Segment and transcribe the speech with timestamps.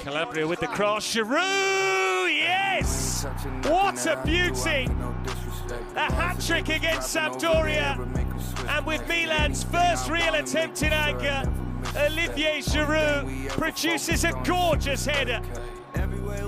[0.00, 1.14] Calabria with the cross.
[1.14, 3.24] Giroud, yes!
[3.64, 4.88] What a beauty!
[5.96, 7.98] A hat trick against Sampdoria.
[8.68, 11.50] And with Milan's first real attempt in anger,
[11.96, 15.40] Olivier Giroud produces a gorgeous header.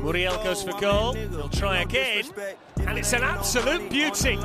[0.00, 1.12] Muriel goes for goal.
[1.14, 2.25] He'll try again.
[2.86, 4.38] And it's an absolute beauty.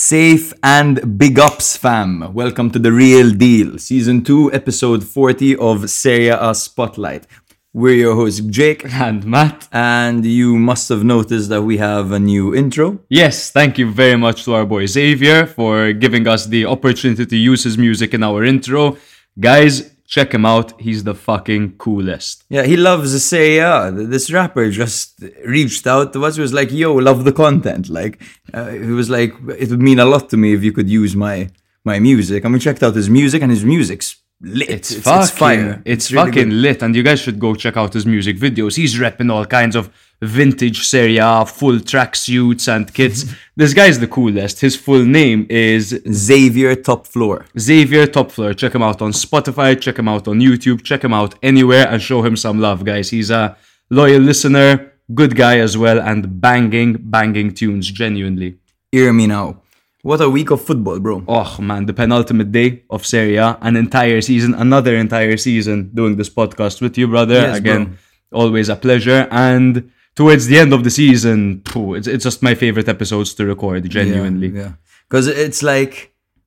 [0.00, 2.32] Safe and big ups, fam.
[2.32, 7.26] Welcome to The Real Deal, Season 2, Episode 40 of Serie A Spotlight.
[7.72, 8.84] We're your hosts, Jake.
[8.94, 9.66] And Matt.
[9.72, 13.00] And you must have noticed that we have a new intro.
[13.08, 17.36] Yes, thank you very much to our boy Xavier for giving us the opportunity to
[17.36, 18.96] use his music in our intro.
[19.40, 20.80] Guys, check him out.
[20.80, 22.44] He's the fucking coolest.
[22.48, 23.92] Yeah, he loves Serie A.
[23.92, 26.36] This rapper just reached out to us.
[26.36, 27.88] He was like, yo, love the content.
[27.88, 28.20] Like,
[28.52, 31.14] uh, he was like, it would mean a lot to me if you could use
[31.14, 31.48] my
[31.84, 32.44] my music.
[32.44, 34.70] And we checked out his music, and his music's lit.
[34.70, 35.82] It's, fucking, fire.
[35.84, 36.62] It's, really fucking good.
[36.64, 38.76] lit, and you guys should go check out his music videos.
[38.76, 43.24] He's repping all kinds of vintage Serie A, full tracksuits and kits.
[43.24, 43.34] Mm-hmm.
[43.56, 44.60] this guy's the coolest.
[44.60, 47.46] His full name is Xavier Top Floor.
[47.58, 48.56] Xavier Topfler.
[48.56, 52.02] Check him out on Spotify, check him out on YouTube, check him out anywhere and
[52.02, 53.10] show him some love, guys.
[53.10, 53.56] He's a
[53.90, 58.58] loyal listener, good guy as well, and banging, banging tunes, genuinely.
[58.90, 59.62] Hear me now.
[60.02, 61.24] What a week of football, bro.
[61.26, 66.16] Oh man, the penultimate day of Serie A, an entire season, another entire season doing
[66.16, 67.34] this podcast with you, brother.
[67.34, 67.98] Yes, Again,
[68.32, 69.26] always a pleasure.
[69.30, 73.46] And towards the end of the season, phew, it's, it's just my favorite episodes to
[73.46, 74.48] record, genuinely.
[74.48, 74.72] Yeah,
[75.06, 75.94] because it's like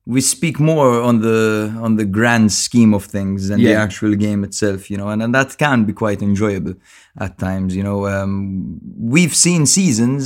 [0.04, 4.44] we speak more on the on the grand scheme of things than the actual game
[4.44, 6.74] itself, you know, and, and that can be quite enjoyable
[7.18, 7.74] at times.
[7.74, 8.78] You know, um,
[9.16, 10.18] we've seen seasons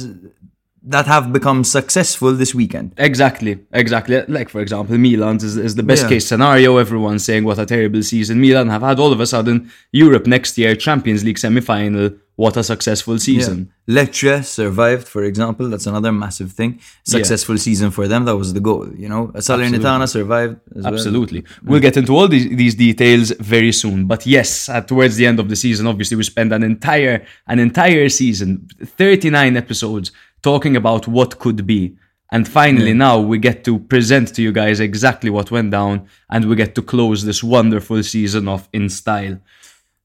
[0.89, 2.93] that have become successful this weekend.
[2.97, 4.23] Exactly, exactly.
[4.29, 6.09] Like for example, Milan is, is the best Yeah.
[6.11, 6.77] case scenario.
[6.79, 8.99] Everyone's saying what a terrible season Milan have had.
[9.01, 12.11] All of a sudden, Europe next year, Champions League semi-final.
[12.37, 13.73] What a successful season.
[13.89, 15.71] Lecce survived, for example.
[15.71, 16.81] That's another massive thing.
[17.03, 18.27] Successful season for them.
[18.27, 18.87] That was the goal.
[18.95, 20.93] You know, Salernitana survived as well.
[20.93, 21.45] Absolutely.
[21.65, 24.07] We'll get into all these, these details very soon.
[24.07, 27.59] But yes, uh, towards the end of the season, obviously we spend an entire an
[27.59, 30.13] entire season, 39 episodes,
[30.47, 31.97] talking about what could be.
[32.31, 36.45] And finally now we get to present to you guys exactly what went down and
[36.49, 39.39] we get to close this wonderful season off in style.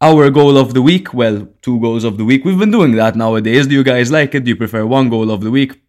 [0.02, 2.44] Our goal of the week, well, two goals of the week.
[2.44, 3.68] We've been doing that nowadays.
[3.68, 4.44] Do you guys like it?
[4.44, 5.81] Do you prefer one goal of the week?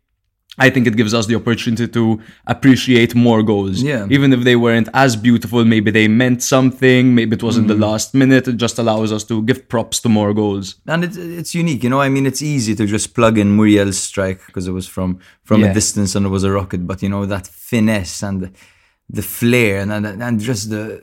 [0.59, 3.83] I think it gives us the opportunity to appreciate more goals.
[3.83, 4.07] Yeah.
[4.11, 7.75] Even if they weren't as beautiful, maybe they meant something, maybe it was in the
[7.75, 7.85] mm-hmm.
[7.85, 8.47] last minute.
[8.49, 10.77] It just allows us to give props to more goals.
[10.87, 12.03] and it's it's unique, you know.
[12.03, 15.63] I mean, it's easy to just plug in Muriel's strike because it was from from
[15.63, 15.71] Yeah.
[15.71, 18.51] a distance and it was a rocket, but you know that finesse and the,
[19.09, 21.01] the flair and, and and just the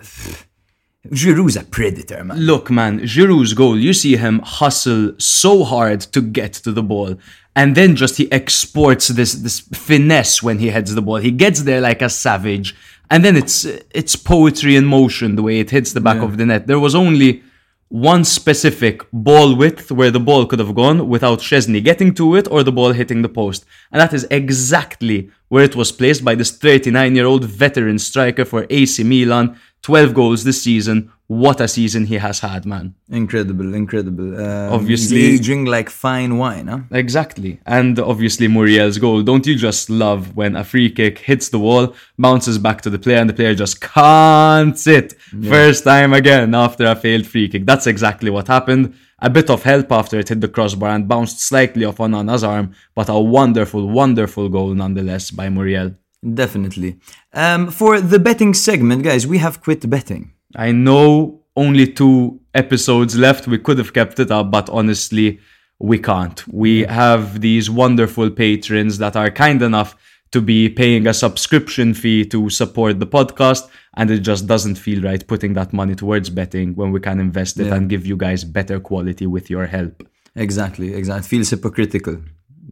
[1.08, 2.38] Giroud's a predator, man.
[2.40, 7.16] Look, man, Giroud's goal, you see him hustle so hard to get to the ball.
[7.60, 11.18] And then just he exports this this finesse when he heads the ball.
[11.18, 12.74] He gets there like a savage.
[13.12, 13.66] And then it's
[14.00, 16.68] it's poetry in motion the way it hits the back of the net.
[16.68, 17.44] There was only
[17.90, 22.48] one specific ball width where the ball could have gone without Szczesny getting to it
[22.50, 23.66] or the ball hitting the post.
[23.92, 28.46] And that is exactly where it was placed by this 39 year old veteran striker
[28.46, 29.60] for AC Milan.
[29.82, 31.12] 12 goals this season.
[31.28, 32.96] What a season he has had, man.
[33.10, 34.36] Incredible, incredible.
[34.40, 36.80] Um, Obviously- aging like fine wine, huh?
[36.92, 37.60] Exactly.
[37.68, 39.22] And obviously Muriel's goal.
[39.22, 42.98] Don't you just love when a free kick hits the wall, bounces back to the
[42.98, 45.14] player, and the player just can't sit?
[45.48, 47.66] First time again after a failed free kick.
[47.68, 48.96] That's exactly what happened.
[49.22, 52.74] A bit of help after it hit the crossbar and bounced slightly off Onana's arm,
[52.96, 55.94] but a wonderful, wonderful goal nonetheless by Muriel.
[56.24, 56.98] Definitely.
[57.34, 60.34] Um, for the betting segment, guys, we have quit betting.
[60.56, 63.48] I know only two episodes left.
[63.48, 65.40] We could have kept it up, but honestly,
[65.80, 66.46] we can't.
[66.48, 69.96] We have these wonderful patrons that are kind enough
[70.32, 75.02] to be paying a subscription fee to support the podcast, and it just doesn't feel
[75.02, 77.76] right putting that money towards betting when we can invest it Yeah.
[77.76, 80.08] and give you guys better quality with your help.
[80.36, 81.26] Exactly, exactly.
[81.26, 82.18] It feels hypocritical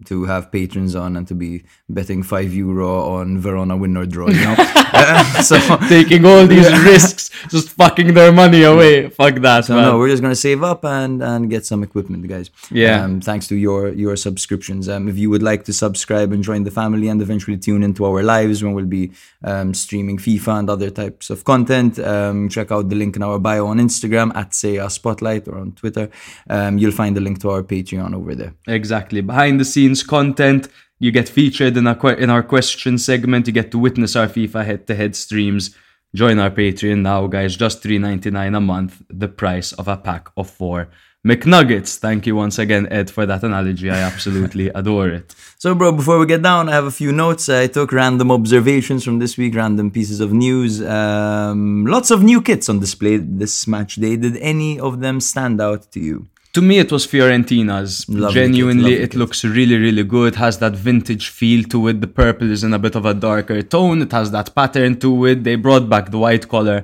[0.06, 4.28] to have patrons on and to be betting five euro on Verona win or draw.
[4.30, 5.58] You know, Uh, so
[5.90, 9.10] Taking all these risks, just fucking their money away.
[9.10, 9.84] Fuck that, So man.
[9.86, 12.50] no, we're just gonna save up and and get some equipment, guys.
[12.72, 13.04] Yeah.
[13.04, 14.88] Um, thanks to your your subscriptions.
[14.90, 18.06] Um, if you would like to subscribe and join the family and eventually tune into
[18.06, 19.12] our lives when we'll be
[19.44, 23.40] um, streaming FIFA and other types of content, um, check out the link in our
[23.40, 26.10] bio on Instagram at say a spotlight or on Twitter.
[26.50, 28.54] Um, you'll find the link to our Patreon over there.
[28.68, 29.22] Exactly.
[29.22, 30.68] Behind the scenes content.
[31.00, 33.48] You get featured in our que- in our question segment.
[33.48, 35.76] You get to witness our FIFA head-to-head streams.
[36.16, 37.56] Join our Patreon now, guys.
[37.56, 40.90] Just $3.99 a month, the price of a pack of four
[41.28, 41.98] McNuggets.
[41.98, 43.90] Thank you once again, Ed, for that analogy.
[43.90, 45.36] I absolutely adore it.
[45.58, 47.50] So, bro, before we get down, I have a few notes.
[47.50, 50.82] I took random observations from this week, random pieces of news.
[50.82, 54.16] Um, lots of new kits on display this match day.
[54.16, 56.28] Did any of them stand out to you?
[56.58, 57.92] To me, it was Fiorentina's.
[58.10, 59.20] Lovely Genuinely, kit, it kit.
[59.22, 60.34] looks really, really good.
[60.46, 62.02] Has that vintage feel to it.
[62.06, 64.02] The purple is in a bit of a darker tone.
[64.02, 65.44] It has that pattern to it.
[65.48, 66.80] They brought back the white collar.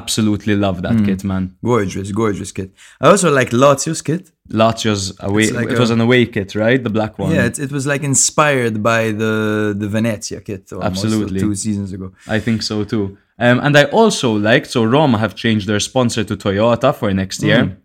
[0.00, 1.06] Absolutely love that Mm.
[1.08, 1.44] kit, man.
[1.70, 2.70] Gorgeous, gorgeous kit.
[3.00, 4.24] I also like Lazio's kit.
[4.60, 5.46] Lazio's away.
[5.50, 6.80] Like it was an away kit, right?
[6.88, 7.30] The black one.
[7.34, 10.64] Yeah, it, it was like inspired by the the Venezia kit.
[10.72, 11.40] Almost, Absolutely.
[11.40, 12.08] Two seasons ago.
[12.36, 13.04] I think so too.
[13.46, 17.38] Um, and I also liked so Roma have changed their sponsor to Toyota for next
[17.48, 17.62] year.
[17.64, 17.76] Mm.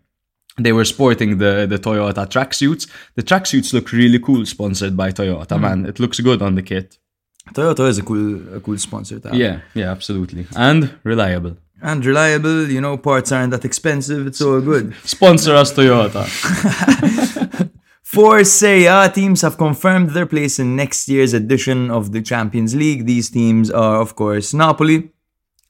[0.58, 2.88] They were sporting the the Toyota tracksuits.
[3.14, 5.56] The tracksuits look really cool, sponsored by Toyota.
[5.56, 5.60] Mm.
[5.60, 6.98] Man, it looks good on the kit.
[7.54, 9.36] Toyota is a cool a cool sponsor to have.
[9.36, 11.56] Yeah, yeah, absolutely, and reliable.
[11.82, 14.94] And reliable, you know, parts aren't that expensive, it's all good.
[15.04, 16.22] Sponsor us, Toyota.
[18.04, 22.76] Four Serie A teams have confirmed their place in next year's edition of the Champions
[22.76, 23.06] League.
[23.06, 25.10] These teams are, of course, Napoli,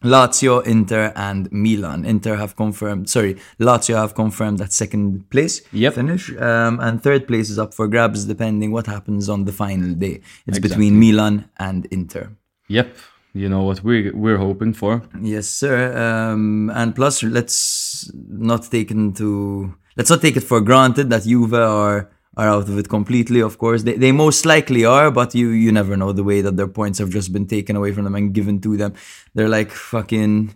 [0.02, 2.04] Lazio, Inter, and Milan.
[2.04, 5.94] Inter have confirmed, sorry, Lazio have confirmed that second place Yep.
[5.94, 6.30] finish.
[6.38, 10.20] Um, and third place is up for grabs depending what happens on the final day.
[10.46, 10.68] It's Exactly.
[10.68, 12.30] between Milan and Inter.
[12.68, 12.96] yep,
[13.34, 15.02] you know what we we're hoping for.
[15.20, 15.76] Yes, sir.
[16.06, 21.54] Um, and plus, let's not take into let's not take it for granted that Juve
[21.54, 23.40] are are out of it completely.
[23.40, 26.56] Of course, they, they most likely are, but you you never know the way that
[26.56, 28.94] their points have just been taken away from them and given to them.
[29.34, 30.54] They're like fucking.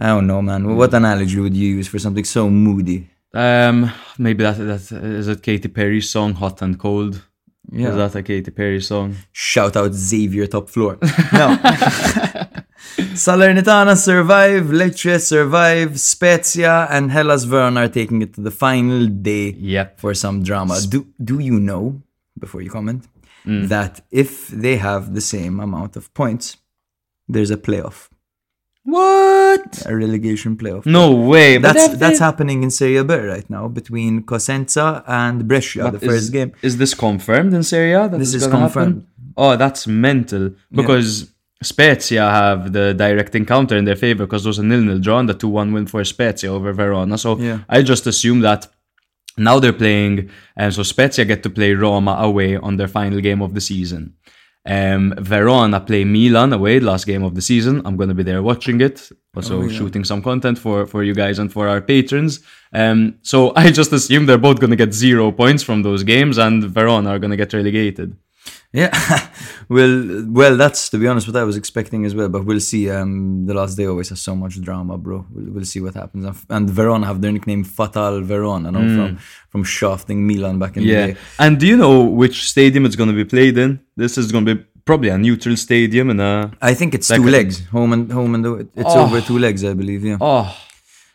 [0.00, 0.76] I don't know, man.
[0.76, 3.10] What analogy would you use for something so moody?
[3.34, 5.42] Um, maybe that that is it.
[5.42, 7.22] Katy Perry's song "Hot and Cold."
[7.70, 7.90] Yeah.
[7.90, 9.16] Is that a Katy Perry song?
[9.32, 10.98] Shout out Xavier top floor.
[11.32, 11.58] No.
[12.98, 19.54] Salernitana survive, Lecce survive, Spezia and Hellas Verona are taking it to the final day
[19.58, 20.00] Yep.
[20.00, 20.78] for some drama.
[20.88, 22.02] Do do you know,
[22.38, 23.04] before you comment,
[23.46, 23.68] Mm.
[23.68, 26.56] that if they have the same amount of points,
[27.28, 28.08] there's a playoff,
[28.84, 29.82] What?
[29.86, 30.84] a relegation playoff.
[30.86, 31.58] No way.
[31.58, 36.06] That's that- that's happening in Serie B right now between Cosenza and Brescia, But the
[36.06, 36.50] first game.
[36.62, 38.08] Is this confirmed in Serie A?
[38.08, 38.94] that This it's is confirmed.
[38.96, 39.06] happen?
[39.36, 40.44] Oh, that's mental.
[40.72, 41.08] Because
[41.62, 45.28] Spezia have the direct encounter in their favor because there was a nil-nil draw and
[45.28, 47.18] the 2-1 win for Spezia over Verona.
[47.18, 47.58] So Yeah.
[47.68, 48.68] I just assume that
[49.36, 53.40] now they're playing, and so Spezia get to play Roma away on their final game
[53.42, 54.14] of the season.
[54.66, 57.80] Um, Verona play Milan away, last game of the season.
[57.86, 61.14] I'm going to be there watching it, also Oh, shooting some content for, for you
[61.14, 62.40] guys and for our patrons.
[62.74, 66.36] Um, so I just assume they're both going to get zero points from those games,
[66.38, 68.16] and Verona are going to get relegated.
[68.70, 68.90] Yeah,
[69.70, 72.28] well, well, that's to be honest what I was expecting as well.
[72.28, 72.90] But we'll see.
[72.90, 75.24] Um, the last day always has so much drama, bro.
[75.32, 76.26] We'll, we'll see what happens.
[76.50, 79.18] And- Verona have their nickname Fatal Verona, no, from
[79.48, 81.06] from shafting Milan back in the Yeah.
[81.08, 81.16] day.
[81.38, 83.80] And do you know which stadium it's going to be played in?
[83.96, 86.50] This is going to be probably a neutral stadium and a.
[86.60, 89.04] I think it's Like two legs, home and home and the- it's Oh.
[89.06, 90.04] over two legs, I believe.
[90.04, 90.54] Yeah, Oh,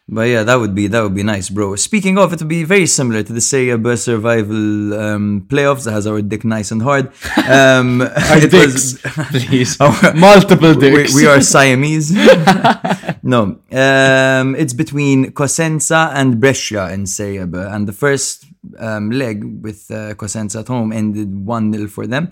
[0.09, 1.75] but yeah, that would be that would be nice, bro.
[1.75, 5.93] Speaking of, it would be very similar to the Serie B survival um, playoffs that
[5.93, 7.07] has our dick nice and hard.
[7.47, 8.97] Um, it dicks,
[9.31, 9.79] please.
[9.79, 11.15] Our- Multiple we, dicks.
[11.15, 12.11] we are Siamese.
[13.23, 18.45] no, um, it's between Cosenza and Brescia in Serie B, and the first
[18.79, 22.29] um, leg with uh, Cosenza at home ended 1 0 for them,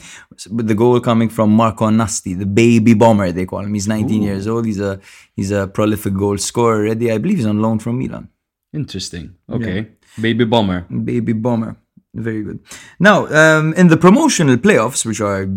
[0.50, 3.74] with the goal coming from Marco Nasti, the baby bomber, they call him.
[3.74, 4.66] He's 19 years old.
[4.66, 5.00] He's a
[5.36, 7.12] he's a prolific goal scorer already.
[7.12, 8.30] I believe he's on loan from Milan.
[8.74, 9.36] Interesting.
[9.50, 9.88] Okay.
[10.20, 10.86] Baby Bomber.
[10.90, 11.76] Baby bomber.
[12.14, 12.60] Very good.
[13.00, 15.48] Now, um, in the promotional playoffs, which are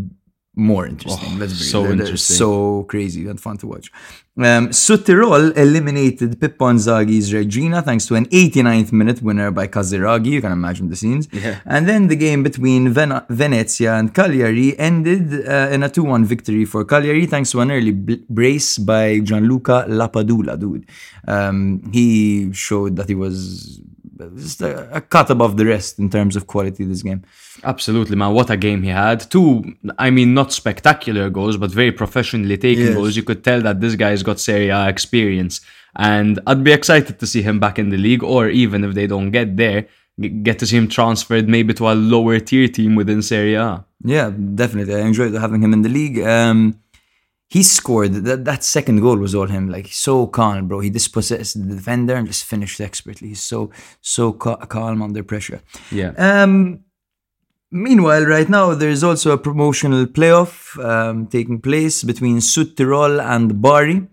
[0.56, 2.36] more interesting, Oh, let's be so they're- they're interesting.
[2.36, 3.90] so crazy and fun to watch.
[4.36, 10.26] Um, Südtirol eliminated Pippo Inzaghi's Reggina thanks to an 89th minute winner by Casiraghi.
[10.36, 11.28] You can imagine the scenes.
[11.32, 11.60] Yeah.
[11.66, 16.24] And then the game between Ven- Venezia and Cagliari ended uh, in a 2 1
[16.24, 20.84] victory for Cagliari thanks to an early bl- brace by Gianluca Lapadula, dude.
[21.28, 23.80] Um, he showed that he was
[24.36, 27.22] just a, a cut above the rest in terms of quality this game.
[27.62, 28.32] Absolutely, man.
[28.34, 29.30] What a game he had.
[29.30, 29.62] Two,
[29.98, 32.94] I mean, not spectacular goals, but very professionally taken Yes.
[32.94, 33.16] goals.
[33.16, 35.60] You could tell that this guy's got Serie A experience.
[35.96, 39.06] And I'd be excited to see him back in the league, or even if they
[39.06, 39.86] don't get there,
[40.42, 43.84] get to see him transferred maybe to a lower tier team within Serie A.
[44.04, 44.94] Yeah, definitely.
[44.96, 46.18] I enjoyed having him in the league.
[46.20, 46.80] Um,
[47.48, 49.68] he scored that that second goal was all him.
[49.70, 50.80] Like so calm, bro.
[50.80, 53.28] He dispossessed the defender and just finished expertly.
[53.28, 53.70] He's so
[54.00, 55.60] so ca- calm under pressure.
[55.92, 56.12] Yeah.
[56.16, 56.80] Um,
[57.70, 60.52] meanwhile, right now there's also a promotional playoff
[60.84, 64.06] um, taking place between Südtirol and Bari.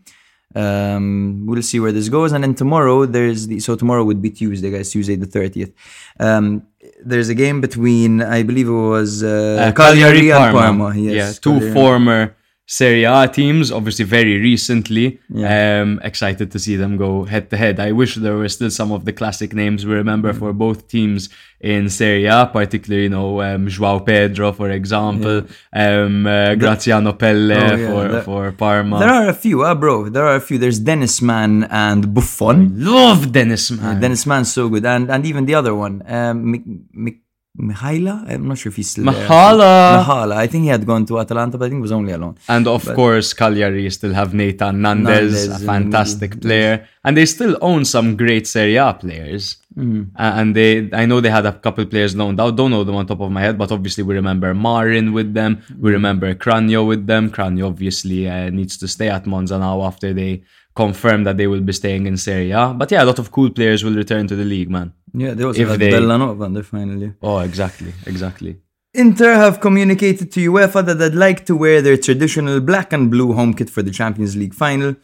[0.53, 2.33] Um, we'll see where this goes.
[2.33, 5.71] And then tomorrow, there's the so tomorrow would be Tuesday, guys, Tuesday the 30th.
[6.19, 6.63] Um,
[7.05, 10.93] there's a game between, I believe it was uh, Uh, Cagliari and Parma.
[10.95, 11.73] Yes, yeah, two Cagliari.
[11.73, 12.35] former
[12.71, 15.19] Serie A teams, obviously very recently.
[15.27, 15.81] Yeah.
[15.81, 17.81] Um, excited to see them go head to head.
[17.81, 21.27] I wish there were still some of the classic names we remember for both teams
[21.59, 25.37] in Serie A, particularly, you know, um, Joao Pedro, for example,
[25.73, 28.99] um, uh, Graziano Pelle Oh, yeah, for, for Parma.
[28.99, 30.07] There are a few, uh, bro.
[30.07, 30.57] There are a few.
[30.57, 32.57] There's Dennis Man and Buffon.
[32.93, 33.99] Love Dennis, man.
[33.99, 37.23] Dennis Man's so good, and and even the other one, um, Mik- Mik-
[37.59, 38.29] Mihaila.
[38.29, 39.27] I'm not sure if he's still there.
[39.27, 40.03] Mahala.
[40.03, 40.35] Mahala.
[40.35, 42.37] I think he had gone to Atalanta, but I think he was only alone.
[42.47, 47.25] And of course, Cagliari still have Nahitan Nandez, Nandez a and- fantastic player, and they
[47.25, 49.57] still own some great Serie A players.
[49.77, 50.15] Mm-hmm.
[50.15, 52.55] And they, I know they had a couple players loaned out.
[52.55, 55.61] Don't know them on top of my head, but obviously we remember Marin with them.
[55.79, 57.29] We remember Cragno with them.
[57.29, 60.43] Cragno obviously uh, needs to stay at Monza now after they
[60.75, 62.73] confirm that they will be staying in Serie A.
[62.73, 64.93] But yeah, a lot of cool players will return to the league, man.
[65.13, 67.13] Yeah, they also If had they- Bellanova in there finally.
[67.21, 68.57] Oh, exactly, exactly.
[68.93, 73.31] Inter have communicated to UEFA that they'd like to wear their traditional black and blue
[73.33, 74.95] home kit for the Champions League final,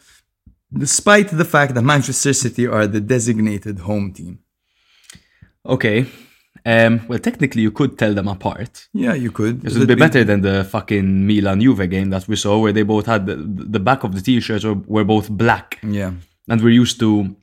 [0.72, 4.38] despite the fact that Manchester City are the designated home team.
[5.64, 6.06] Okay.
[6.66, 8.88] Um, well, technically, you could tell them apart.
[8.92, 9.62] Yeah, you could.
[9.62, 12.82] This would be better than the fucking Milan Juve game that we saw, where they
[12.82, 16.12] both had the, the back of the t-shirts were, were both black, Yeah.
[16.48, 17.34] and we're used to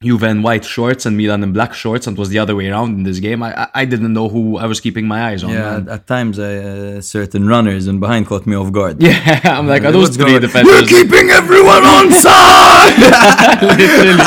[0.00, 2.68] Juve in white shorts and Milan in black shorts, and it was the other way
[2.68, 3.42] around in this game.
[3.42, 5.50] I I- I didn't know who I was keeping my eyes on.
[5.50, 5.88] Yeah, man.
[5.88, 9.02] at, at times uh, certain runners and behind caught me off guard.
[9.08, 10.72] Yeah, I'm like, are those What's three defenders?
[10.72, 12.94] We're keeping everyone on side.
[13.80, 14.22] Literally.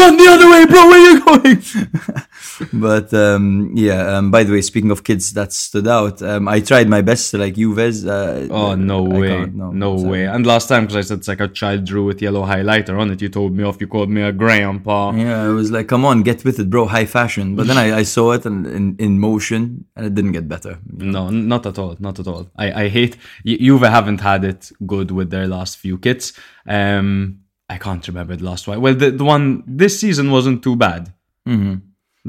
[0.00, 0.82] Run the other way, bro.
[0.90, 1.58] Where are you going?
[2.72, 4.16] But um, yeah.
[4.16, 7.30] Um, by the way, speaking of kids that stood out, um, I tried my best
[7.32, 8.06] to like Juves.
[8.06, 10.10] Uh, Oh no I way, no, sorry.
[10.10, 10.24] way!
[10.26, 13.10] And last time, because I said it's like a child drew with yellow highlighter on
[13.10, 13.80] it, you told me off.
[13.80, 15.12] You called me a grandpa.
[15.12, 17.56] Yeah, I was like, come on, get with it, bro, high fashion.
[17.56, 20.78] But then I, I saw it in, in, in motion and it didn't get better.
[20.90, 21.96] No, not at all.
[21.98, 22.48] Not at all.
[22.56, 26.32] I, I hate Ju- Juve haven't had it good with their last few kits.
[26.66, 28.80] Um, I can't remember the last one.
[28.80, 31.12] Well, the, the one this season wasn't too bad.
[31.48, 31.74] Mm-hmm.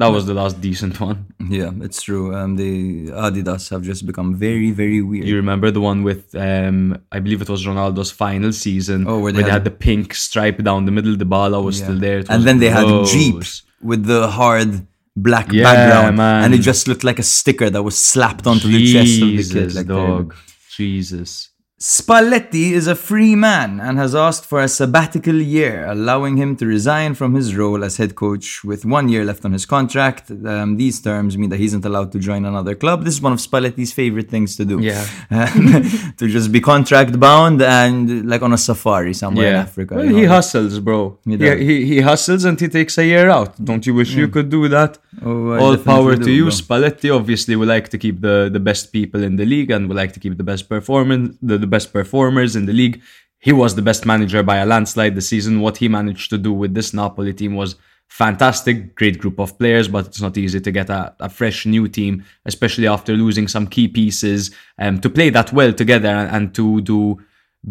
[0.02, 1.20] That was the last decent one.
[1.58, 2.26] Yeah, it's true.
[2.38, 5.26] Um, the Adidas have just become very, very weird.
[5.30, 6.78] You remember the one with um,
[7.12, 9.00] I believe it was Ronaldo's final season.
[9.08, 11.16] Oh, where they they had- had the pink stripe down the middle.
[11.26, 11.86] The ball was Yeah.
[11.86, 12.20] still there.
[12.30, 12.86] And then they had.
[13.16, 13.52] Jeeps
[13.92, 14.70] with the hard
[15.16, 16.18] black Yeah, background.
[16.18, 16.44] man.
[16.44, 19.38] And it just looked like a sticker that was slapped onto the chest of the
[19.38, 19.44] kid.
[19.54, 20.36] Jesus, Like dog.
[20.78, 21.50] Jesus.
[21.80, 26.66] Spalletti is a free man and has asked for a sabbatical year, allowing him to
[26.66, 30.32] resign from his role as head coach with one year left on his contract.
[30.32, 33.04] Um, these terms mean that he isn't allowed to join another club.
[33.04, 34.80] This is one of Spalletti's favorite things to do.
[34.82, 35.06] Yeah.
[36.18, 39.96] to just be contract bound and like on a safari somewhere in Africa.
[39.98, 41.20] Well, you he hustles, bro.
[41.26, 43.64] He He, he, he hustles and he takes a year out.
[43.64, 44.98] Don't you wish you could do that?
[45.24, 46.46] Oh, All power do, to you.
[46.46, 46.52] bro.
[46.54, 49.98] Spalletti obviously would like to keep the, the best people in the league and would
[49.98, 53.02] like to keep the best performance the, the best performers in the league.
[53.40, 55.62] He was the best manager by a landslide this season.
[55.62, 57.76] What he managed to do with this Napoli team was
[58.08, 61.88] fantastic, great group of players, but it's not easy to get a, a fresh new
[61.88, 66.56] team, especially after losing some key pieces, um, to play that well together and, and
[66.56, 67.20] to do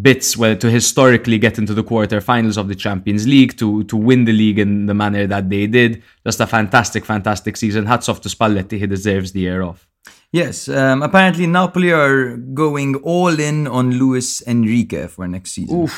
[0.03, 4.25] bits where to historically get into the quarterfinals of the Champions League to to win
[4.25, 6.03] the league in the manner that they did.
[6.25, 7.87] Just a fantastic, fantastic season.
[7.87, 8.79] Hats off to Spalletti.
[8.79, 9.89] He deserves the year off.
[10.37, 15.89] Yes, um, apparently Napoli are going all in on Luis Enrique for next season.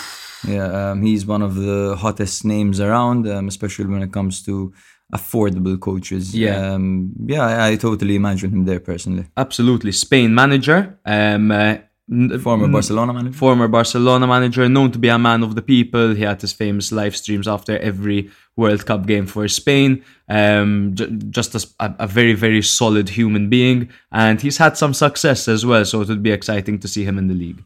[0.47, 4.73] Yeah, um, he's one of the hottest names around, um, especially when it comes to
[5.13, 6.37] affordable coaches.
[6.37, 6.75] Yeah.
[6.75, 9.27] um, yeah, I, I totally imagine him there personally.
[9.37, 11.01] Absolutely, Spain manager.
[11.05, 11.79] Um, uh,
[12.41, 13.37] Former Barcelona manager.
[13.37, 16.15] former Barcelona manager, known to be a man of the people.
[16.15, 20.03] He had his famous live streams after every World Cup game for Spain.
[20.27, 25.49] Um, j- just a, a very, very solid human being, and he's had some success
[25.49, 25.85] as well.
[25.85, 27.63] So it would be exciting to see him in the league.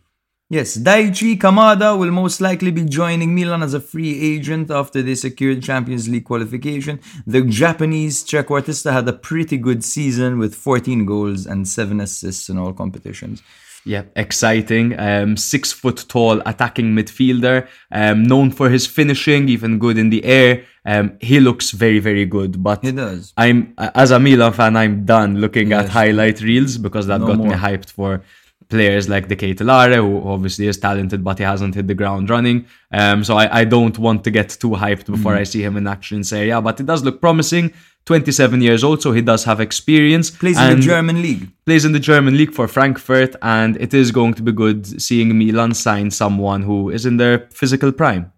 [0.51, 5.15] Yes, Daichi Kamada will most likely be joining Milan as a free agent after they
[5.15, 7.01] secured Champions League qualification.
[7.27, 12.59] The Japanese trequartista had a pretty good season with 14 goals and 7 assists in
[12.59, 13.43] all competitions.
[13.85, 14.99] Yeah, exciting.
[14.99, 20.25] Um, six foot tall attacking midfielder, um, known for his finishing, even good in the
[20.25, 20.65] air.
[20.85, 22.63] Um, he looks very, very good.
[22.63, 23.33] But He does.
[23.37, 27.39] I'm as a Milan fan, I'm done looking at highlight reels because that No got
[27.39, 28.23] me hyped for
[28.69, 32.65] players like De Ketelaere, who obviously is talented, but he hasn't hit the ground running.
[32.91, 35.39] Um, so I, I don't want to get too hyped before Mm.
[35.39, 36.61] I see him in action in Serie A.
[36.61, 37.75] But it does look promising.
[38.05, 40.31] 27 years old, so he does have experience.
[40.31, 41.49] Plays in the German league.
[41.65, 45.37] plays in the German league for Frankfurt, and it is going to be good seeing
[45.39, 48.33] Milan sign someone who is in their physical prime.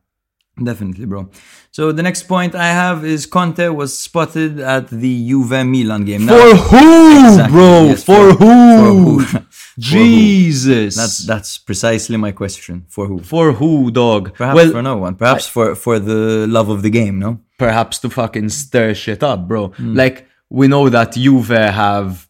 [0.62, 1.30] Definitely, bro.
[1.72, 6.26] So the next point I have is Conte was spotted at the Juve Milan game.
[6.26, 7.84] Now- For who, Exactly, bro?
[7.86, 9.20] yes, for, who?
[9.20, 9.46] For who?
[9.78, 10.96] Jesus.
[10.96, 12.84] That's that's precisely my question.
[12.88, 13.18] For who?
[13.18, 14.34] for who, dog?
[14.34, 15.14] Perhaps well, for no one.
[15.16, 17.18] Perhaps for for the love of the game.
[17.18, 17.40] No.
[17.58, 19.68] perhaps to fucking stir shit up, bro.
[19.68, 19.94] Hmm.
[19.94, 21.48] Like we know that Juve
[21.82, 22.28] have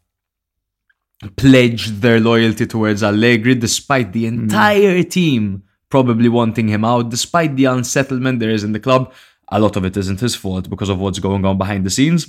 [1.37, 4.35] pledged their loyalty towards Allegri despite the Hmm.
[4.45, 9.13] entire team probably wanting him out, despite the unsettlement there is in the club.
[9.49, 12.27] A lot of it isn't his fault because of what's going on behind the scenes.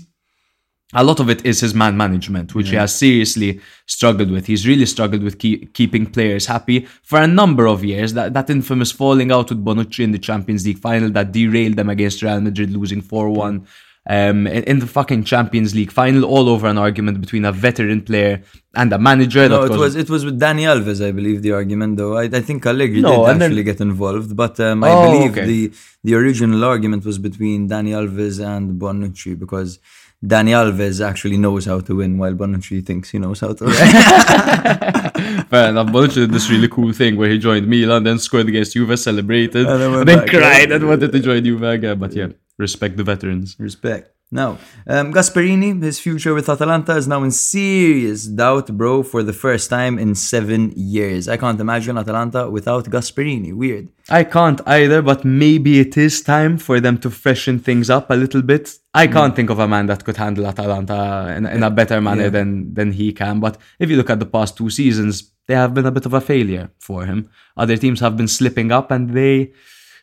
[0.93, 4.45] A lot of it is his man management, which he has seriously struggled with.
[4.45, 8.13] He's really struggled with keep, keeping players happy for a number of years.
[8.13, 11.89] That that infamous falling out with Bonucci in the Champions League final that derailed them
[11.89, 13.65] against Real Madrid, losing four one.
[14.07, 18.43] Um, in, the fucking Champions League final, all over an argument between a veteran player
[18.75, 19.49] and a manager.
[19.49, 21.97] No, it was it was with Dani Alves, I believe, the argument.
[21.97, 24.91] Though I, I think Allegri No, did and then- actually get involved, but um, I
[24.91, 25.45] Oh, believe okay.
[25.47, 25.71] the
[26.03, 29.79] the original argument was between Dani Alves and Bonucci because
[30.25, 33.75] Dani Alves actually knows how to win, while Bonucci thinks he knows how to win.
[35.51, 35.87] Fair enough.
[35.87, 39.67] Bonucci did this really cool thing where he joined Milan, then scored against Juve, celebrated,
[39.67, 41.99] And then and then cried and wanted to join Juve again.
[41.99, 43.55] But yeah, respect the veterans.
[43.59, 44.14] Respect.
[44.31, 49.31] Now, um, Gasperini, his future with Atalanta is now in serious doubt, bro, for the
[49.31, 51.29] first time in seven years.
[51.29, 53.53] I can't imagine Atalanta without Gasperini.
[53.53, 53.89] Weird.
[54.09, 58.15] I can't either, but maybe it is time for them to freshen things up a
[58.15, 58.73] little bit.
[58.95, 62.23] I can't think of a man that could handle Atalanta in, in a better manner
[62.23, 62.29] Yeah.
[62.29, 63.39] than than he can.
[63.39, 66.13] But if you look at the past two seasons, they have been a bit of
[66.13, 67.29] a failure for him.
[67.55, 69.51] Other teams have been slipping up, and they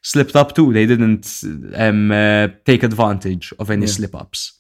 [0.03, 0.73] slipped up too.
[0.73, 1.43] They didn't
[1.75, 4.59] um, uh, take advantage of any slip ups.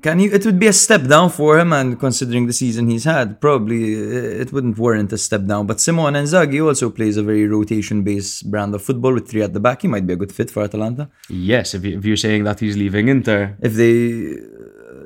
[0.00, 0.30] Can you?
[0.30, 3.96] It would be a step down for him, and considering the season he's had, probably
[3.96, 5.66] uh, it wouldn't warrant a step down.
[5.66, 9.60] But Simone Inzaghi also plays a very rotation-based brand of football with three at the
[9.60, 9.82] back.
[9.82, 12.60] He might be a good fit for Atalanta Yes, if, you, if you're saying that
[12.60, 14.36] he's leaving Inter, if they.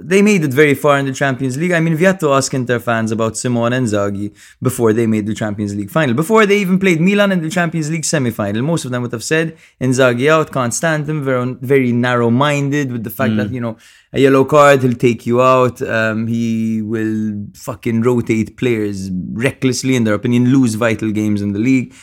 [0.04, 1.72] They made it very far in the Champions League.
[1.72, 5.35] I mean, we had to ask Inter fans about Simone Inzaghi before they made the
[5.35, 6.14] Champions League final.
[6.14, 9.24] Before they even played Milan in the Champions League semi-final, most of them would have
[9.24, 13.76] said Inzaghi out, can't stand him, very, very narrow-minded with the fact that, you know,
[14.12, 15.81] a yellow card, he'll take you out.
[15.83, 21.59] Um, he will fucking rotate players recklessly, in their opinion, lose vital games in the
[21.59, 21.94] league.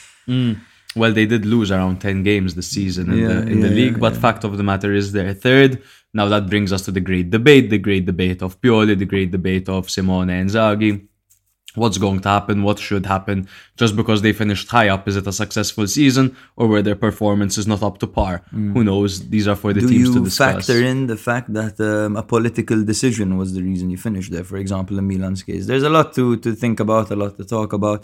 [1.00, 3.80] Well, they did lose around 10 games this season in, Yeah, the, in the yeah,
[3.82, 5.72] league, yeah, but fact of the matter is they're third.
[6.20, 9.32] Now that brings us to the great debate, the great debate of Pioli, the great
[9.38, 10.94] debate of Simone Inzaghi.
[11.82, 12.64] What's going to happen?
[12.70, 13.38] What should happen?
[13.82, 16.26] Just because they finished high up, is it a successful season
[16.58, 18.36] or were their performances not up to par?
[18.76, 19.12] Who knows?
[19.36, 19.88] These are for the Mm.
[19.88, 20.54] Do teams to you discuss.
[20.54, 24.44] factor in the fact that um, a political decision was the reason you finished there?
[24.52, 27.46] For example, in Milan's case, there's a lot to to think about, a lot to
[27.58, 28.00] talk about.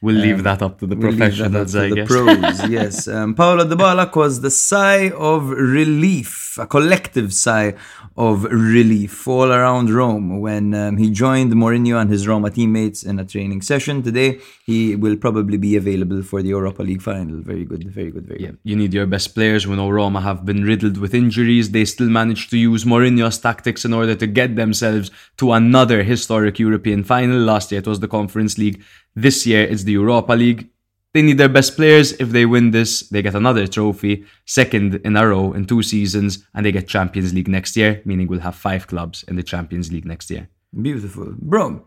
[0.00, 2.08] We'll leave that up to the We'll professionals, I the guess.
[2.08, 3.08] pros, yes.
[3.08, 7.74] Um, Paolo Dybala caused the sigh of relief, a collective sigh
[8.16, 13.18] of relief all around Rome when um, he joined Mourinho and his Roma teammates in
[13.18, 14.40] a training session today.
[14.64, 17.36] He will probably be available for the Europa League final.
[17.40, 18.58] Very good, very good, very Yeah, good.
[18.64, 19.66] you need your best players.
[19.66, 21.70] We know Roma have been riddled with injuries.
[21.70, 26.58] They still managed to use Mourinho's tactics in order to get themselves to another historic
[26.58, 27.38] European final.
[27.38, 28.82] Last year it was the Conference League.
[29.20, 30.70] This year it's the Europa League.
[31.12, 32.12] They need their best players.
[32.12, 36.46] If they win this, they get another trophy, second in a row in two seasons,
[36.54, 39.90] and they get Champions League next year, meaning we'll have five clubs in the Champions
[39.90, 40.48] League next year.
[40.72, 41.34] Beautiful.
[41.36, 41.86] Bro,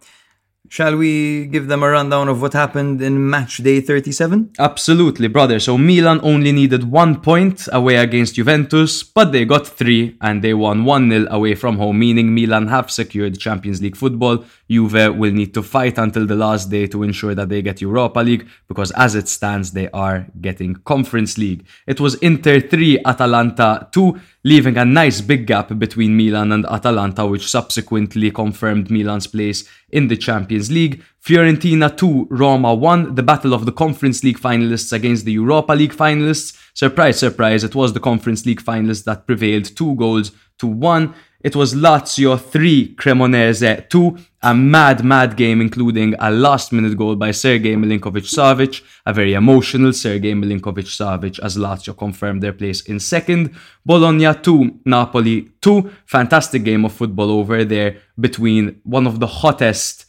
[0.72, 4.54] shall we give them a rundown of what happened in match day 37?
[4.58, 5.60] Absolutely, brother.
[5.60, 10.54] So Milan only needed one point away against Juventus, but they got three and they
[10.54, 14.46] won 1 0 away from home, meaning Milan have secured Champions League football.
[14.70, 18.22] Juve will need to fight until the last day to ensure that they get Europa
[18.22, 21.66] League, because as it stands, they are getting Conference League.
[21.86, 27.26] It was Inter 3, Atalanta 2, leaving a nice big gap between Milan and Atalanta,
[27.26, 31.04] which subsequently confirmed Milan's place in the Champions League.
[31.24, 35.94] Fiorentina 2, Roma 1, the battle of the Conference League finalists against the Europa League
[35.94, 36.58] finalists.
[36.74, 41.14] Surprise, surprise, it was the Conference League finalists that prevailed 2 goals to 1.
[41.44, 47.16] It was Lazio 3, Cremonese 2, a mad, mad game, including a last minute goal
[47.16, 52.82] by Sergei Milinkovic Savic, a very emotional Sergei Milinkovic Savic as Lazio confirmed their place
[52.82, 53.56] in second.
[53.84, 60.06] Bologna 2, Napoli 2, fantastic game of football over there between one of the hottest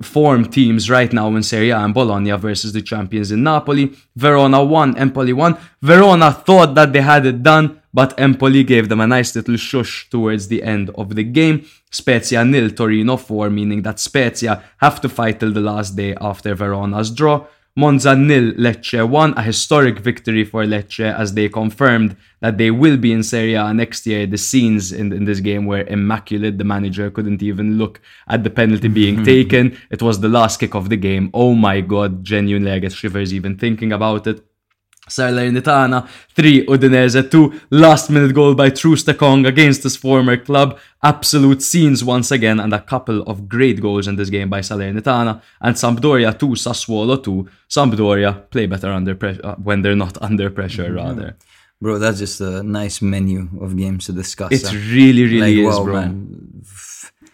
[0.00, 3.94] form teams right now in Serie A and Bologna versus the champions in Napoli.
[4.16, 5.56] Verona 1, Empoli 1.
[5.82, 10.08] Verona thought that they had it done, but Empoli gave them a nice little shush
[10.10, 11.64] towards the end of the game.
[11.90, 16.54] Spezia nil, Torino 4, meaning that Spezia have to fight till the last day after
[16.54, 17.46] Verona's draw.
[17.76, 22.96] Monza nil, Lecce 1, a historic victory for Lecce as they confirmed that they will
[22.96, 24.28] be in Serie A next year.
[24.28, 26.56] The scenes in, in this game were immaculate.
[26.56, 29.76] The manager couldn't even look at the penalty being taken.
[29.90, 31.30] It was the last kick of the game.
[31.34, 34.44] Oh my god, genuinely, I get shivers even thinking about it.
[35.08, 40.78] Salernitana 3, Udinese 2, last minute goal by Troost-Ekong against his former club.
[41.02, 45.42] Absolute scenes once again, and a couple of great goals in this game by Salernitana.
[45.60, 47.48] And Sampdoria 2, Sassuolo 2.
[47.68, 51.36] Sampdoria play better under pressure uh, when they're not under pressure, rather.
[51.80, 54.52] Bro, that's just a nice menu of games to discuss.
[54.52, 54.76] It's huh?
[54.90, 55.94] really, really Like, is, wow, bro.
[55.94, 56.62] man.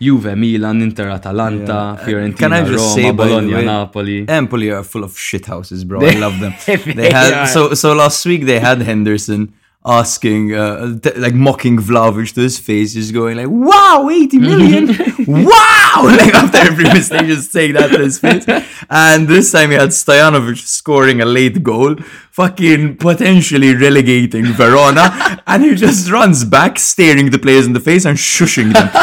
[0.00, 2.04] Juve, Milan, Inter, Atalanta, Yeah.
[2.06, 4.28] Fiorentina, Can I just Roma, say, Bologna, way, Napoli.
[4.28, 6.00] Empoli are full of shit houses, bro.
[6.02, 6.54] I love them.
[7.00, 9.52] They had so so last week they had Henderson
[9.84, 14.84] asking uh, t- like mocking Vlahovic to his face, just going like, "Wow, 80 million!
[15.26, 18.44] wow!" Like after every mistake, just saying that to his face.
[18.88, 21.96] And this time he had Stojanovic scoring a late goal,
[22.40, 28.06] fucking potentially relegating Verona, and he just runs back, staring the players in the face
[28.06, 28.88] and shushing them.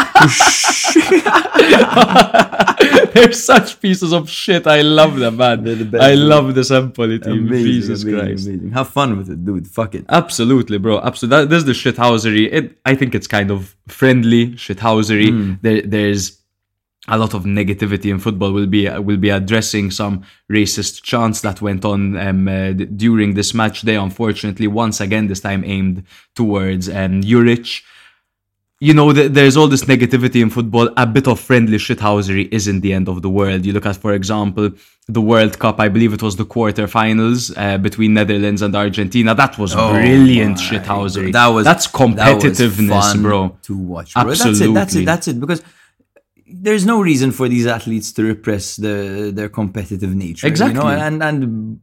[3.12, 4.66] They're such pieces of shit.
[4.66, 5.62] I love them, man.
[5.62, 6.28] The best, I man.
[6.28, 7.46] love this Empoli team.
[7.46, 8.46] amazing, Jesus amazing, Christ.
[8.46, 8.70] amazing.
[8.72, 9.68] Have fun with it, dude.
[9.68, 10.04] Fuck it.
[10.08, 11.00] Absolutely, bro.
[11.00, 11.44] Absolutely.
[11.44, 12.52] That, this is the shithousery.
[12.52, 15.30] It, I think it's kind of friendly shithousery.
[15.30, 15.54] Hmm.
[15.62, 16.37] There, there's
[17.08, 18.52] a lot of negativity in football.
[18.52, 23.34] We'll be will be addressing some racist chants that went on um, uh, d- during
[23.34, 23.96] this match day.
[23.96, 27.82] Unfortunately, once again, this time aimed towards um, Juric.
[28.80, 30.88] You know, th- there's all this negativity in football.
[30.96, 33.66] A bit of friendly shithousery isn't the end of the world.
[33.66, 34.70] You look at, for example,
[35.08, 35.80] the World Cup.
[35.80, 39.34] I believe it was the quarterfinals uh, between Netherlands and Argentina.
[39.34, 41.32] That was brilliant my shithousery.
[41.32, 43.58] That was that's that was competitiveness, bro.
[43.62, 44.24] To watch, bro.
[44.24, 44.48] That's it.
[44.48, 44.74] Absolutely.
[44.74, 45.04] That's it.
[45.06, 45.40] That's it.
[45.40, 45.62] Because
[46.50, 50.46] there's no reason for these athletes to repress the, their competitive nature.
[50.46, 50.80] You Exactly.
[50.80, 50.88] know?
[50.88, 51.80] And and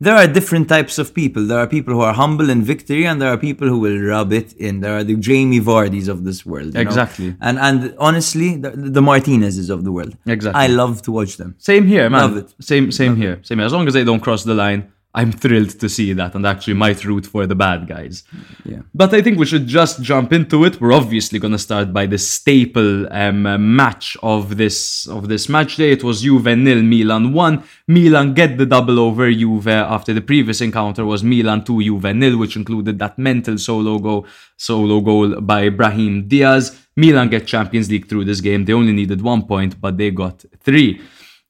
[0.00, 1.46] there are different types of people.
[1.46, 4.32] There are people who are humble in victory, and there are people who will rub
[4.32, 4.80] it in.
[4.80, 6.66] There are the Jamie Vardys of this world.
[6.66, 6.80] you know?
[6.80, 7.36] Exactly.
[7.40, 10.16] And and honestly, the, the Martinezes of the world.
[10.26, 10.60] Exactly.
[10.60, 11.54] I love to watch them.
[11.58, 12.22] Same here, man.
[12.22, 12.54] Love it.
[12.60, 13.40] Same, same here.
[13.42, 13.66] Same here.
[13.66, 16.74] As long as they don't cross the line, I'm thrilled to see that, and actually
[16.74, 18.24] might root for the bad guys.
[18.64, 18.80] Yeah.
[18.92, 20.80] But I think we should just jump into it.
[20.80, 23.42] We're obviously going to start by the staple um,
[23.76, 25.92] match of this of this match day.
[25.92, 27.62] It was Juve nil, Milan one.
[27.86, 32.36] Milan get the double over Juve after the previous encounter was Milan two, Juve nil,
[32.36, 36.80] which included that mental solo goal, solo goal by Brahim Diaz.
[36.96, 38.64] Milan get Champions League through this game.
[38.64, 41.00] They only needed one point, but they got three.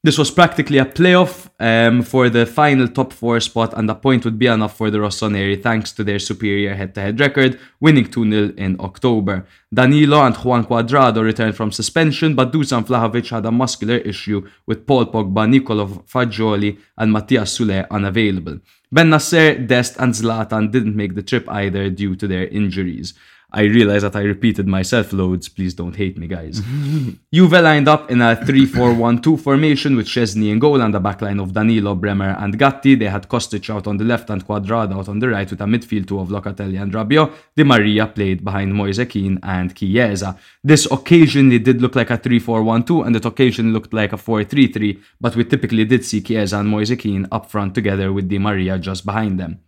[0.05, 4.23] This was practically a playoff um, for the final top four spot, and a point
[4.23, 8.05] would be enough for the Rossoneri thanks to their superior head to head record, winning
[8.05, 9.47] 2 0 in October.
[9.73, 14.85] Danilo and Juan Cuadrado returned from suspension, but Dusan Vlahovic had a muscular issue with
[14.85, 18.59] Paul Pogba, Nicolò Fagioli, and Matías Soulé unavailable.
[18.93, 23.15] Bennacer, Dest, and Zlatan didn't make the trip either due to their injuries.
[23.55, 25.47] I realize that I repeated myself loads.
[25.47, 26.61] Please don't hate me, guys.
[27.33, 31.53] Juve lined up in a 3-4-1-2 formation with Szczesny in goal and a backline of
[31.53, 32.95] Danilo, Bremer, and Gatti.
[32.95, 35.63] They had Kostic out on the left and Cuadrado out on the right with a
[35.63, 37.31] midfield two of Locatelli and Rabiot.
[37.55, 40.37] Di Maria played behind Moise Kean and Chiesa.
[40.61, 45.33] This occasionally did look like a 3-4-1-2 and it occasionally looked like a 4-3-3, but
[45.37, 49.05] we typically did see Chiesa and Moise Kean up front together with Di Maria just
[49.05, 49.61] behind them.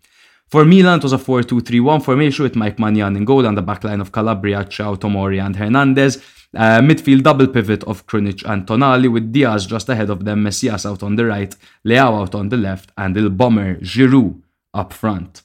[0.49, 3.99] For Milan, it was a 4-2-3-1 formation with Mike Maignan in goal and the backline
[3.99, 6.23] of Calabria, Thiaw, Tomori and Hernandez.
[6.55, 10.85] Uh, midfield double pivot of Krunic and Tonali with Diaz just ahead of them, Messias
[10.85, 11.53] out on the right,
[11.85, 14.41] Leao out on the left, and Il Bomber Giroud
[14.73, 15.43] up front.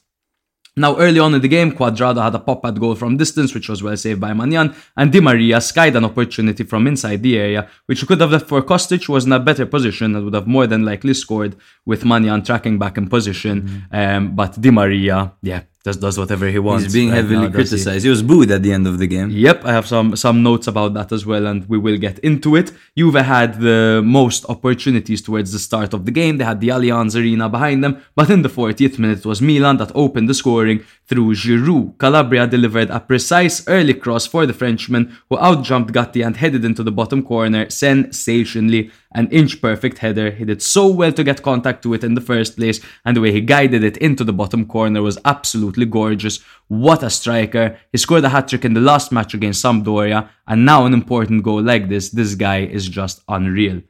[0.75, 3.69] Now, early on in the game, Cuadrado had a pop at goal from distance, which
[3.69, 7.69] was well saved by Maignan, and Di Maria skied an opportunity from inside the area,
[7.85, 10.47] which could have left for Kostic, who was in a better position and would have
[10.47, 11.55] more than likely scored
[11.85, 13.85] with Maignan tracking back in position.
[13.91, 16.85] Um, but Di Maria, yeah, just does whatever he wants.
[16.85, 17.55] He's being right heavily now, does he?
[17.55, 18.03] criticized.
[18.05, 19.29] He was booed at the end of the game.
[19.29, 22.55] Yep, I have some some notes about that as well, and we will get into
[22.55, 22.71] it.
[22.97, 26.37] Juve had the most opportunities towards the start of the game.
[26.37, 29.77] They had the Allianz Arena behind them, but in the 40th minute it was Milan
[29.77, 31.97] that opened the scoring through Giroud.
[31.97, 36.83] Calabria delivered a precise early cross for the Frenchman, who outjumped Gatti and headed into
[36.83, 38.89] the bottom corner sensationally.
[39.15, 40.31] An inch perfect header.
[40.31, 43.21] He did so well to get contact to it in the first place, and the
[43.21, 46.39] way he guided it into the bottom corner was absolutely gorgeous.
[46.67, 47.77] What a striker.
[47.91, 51.43] He scored a hat trick in the last match against Sampdoria, and now an important
[51.43, 53.81] goal like this, this guy is just unreal.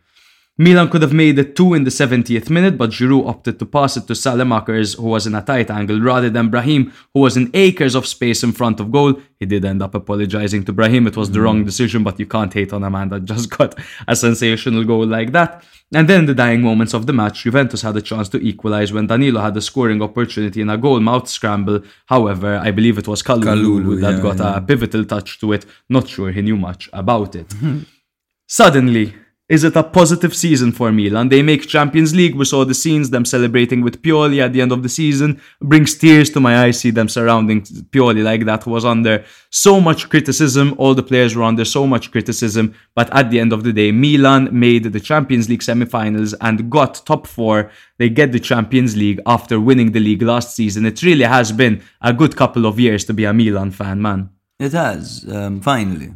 [0.56, 3.98] Milan could have made it two in the 70th minute, but Giroud opted to pass
[3.98, 7.50] it to Saelemaekers, who was in a tight angle, rather than Brahim, who was in
[7.56, 9.20] acres of space in front of goal.
[9.40, 11.08] He did end up apologizing to Brahim.
[11.08, 11.66] It was the wrong mm.
[11.66, 13.74] decision, but you can't hate on a man that just got
[14.08, 15.64] a sensational goal like that.
[15.92, 18.94] And then in the dying moments of the match, Juventus had a chance to equalize
[18.94, 21.82] when Danilo had a scoring opportunity in a goal mouth scramble.
[22.06, 24.58] However, I believe it was Kalulu, Kalulu, that yeah, got yeah.
[24.58, 25.66] a pivotal touch to it.
[25.90, 27.52] Not sure he knew much about it.
[28.48, 29.16] Suddenly,
[29.50, 31.28] is it a positive season for Milan?
[31.28, 32.34] They make Champions League.
[32.34, 35.42] We saw the scenes, them celebrating with Pioli at the end of the season.
[35.60, 40.10] Brings tears to my eyes, see them surrounding Pioli like that was under so much
[40.10, 40.76] criticism.
[40.78, 42.74] All the players were under so much criticism.
[42.96, 47.06] But at the end of the day, Milan made the Champions League semi-finals and got
[47.06, 47.70] top four.
[47.98, 50.86] They get the Champions League after winning the league last season.
[50.86, 54.30] It really has been a good couple of years to be a Milan fan, man.
[54.58, 56.14] It has, um, finally.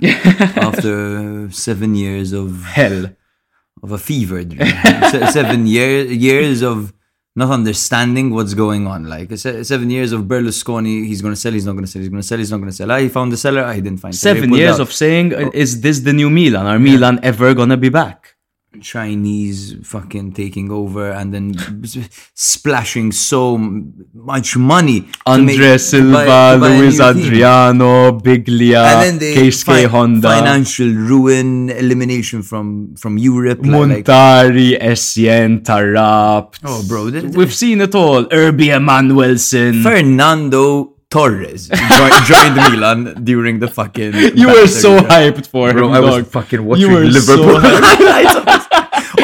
[0.02, 3.10] After seven years of Hell.
[3.82, 4.72] of a fever dream.
[5.30, 6.92] Seven year, years of
[7.36, 9.04] not understanding what's going on.
[9.08, 12.08] Like seven years of Berlusconi, he's going to sell, he's not going to sell, he's
[12.08, 12.90] going to sell, he's not going to sell.
[12.92, 14.14] I found the seller, I didn't find.
[14.14, 14.80] Seven years out.
[14.80, 16.66] of saying, uh, is this the new Milan?
[16.66, 18.33] Are Milan ever gonna be back?
[18.84, 21.56] Chinese fucking taking over and then
[22.34, 23.56] splashing so
[24.12, 25.08] much money.
[25.26, 27.00] Andre Silva, Luis.
[27.00, 33.60] Adriano, Biglia, And then they fi- Honda, financial ruin, elimination from from Europe.
[33.64, 36.60] like- like, Muntari, Essien, Taarabt.
[36.64, 38.24] Oh, bro, We've seen it all.
[38.26, 39.82] Urby Emanuelson.
[39.82, 44.12] Fernando Torres joined, joined Milan during the fucking.
[44.34, 47.62] You were so hyped for Bro, him, I was fucking watching You were Liverpool so
[47.62, 47.86] hyped.
[47.86, 48.64] highlights of this.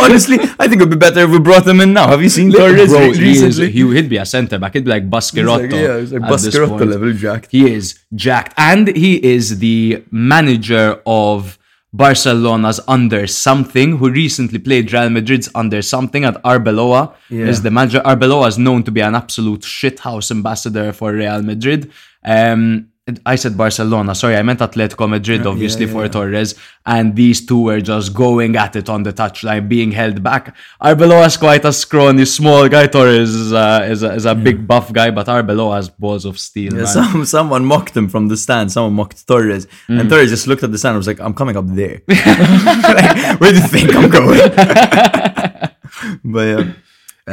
[0.05, 2.09] Honestly, I think it would be better if we brought him in now.
[2.09, 4.75] Have you seen Torres Bro, re- He is, he, would be a centre back.
[4.75, 5.63] He'd be like Baschirotto.
[5.63, 6.91] Like, yeah, he's like at this Baschirotto point.
[6.91, 7.51] level jacked.
[7.51, 8.55] He is jacked.
[8.57, 11.59] And he is the manager of
[11.93, 17.15] Barcelona's under something, who recently played Real Madrid's under something at Arbeloa.
[17.29, 17.47] Yeah.
[17.47, 18.01] Is the manager.
[18.01, 21.91] Arbeloa is known to be an absolute shithouse ambassador for Real Madrid.
[22.25, 22.90] Um,
[23.27, 26.09] I said Barcelona, sorry, I meant Atletico Madrid, obviously, yeah, for yeah.
[26.09, 26.55] Torres.
[26.87, 30.55] And these two were just going at it on the touchline, being held back.
[30.83, 32.87] Arbeloa is quite a scrawny, small guy.
[32.87, 36.39] Torres is a, is a, is a big buff guy, but Arbeloa has balls of
[36.39, 36.87] steel.
[36.87, 38.73] Some, someone mocked him from the stand.
[38.73, 39.67] Someone mocked Torres.
[39.89, 40.01] Mm.
[40.01, 42.03] And Torres just looked at the stand and was like, I'm coming up there.
[42.91, 44.51] Like, where do you think I'm going?
[46.25, 46.73] but yeah.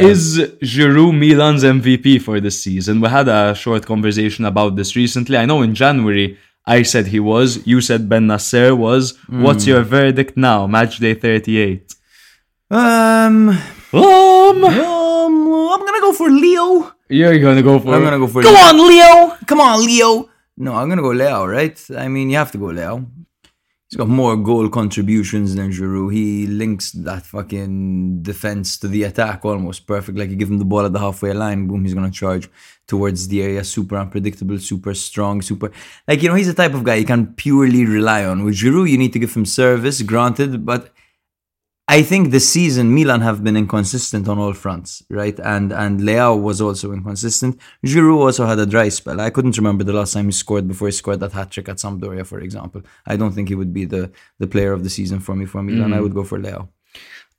[0.02, 3.02] Is Giroud Milan's MVP for this season?
[3.02, 5.38] We had a short conversation about this recently.
[5.38, 7.66] I know in January I said he was.
[7.66, 9.14] You said Bennacer was.
[9.30, 9.70] What's Hmm.
[9.72, 10.68] your verdict now?
[10.68, 11.96] Match day 38.
[12.70, 13.50] Um,
[13.94, 15.36] Um, um,
[15.74, 16.92] I'm gonna go for Leo.
[17.10, 19.38] you're gonna go for I'm gonna go for Come on, Leo!
[19.46, 20.30] Come on, Leo.
[20.58, 21.80] No, I'm gonna go Leo, right?
[21.98, 23.06] I mean, you have to go Leo.
[23.89, 26.12] He's got more goal contributions than Giroud.
[26.12, 30.17] He links that fucking defense to the attack almost perfect.
[30.17, 32.50] Like you give him the ball at the halfway line, boom, he's gonna charge
[32.86, 33.63] towards the area.
[33.63, 35.71] Super unpredictable, super strong, super
[36.06, 38.43] like you know he's the type of guy you can purely rely on.
[38.43, 40.91] With Giroud, you need to give him service, granted, but
[41.89, 45.39] I think this season Milan have been inconsistent on all fronts, right?
[45.39, 47.58] And and Leao was also inconsistent.
[47.86, 49.21] Giroud also had a dry spell.
[49.21, 51.78] I couldn't remember the last time he scored before he scored that hat trick at
[51.78, 52.82] Sampdoria, for example.
[53.06, 55.63] I don't think he would be the the player of the season for me for
[55.63, 55.93] Milan.
[55.93, 56.67] I would go for Leo.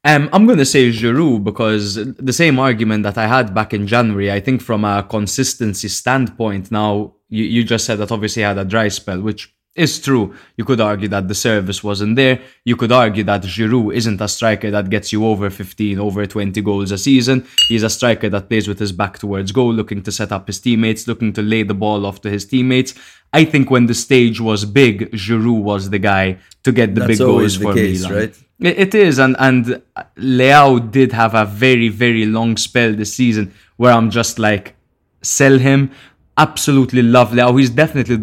[0.05, 4.33] Um, I'm gonna say Giroud because the same argument that I had back in January.
[4.33, 8.57] I think from a consistency standpoint, now you, you just said that obviously he had
[8.57, 10.35] a dry spell, which is true.
[10.57, 12.41] You could argue that the service wasn't there.
[12.65, 16.61] You could argue that Giroud isn't a striker that gets you over 15, over 20
[16.63, 17.47] goals a season.
[17.69, 20.61] He's a striker that plays with his back towards goal, looking to set up his
[20.61, 22.95] teammates, looking to lay the ball off to his teammates.
[23.33, 27.19] I think when the stage was big, Giroud was the guy to get the That's
[27.19, 28.19] big goals the for case, Milan.
[28.19, 28.35] right?
[28.61, 29.81] It it is, and and
[30.17, 34.75] Leao did have a very very long spell this season where I'm just like,
[35.23, 35.91] sell him.
[36.39, 37.43] Absolutely lovely.
[37.43, 37.59] Leao.
[37.59, 38.17] He's definitely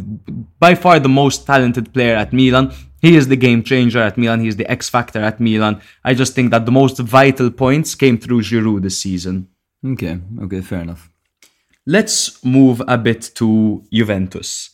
[0.57, 2.73] by far the most talented player at Milan.
[3.01, 4.39] He is the game changer at Milan.
[4.39, 5.81] He's the X factor at Milan.
[6.03, 9.49] I just think that the most vital points came through Giroud this season.
[9.85, 11.11] Okay, okay, fair enough.
[11.85, 14.71] Let's move a bit to Juventus.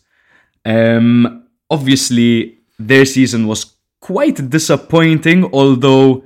[0.63, 6.23] Um, obviously, their season was quite disappointing, although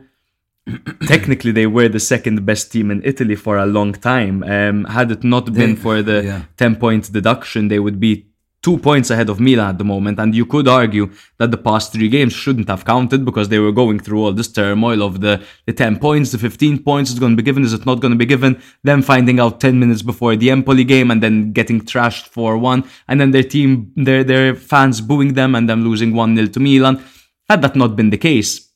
[1.08, 4.43] technically they were the second best team in Italy for a long time.
[4.43, 6.41] Um, had it not been They- for the yeah.
[6.58, 8.28] 10 point deduction, they would be
[8.65, 10.17] two points ahead of Milan at the moment.
[10.19, 13.71] And you could argue that the past three games shouldn't have counted because they were
[13.71, 17.34] going through all this turmoil of the, the 10 points, the 15 points is going
[17.34, 18.60] to be given, is it not going to be given?
[18.84, 22.84] Them finding out 10 minutes before the Empoli game and then getting trashed 4 1.
[23.08, 26.60] And then their team, their, their fans booing them and them losing 1 0 to
[26.60, 27.04] Milan.
[27.47, 28.67] Had that not been the case,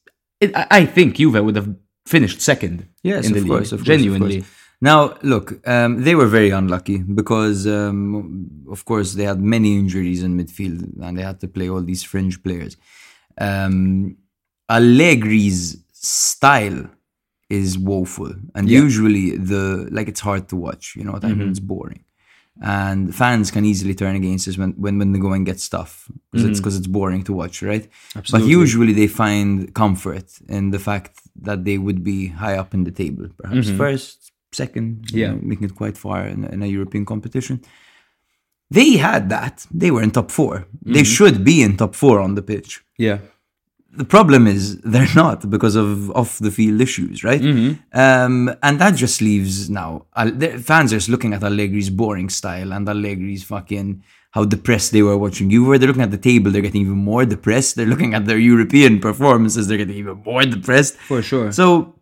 [0.41, 1.75] it, I think Juve would have
[2.05, 3.51] finished second Yes, in the of league.
[3.51, 4.37] course, of course, of genuinely.
[4.41, 4.51] course.
[4.81, 10.23] Now, look, um, they were very unlucky because, um, of course, they had many injuries
[10.23, 12.77] in midfield and they had to play all these fringe players.
[13.37, 14.17] Um,
[14.69, 16.85] Allegri's style
[17.49, 18.79] is woeful, and Yeah.
[18.85, 20.95] usually the like it's hard to watch.
[20.95, 21.49] You know what I mean?
[21.49, 22.03] It's boring,
[22.61, 26.45] and fans can easily turn against us when when, when the going gets tough because
[26.45, 26.63] it's mm.
[26.63, 27.87] because it's boring to watch, right?
[28.15, 28.47] Absolutely.
[28.47, 32.83] But usually they find comfort in the fact that they would be high up in
[32.83, 33.77] the table, perhaps mm-hmm.
[33.77, 35.31] first, second, you Yeah.
[35.31, 37.61] know, making it quite far in, in a European competition.
[38.71, 39.65] They had that.
[39.71, 41.03] They were in top 4 They mm-hmm.
[41.03, 42.81] should be in top four on the pitch.
[42.97, 43.19] Yeah.
[43.91, 47.41] The problem is they're not because of off the field issues, right?
[47.93, 50.05] Um, and that just leaves now.
[50.15, 55.01] The fans are just looking at Allegri's boring style and Allegri's fucking how depressed they
[55.01, 55.63] were watching you.
[55.65, 55.77] Were.
[55.77, 57.75] They're looking at the table, they're getting even more depressed.
[57.75, 60.95] They're looking at their European performances, they're getting even more depressed.
[60.95, 61.51] For sure.
[61.51, 61.95] So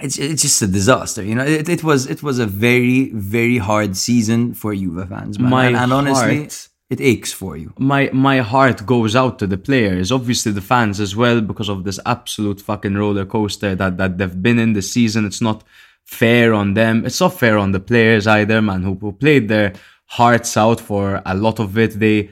[0.00, 1.44] it's it's just a disaster, you know.
[1.44, 5.50] It, it was it was a very very hard season for Juve fans, man.
[5.50, 7.72] My and, and honestly, heart- it aches for you.
[7.78, 11.84] my my heart goes out to the players, obviously the fans as well, because of
[11.84, 15.24] this absolute fucking roller coaster that that they've been in this season.
[15.24, 15.62] It's not
[16.04, 17.06] fair on them.
[17.06, 19.72] It's not fair on the players either, man, who, who played their
[20.06, 21.98] hearts out for a lot of it.
[22.00, 22.30] They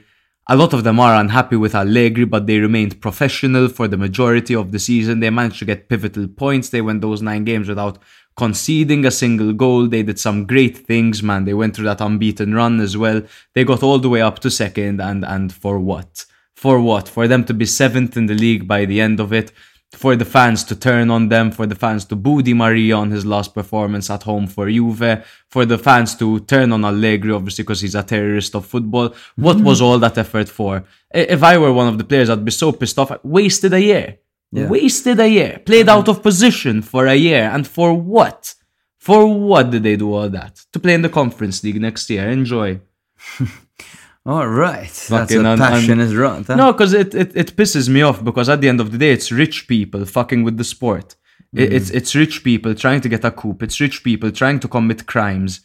[0.50, 4.54] a lot of them are unhappy with Allegri, but they remained professional for the majority
[4.54, 5.20] of the season.
[5.20, 6.70] They managed to get pivotal points.
[6.70, 7.98] They went those nine games without
[8.38, 9.88] conceding a single goal.
[9.88, 11.44] They did some great things, man.
[11.44, 13.20] They went through that unbeaten run as well.
[13.54, 16.24] They got all the way up to second, and and for what?
[16.54, 17.08] For what?
[17.08, 19.50] For them to be seventh in the league by the end of it.
[19.92, 23.10] For the fans to turn on them, for the fans to boo Di Maria on
[23.10, 27.64] his last performance at home for Juve, for the fans to turn on Allegri, obviously
[27.64, 29.14] because he's a terrorist of football.
[29.36, 29.64] What mm-hmm.
[29.64, 30.84] was all that effort for?
[31.10, 33.10] If I were one of the players, I'd be so pissed off.
[33.10, 34.18] I wasted a year.
[34.52, 35.60] Wasted a year.
[35.64, 36.10] Played out mm-hmm.
[36.10, 37.50] of position for a year.
[37.52, 38.54] And for what?
[38.98, 40.64] For what did they do all that?
[40.72, 42.28] To play in the Conference League next year.
[42.28, 42.80] Enjoy.
[44.26, 46.48] All right, that's a un- un- rant.
[46.48, 46.56] Huh?
[46.56, 49.12] No, because it, it, it pisses me off because at the end of the day,
[49.12, 51.16] it's rich people fucking with the sport.
[51.56, 51.70] I- mm.
[51.72, 53.56] It's it's rich people trying to get a coup.
[53.62, 55.60] It's rich people trying to commit crimes.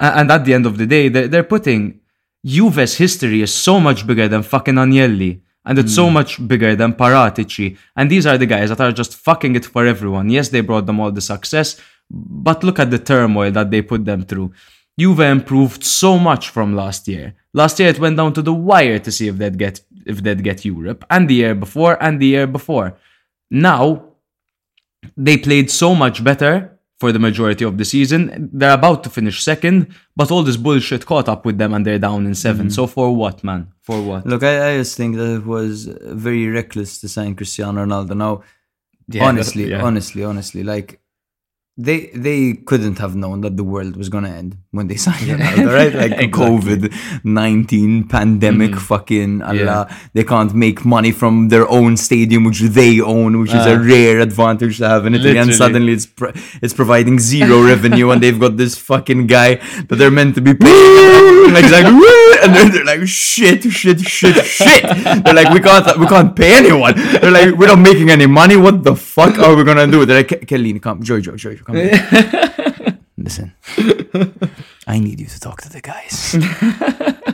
[0.00, 2.00] And at the end of the day, they're, they're putting
[2.44, 5.42] Juve's history is so much bigger than fucking Agnelli.
[5.64, 6.14] And it's so hmm.
[6.14, 7.76] much bigger than Paratici.
[7.94, 10.30] And these are the guys that are just fucking it for everyone.
[10.30, 11.78] Yes, they brought them all the success,
[12.10, 14.52] but look at the turmoil that they put them through.
[14.98, 17.34] Juve improved so much from last year.
[17.52, 20.42] Last year it went down to the wire to see if they'd get if they'd
[20.42, 22.98] get Europe, and the year before, and the year before.
[23.50, 24.10] Now
[25.16, 28.50] they played so much better for the majority of the season.
[28.52, 29.76] They're about to finish second,
[30.14, 32.68] but all this bullshit caught up with them and they're down in 7 mm-hmm.
[32.68, 33.72] So for what, man?
[33.80, 34.26] For what?
[34.26, 38.14] Look, I, I just think that it was very reckless to sign Cristiano Ronaldo.
[38.16, 38.42] Now,
[39.08, 39.82] Yeah, honestly, yeah.
[39.82, 41.00] honestly, honestly, like
[41.88, 45.66] they they couldn't have known that the world was gonna end when they signed Ronaldo,
[45.78, 45.94] right?
[46.02, 46.28] Like Exactly.
[46.46, 46.82] COVID
[47.24, 49.88] nineteen pandemic, fucking Allah.
[50.14, 53.82] They can't make money from their own stadium, which they own, which is a Ah.
[53.94, 55.38] rare advantage to have in Italy.
[55.38, 59.50] And suddenly it's pro- it's providing zero revenue, and they've got this fucking guy
[59.88, 61.52] that they're meant to be paying.
[61.56, 61.86] like, like,
[62.42, 64.82] and they're, they're like, shit, shit, shit, shit.
[65.24, 66.94] They're like, we can't, we can't pay anyone.
[67.20, 68.56] They're like, we're not making any money.
[68.56, 70.04] What the fuck are we gonna do?
[70.06, 71.88] They're like, "Ke- Chiellini, come, Giorgio, Giorgio, come.
[71.88, 73.52] here." Listen,
[74.86, 76.36] I need you to talk to the guys.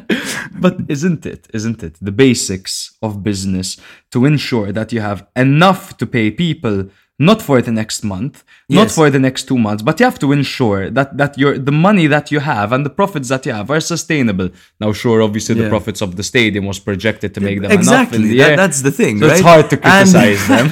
[0.59, 3.77] But isn't it, isn't it, the basics of business
[4.11, 6.89] to ensure that you have enough to pay people,
[7.19, 10.33] not for the next month, not for the next two months, but you have to
[10.33, 13.71] ensure that that your the money that you have and the profits that you have
[13.71, 14.51] are sustainable.
[14.81, 18.29] Now, sure, obviously the profits of the stadium was projected to make them enough exactly.
[18.29, 19.33] the That, that's the thing, So right?
[19.33, 20.67] it's hard to And- criticize them.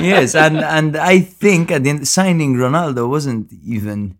[0.12, 4.16] yes, and and I think at the end, signing Ronaldo wasn't even.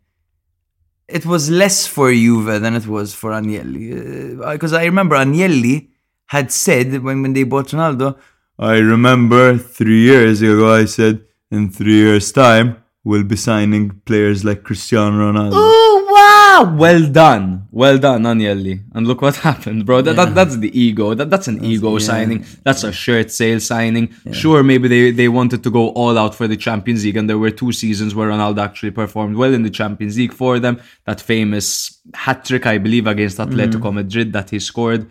[1.08, 5.88] It was less for Juve than it was for Agnelli, uh, because I remember Agnelli
[6.26, 8.16] had said when when they bought Ronaldo.
[8.58, 10.72] I remember three years ago.
[10.72, 11.16] I said
[11.52, 12.68] in three years' time
[13.04, 15.50] we'll be signing players like Cristiano Ronaldo.
[15.54, 16.76] Oh wow!
[16.84, 18.74] Well done, well done, Agnelli.
[18.94, 20.02] And look what happened, bro.
[20.02, 21.06] That, that that's the ego.
[21.18, 22.06] That that's an ego yeah.
[22.10, 22.38] signing.
[22.66, 24.06] That's a shirt sale signing.
[24.42, 27.38] Sure, maybe they they wanted to go all out for the Champions League, and there
[27.44, 30.80] were two seasons where Ronaldo actually performed well in the Champions League for them.
[31.08, 33.94] That famous hat trick, I believe, against Atletico Mm.
[33.94, 35.04] Madrid that he scored.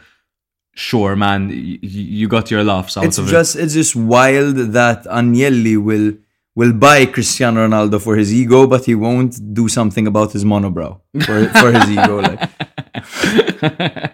[0.73, 1.89] Sure, man, y- y-
[2.19, 6.13] you got your laughs out it's of just it's just wild that Agnelli will
[6.55, 10.99] will buy Cristiano Ronaldo for his ego, but he won't do something about his monobrow
[11.25, 12.21] for for his ego.
[12.21, 12.41] Like.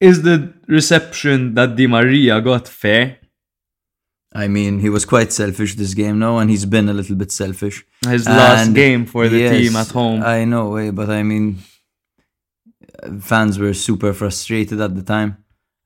[0.00, 3.18] Is the reception that Di Maria got fair?
[4.34, 7.30] I mean, he was quite selfish this game now, and he's been a little bit
[7.30, 7.84] selfish.
[8.08, 10.22] His last And- game for the yes, team at home.
[10.22, 11.58] I know, eh, but I mean,
[13.20, 15.36] fans were super frustrated at the time,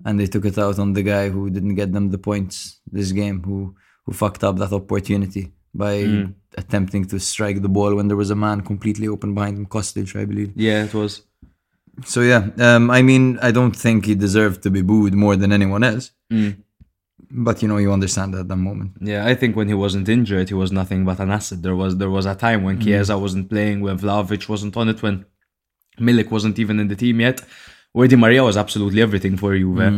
[0.04, 3.12] and they took it out on the guy who didn't get them the points this
[3.12, 3.74] game, who
[4.06, 6.34] who fucked up that opportunity by Mm.
[6.56, 10.14] attempting to strike the ball when there was a man completely open behind him, Kostic,
[10.16, 10.52] I believe.
[10.56, 11.22] yeah, it was.
[12.04, 15.50] So yeah, um, I mean, I don't think he deserved to be booed more than
[15.52, 16.12] anyone else.
[16.32, 16.56] Mm.
[17.30, 18.92] But you know, you understand at that moment.
[19.00, 21.62] Yeah, I think when he wasn't injured, he was nothing but an asset.
[21.62, 25.02] There was there was a time when Chiesa wasn't playing, when Vlahovic wasn't on it,
[25.02, 25.24] when
[25.98, 27.38] Milik wasn't even in the team yet.
[27.92, 29.88] Where Di Maria was absolutely everything for Juve.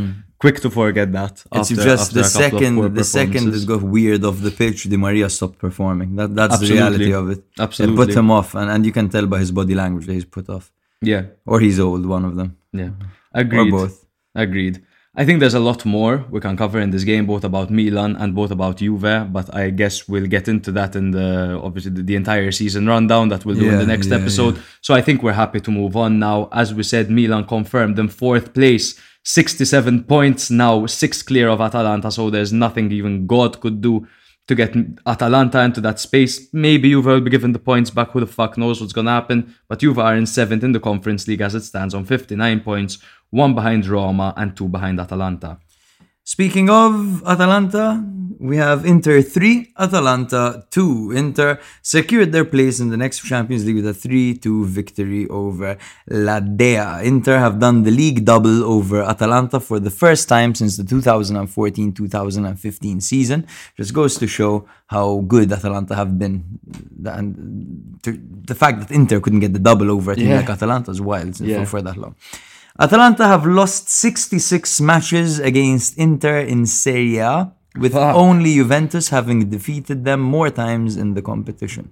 [0.40, 1.32] Quick to forget that.
[1.52, 4.24] It's after- just after the a couple of poor second the second it got weird
[4.24, 6.14] off the pitch, Di Maria stopped performing.
[6.16, 6.76] That that's Absolutely.
[6.76, 7.40] the reality of it.
[7.58, 7.94] Absolutely.
[7.94, 10.24] It put him off, and, and you can tell by his body language that he's
[10.24, 10.70] put off,
[11.02, 12.90] Yeah, or he's old, one of them, yeah.
[13.32, 13.72] agreed.
[13.72, 14.06] or both.
[14.34, 14.76] Agreed.
[15.20, 18.14] I think there's a lot more we can cover in this game, both about Milan
[18.20, 19.32] and both about Juve.
[19.32, 23.28] But I guess we'll get into that in the obviously the, the entire season rundown
[23.30, 24.62] that we'll do in the next yeah, episode.
[24.80, 26.48] So I think we're happy to move on now.
[26.52, 28.94] As we said, Milan confirmed in fourth place,
[29.24, 32.10] 67 points now, six clear of Atalanta.
[32.10, 34.06] So there's nothing even God could do
[34.46, 34.74] to get
[35.06, 36.48] Atalanta into that space.
[36.52, 38.12] Maybe Juve will be given the points back.
[38.12, 39.54] Who the fuck knows what's gonna happen?
[39.68, 42.98] But Juve are in seventh in the Conference League as it stands on 59 points,
[43.30, 45.58] one behind Roma and two behind Atalanta.
[46.28, 48.04] Speaking of Atalanta,
[48.38, 51.12] we have Inter 3, Atalanta 2.
[51.16, 55.78] Inter secured their place in the next Champions League with a 3 2 victory over
[56.06, 57.00] La Dea.
[57.02, 61.94] Inter have done the league double over Atalanta for the first time since the 2014
[61.94, 63.46] 2015 season.
[63.78, 66.44] Just goes to show how good Atalanta have been.
[67.06, 70.36] And the fact that Inter couldn't get the double over a team Yeah.
[70.40, 71.60] like Atalanta is wild Yeah.
[71.60, 72.16] for, for that long.
[72.80, 78.14] Atalanta have lost 66 matches against Inter in Serie A, with Fuck.
[78.14, 81.90] only Juventus having defeated them more times in the competition.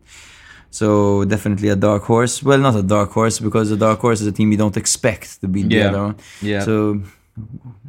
[0.70, 2.42] So definitely a dark horse.
[2.42, 5.40] Well, not a dark horse because a dark horse is a team you don't expect
[5.40, 6.16] to beat the other one.
[6.42, 6.60] Yeah.
[6.60, 7.00] So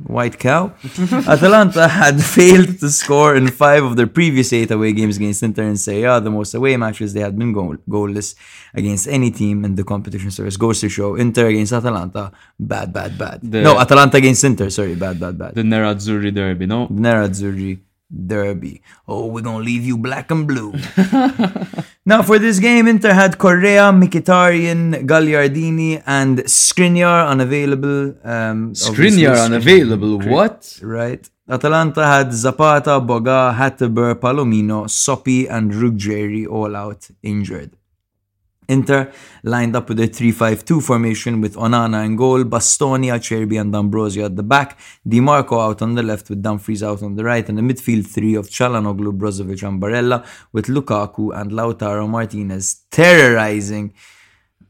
[0.05, 0.73] white cow.
[1.27, 5.63] Atalanta had failed to score in five of their previous eight away games against Inter
[5.63, 6.19] and Serie A.
[6.21, 8.35] The most away matches they had been goal- goalless
[8.73, 10.31] against any team in the competition.
[10.31, 13.39] So it goes to show Inter against Atalanta, bad, bad, bad.
[13.41, 14.69] The- no, Atalanta against Inter.
[14.69, 15.55] Sorry, bad, bad, bad.
[15.55, 16.87] The Nerazzurri derby, no?
[16.87, 17.79] Nerazzurri
[18.11, 18.81] Derby.
[19.07, 20.73] Oh, we're gonna leave you black and blue.
[22.05, 28.15] now for this game, Inter had Correa, Mkhitaryan, Gagliardini, and Skriniar unavailable.
[28.23, 30.19] Um, Skriniar unavailable.
[30.19, 30.79] Skrin- What?
[30.81, 31.29] Right.
[31.49, 37.76] Atalanta had Zapata, Boga, Hateboer, Palomino, Soppy, and Ruggeri all out injured.
[38.69, 39.11] Inter
[39.43, 44.35] lined up with a 3-5-2 formation with Onana in goal, Bastoni, Acerbi and D'Ambrosio at
[44.35, 47.61] the back, Dimarco out on the left with Dumfries out on the right, and a
[47.61, 53.93] midfield three of Calhanoglu, Brozovic and Barella with Lukaku and Lautaro Martinez terrorizing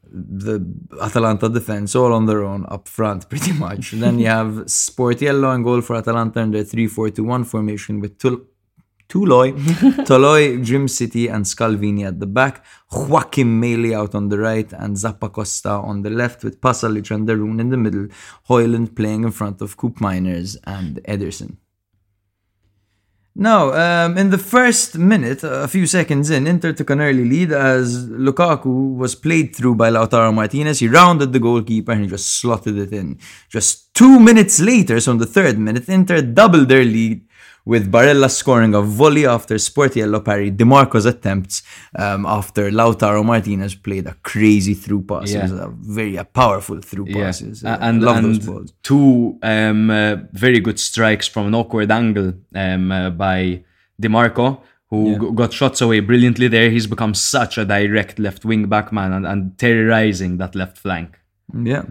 [0.09, 0.65] the
[1.01, 3.91] Atalanta defense all on their own up front, pretty much.
[3.91, 7.99] then you have Sportiello in goal for Atalanta in their 3 4 2 1 formation
[7.99, 8.45] with Tul-
[9.09, 9.53] Tuloy,
[10.05, 12.65] Toloi, Djimsiti, and Scalvini at the back.
[12.91, 17.35] Joakim Maehle out on the right, and Zappacosta on the left, with Pasalic and de
[17.35, 18.07] Roon in the middle.
[18.49, 21.57] Hojlund playing in front of Koopmeiners and Ederson.
[23.39, 27.51] Now, um, in the first minute, a few seconds in, Inter took an early lead
[27.51, 30.79] as Lukaku was played through by Lautaro Martinez.
[30.79, 33.19] He rounded the goalkeeper and he just slotted it in.
[33.47, 37.26] Just two minutes later, so in the third minute, Inter doubled their lead
[37.71, 41.55] with Barella scoring a volley after Sportiello parried Dimarco's attempts
[42.03, 45.31] um, after Lautaro Martinez played a crazy through pass.
[45.33, 45.65] It was Yeah.
[45.67, 47.23] a very a powerful through Yeah.
[47.25, 47.57] passes.
[47.65, 48.69] I and love and those balls.
[48.89, 50.15] two um, uh,
[50.45, 52.29] very good strikes from an awkward angle
[52.65, 53.39] um, uh, by
[54.01, 54.47] DeMarco,
[54.91, 55.19] who Yeah.
[55.21, 56.69] g- got shots away brilliantly there.
[56.75, 61.09] He's become such a direct left wing back man and, and terrorizing that left flank.
[61.71, 61.83] Yeah.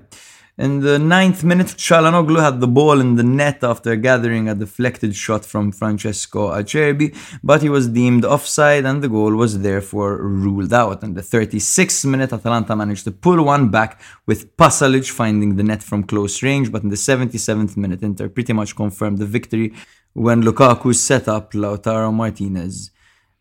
[0.58, 5.14] In the ninth minute, Calhanoglu had the ball in the net after gathering a deflected
[5.14, 10.72] shot from Francesco Acerbi, but he was deemed offside and the goal was therefore ruled
[10.72, 11.02] out.
[11.02, 15.82] In the 36th minute, Atalanta managed to pull one back with Pasalic finding the net
[15.82, 19.74] from close range, but in the 77th minute, Inter pretty much confirmed the victory
[20.14, 22.92] when Lukaku set up Lautaro Martinez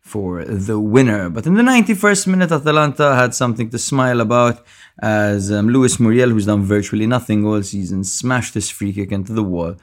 [0.06, 1.28] for the winner.
[1.28, 4.64] But in the 91st minute, Atalanta had something to smile about
[5.02, 9.32] as um, Luis Muriel, who's done virtually nothing all season, smashed his free kick into
[9.32, 9.74] the wall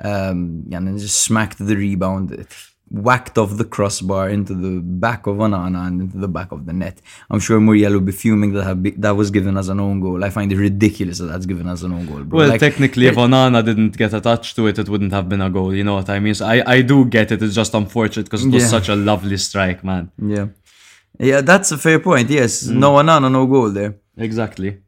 [0.00, 2.46] um, and then just smacked the rebound.
[2.90, 6.66] It whacked off the crossbar into the back of Onana and into the back of
[6.66, 7.00] the net.
[7.30, 10.00] I'm sure Muriel will be fuming that have be, that was given as an own
[10.00, 10.24] goal.
[10.24, 12.38] I find it ridiculous that that's given as an own goal, bro.
[12.38, 15.40] Well, Like, technically, if Onana didn't get a touch to it, it wouldn't have been
[15.42, 15.74] a goal.
[15.74, 16.34] You know what I mean?
[16.34, 17.42] So I, I do get it.
[17.42, 18.68] It's just unfortunate because it was Yeah.
[18.68, 20.10] such a lovely strike, man.
[20.36, 20.46] yeah,
[21.18, 22.30] yeah, that's a fair point.
[22.30, 22.76] Yes, Mm.
[22.76, 23.96] no Onana, no goal there.
[24.16, 24.78] Exactly.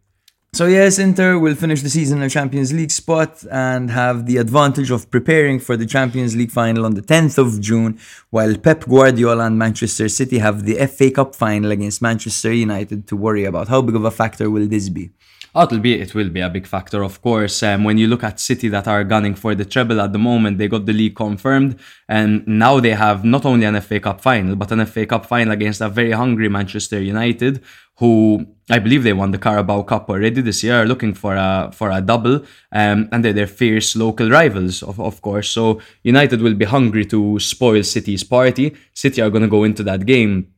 [0.52, 4.38] So yes, Inter will finish the season in a Champions League spot and have the
[4.38, 8.84] advantage of preparing for the Champions League final on the 10th of June, while Pep
[8.84, 13.68] Guardiola and Manchester City have the FA Cup final against Manchester United to worry about.
[13.68, 15.10] How big of a factor will this be?
[15.52, 17.62] Be it will be a big factor, of course.
[17.64, 20.58] Um, when you look at City that are gunning for the treble at the moment,
[20.58, 21.76] they got the league confirmed,
[22.08, 25.52] and now they have not only an FA Cup final, but an FA Cup final
[25.52, 27.64] against a very hungry Manchester United,
[27.96, 31.90] who I believe they won the Carabao Cup already this year, looking for a for
[31.90, 35.48] a double, um, and they're their fierce local rivals, of, of course.
[35.50, 38.76] So United will be hungry to spoil City's party.
[38.94, 40.54] City are going to go into that game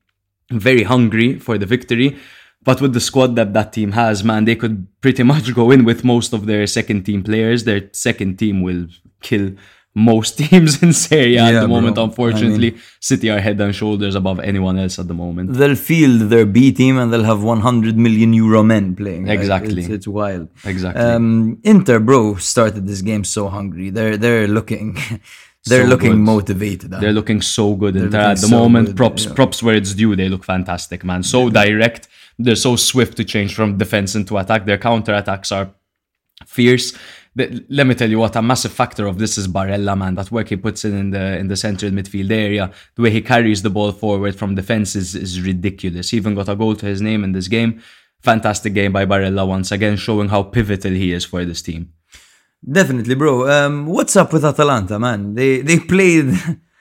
[0.50, 2.18] very hungry for the victory.
[2.64, 5.84] But with the squad that that team has, man, they could pretty much go in
[5.84, 7.64] with most of their second team players.
[7.64, 8.86] Their second team will
[9.20, 9.52] kill
[9.94, 11.96] most teams in Serie A at the moment.
[11.96, 12.04] bro.
[12.04, 15.52] I Unfortunately, City are head and shoulders above anyone else at the moment.
[15.54, 19.24] They'll field their B team and they'll have 100 million euro men playing.
[19.26, 19.38] right?
[19.38, 19.82] Exactly.
[19.82, 20.48] It's, it's wild.
[20.64, 21.02] Exactly.
[21.02, 23.90] Um, Inter, bro, started this game so hungry.
[23.90, 24.94] They're they're looking,
[25.66, 26.18] they're So looking good.
[26.34, 26.90] motivated.
[26.92, 28.86] They're looking so good They're there at the so moment.
[28.86, 29.34] good, props, yeah.
[29.34, 30.16] props where it's due.
[30.16, 31.22] They look fantastic, man.
[31.22, 32.08] So direct.
[32.44, 34.64] They're so swift to change from defense into attack.
[34.66, 35.70] Their counter attacks are
[36.46, 36.92] fierce.
[37.34, 40.14] The- let me tell you what a massive factor of this is Barella, man.
[40.16, 43.22] That work he puts in in the in the central midfield area, the way he
[43.22, 46.10] carries the ball forward from defense is, is ridiculous.
[46.10, 47.80] He even got a goal to his name in this game.
[48.20, 51.92] Fantastic game by Barella once again, showing how pivotal he is for this team.
[52.70, 53.48] Definitely, bro.
[53.50, 55.34] Um, what's up with Atalanta, man?
[55.34, 56.26] They they played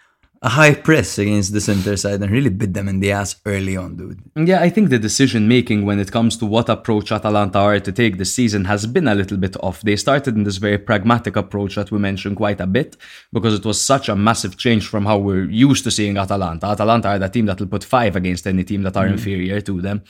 [0.44, 3.78] a high press against the center side and really bit them in the ass early
[3.78, 4.20] on, dude.
[4.36, 7.92] Yeah, I think the decision making when it comes to what approach Atalanta are to
[7.92, 9.82] take this season has been a little bit off.
[9.82, 12.98] They started in this very pragmatic approach that we mentioned quite a bit
[13.32, 16.66] because it was such a massive change from how we're used to seeing Atalanta.
[16.66, 19.12] Atalanta are the team that will put five against any team that are mm.
[19.12, 20.02] inferior to them.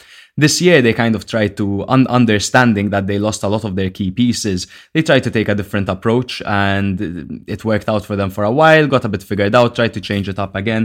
[0.43, 1.65] This year, they kind of tried to,
[1.95, 4.59] un- understanding that they lost a lot of their key pieces,
[4.93, 8.51] they tried to take a different approach and it worked out for them for a
[8.59, 10.83] while, got a bit figured out, tried to change it up again.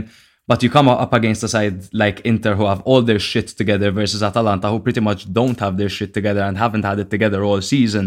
[0.49, 3.89] But you come up against a side like Inter who have all their shit together
[4.01, 7.43] versus Atalanta who pretty much don't have their shit together and haven't had it together
[7.43, 8.05] all season.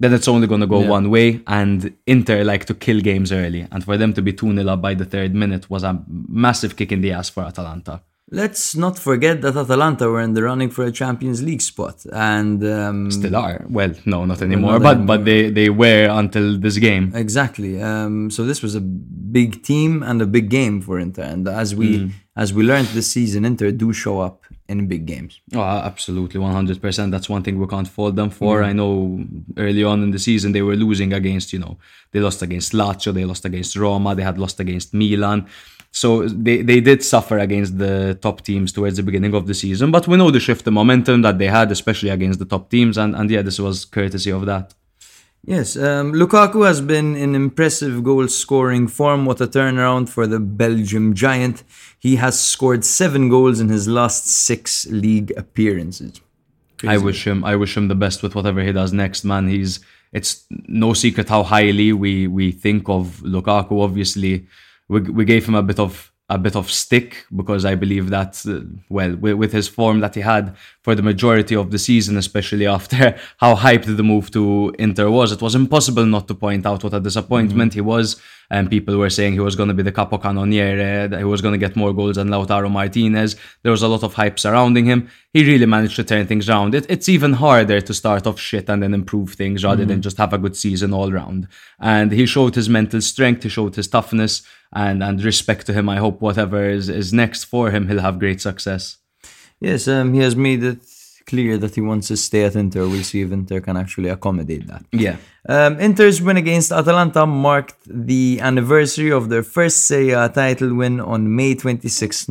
[0.00, 0.88] Then it's only going to go Yeah.
[0.98, 1.28] one way.
[1.46, 3.62] And Inter like to kill games early.
[3.70, 5.92] And for them to be 2 0 up by the third minute was a
[6.46, 8.00] massive kick in the ass for Atalanta.
[8.30, 12.62] Let's not forget that Atalanta were in the running for a Champions League spot, and
[12.62, 13.64] um, Still are.
[13.70, 14.72] Well, no, not anymore.
[14.72, 15.06] not but anymore.
[15.16, 17.10] but they, they were until this game.
[17.14, 17.80] Exactly.
[17.80, 21.74] Um, so this was a big team and a big game for Inter, and as
[21.74, 22.10] we Mm.
[22.36, 25.40] as we learned this season, Inter do show up in big games.
[25.54, 27.10] Oh, absolutely, 100%.
[27.10, 28.62] That's one thing we can't fault them for.
[28.62, 29.24] I know
[29.56, 31.78] early on in the season they were losing against, you know,
[32.12, 35.46] they lost against Lazio, they lost against Roma, they had lost against Milan.
[36.02, 39.90] So they, they did suffer against the top teams towards the beginning of the season.
[39.90, 42.96] But we know the shift in momentum that they had, especially against the top teams.
[42.96, 44.74] And, and yeah, this was courtesy of that.
[45.44, 49.26] Yes, um, Lukaku has been in impressive goal scoring form.
[49.26, 51.64] What a turnaround for the Belgium giant.
[51.98, 56.20] He has scored seven goals in his last six league appearances.
[56.86, 59.48] I wish him I wish him the best with whatever he does next, man.
[59.48, 59.80] He's
[60.12, 63.82] it's no secret how highly we we think of Lukaku.
[63.82, 64.46] Obviously,
[64.88, 68.44] we we gave him a bit of a bit of stick because I believe that
[68.46, 68.60] uh,
[68.90, 72.66] well with, with his form that he had for the majority of the season, especially
[72.76, 76.84] after how hyped the move to Inter was, it was impossible not to point out
[76.84, 78.20] what a disappointment he was.
[78.50, 81.52] And people were saying he was going to be the capocannoniere, that he was going
[81.52, 83.36] to get more goals than Lautaro Martinez.
[83.62, 85.10] There was a lot of hype surrounding him.
[85.34, 86.74] He really managed to turn things around.
[86.74, 90.16] It, it's even harder to start off shit and then improve things rather than just
[90.16, 91.46] have a good season all round.
[91.78, 94.42] And he showed his mental strength, he showed his toughness,
[94.72, 95.88] and, and respect to him.
[95.88, 98.98] I hope whatever is, is next for him, he'll have great success.
[99.60, 100.82] Yes, um, he has made it
[101.28, 102.88] clear that he wants to stay at Inter.
[102.88, 104.84] We'll see if Inter can actually accommodate that.
[104.92, 105.16] Yeah.
[105.48, 111.00] Um, Inter's win against Atalanta marked the anniversary of their first Serie A title win
[111.00, 112.28] on May 26,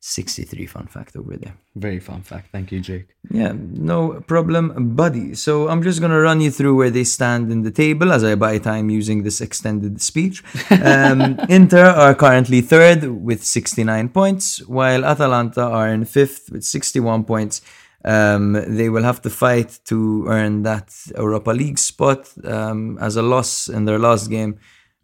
[0.00, 0.66] 1963.
[0.66, 1.54] Fun fact over there.
[1.74, 2.50] Very fun fact.
[2.52, 3.08] Thank you, Jake.
[3.30, 5.34] Yeah, no problem, buddy.
[5.34, 8.36] So I'm just gonna run you through where they stand in the table as I
[8.36, 10.44] buy time using this extended speech.
[10.70, 17.24] Um, Inter are currently third with 69 points, while Atalanta are in fifth with 61
[17.24, 17.60] points.
[18.04, 23.22] Um, they will have to fight to earn that Europa League spot um, as a
[23.22, 24.60] loss in their last game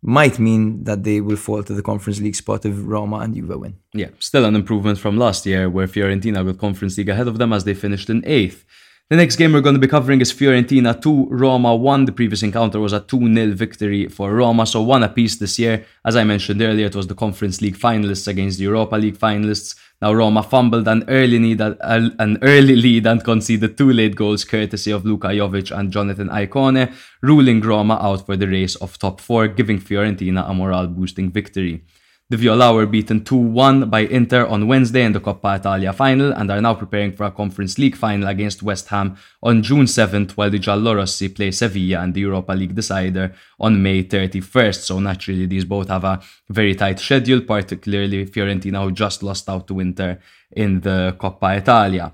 [0.07, 3.59] might mean that they will fall to the Conference League spot if Roma and Juve
[3.59, 3.78] win.
[3.94, 7.55] Yeah, still an improvement from last year, where Fiorentina got Conference League ahead of them
[7.55, 8.66] as they finished in eighth.
[9.09, 12.05] The next game we're going to be covering is Fiorentina 2, Roma 1.
[12.05, 15.86] The previous encounter was a 2 0 victory for Roma, so one apiece this year.
[16.05, 19.74] As I mentioned earlier, it was the Conference League finalists against the Europa League finalists.
[20.05, 24.90] Now Roma fumbled an early lead, an early lead and conceded two late goals courtesy
[24.90, 26.92] of Luka Jovic and Jonathan Ikoné,
[27.22, 31.86] ruling Roma out for the race of top four, giving Fiorentina a morale boosting victory.
[32.30, 36.50] The Viola were beaten 2-1 by Inter on Wednesday in the Coppa Italia final and
[36.50, 40.48] are now preparing for a Conference League final against West Ham on June 7th while
[40.48, 44.84] the Giallorossi play Sevilla and the Europa League decider on May 31st.
[44.84, 49.68] So naturally these both have a very tight schedule, particularly Fiorentina who just lost out
[49.68, 50.18] to Inter
[50.52, 52.10] in the Coppa Italia.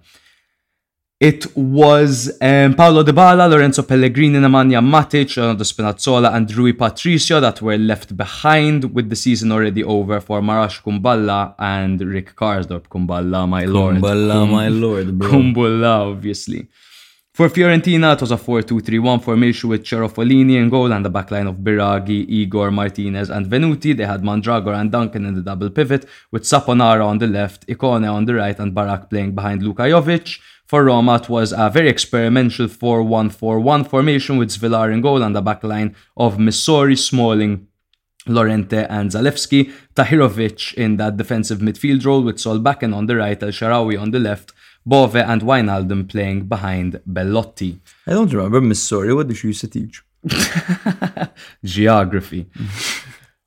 [1.20, 7.60] It was um, Paulo Dybala, Lorenzo Pellegrini, Nemanja Matic, Ronaldo Spinazzola, and Rui Patricio that
[7.60, 12.88] were left behind with the season already over for Marash Kumbulla and Rick Karsdorp.
[12.88, 13.96] Kumbulla, my lord.
[13.96, 15.28] Kumbulla, my lord, bro.
[15.28, 16.68] Kumbulla, obviously.
[17.34, 21.56] For Fiorentina, it was a 4-2-3-1 formation with Cerofolini in goal and the backline of
[21.56, 23.94] Biraghi, Igor, Martinez and Venuti.
[23.94, 28.10] They had Mandragora and Duncan in the double pivot with Saponara on the left, Ikoné
[28.10, 30.40] on the right and Barak playing behind Luka Jovic.
[30.70, 35.42] For Roma, it was a very experimental 4-1-4-1 formation with Svilar in goal and the
[35.42, 37.66] backline of Missori, Smalling,
[38.28, 43.48] Llorente and Zalewski, Tahirovic in that defensive midfield role with Solbakken on the right, El
[43.48, 44.52] Shaarawy on the left,
[44.86, 47.80] Bove and Wijnaldum playing behind Belotti.
[48.06, 49.12] I don't remember Missori.
[49.12, 50.04] What did she used to teach?
[51.64, 52.46] Geography.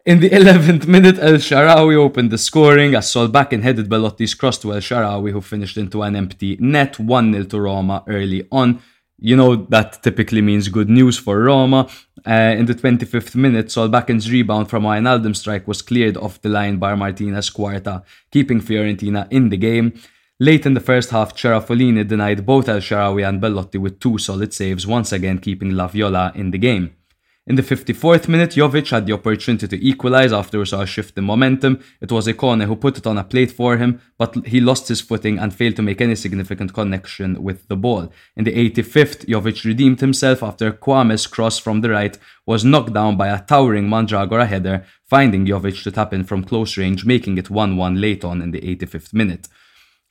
[0.05, 4.73] In the 11th minute, El Shaarawy opened the scoring as Solbakken headed Belotti's cross to
[4.73, 8.81] El Shaarawy, who finished into an empty net 1 0 to Roma early on.
[9.17, 11.87] You know that typically means good news for Roma.
[12.27, 16.75] Uh, in the 25th minute, Solbakken's rebound from Wijnaldum's strike was cleared off the line
[16.75, 19.93] by Martinez Quarta, keeping Fiorentina in the game.
[20.37, 24.53] Late in the first half, Cerofolini denied both El Shaarawy and Belotti with two solid
[24.53, 26.93] saves, once again keeping La Viola in the game.
[27.45, 31.17] In the 54th minute, Jovic had the opportunity to equalise after we saw a shift
[31.17, 31.83] in momentum.
[31.99, 35.01] It was Ikoné who put it on a plate for him, but he lost his
[35.01, 38.13] footing and failed to make any significant connection with the ball.
[38.37, 43.17] In the 85th, Jovic redeemed himself after Kouame's cross from the right was knocked down
[43.17, 47.47] by a towering Mandragora header, finding Jovic to tap in from close range, making it
[47.47, 49.49] 1-1 late on in the 85th minute.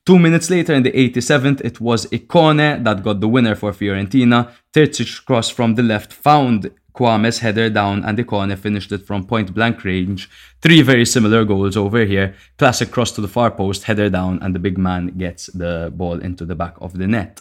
[0.05, 4.51] Two minutes later, in the 87th, it was Ikoné that got the winner for Fiorentina.
[4.75, 9.55] Terzic's cross from the left found Kouame's header down and Ikoné finished it from point
[9.55, 10.29] blank range.
[10.61, 12.35] Three very similar goals over here.
[12.59, 16.21] Classic cross to the far post, header down, and the big man gets the ball
[16.21, 17.41] into the back of the net.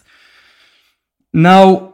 [1.34, 1.91] Now,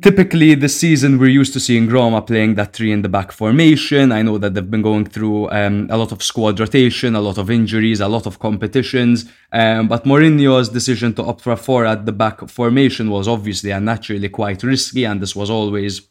[0.00, 4.12] typically this season we're used to seeing Roma playing that three in the back formation.
[4.12, 7.38] I know that they've been going through um, a lot of squad rotation, a lot
[7.38, 9.30] of injuries, a lot of competitions.
[9.52, 13.72] Um, but Mourinho's decision to opt for a four at the back formation was obviously
[13.72, 16.08] and naturally quite risky, and this was always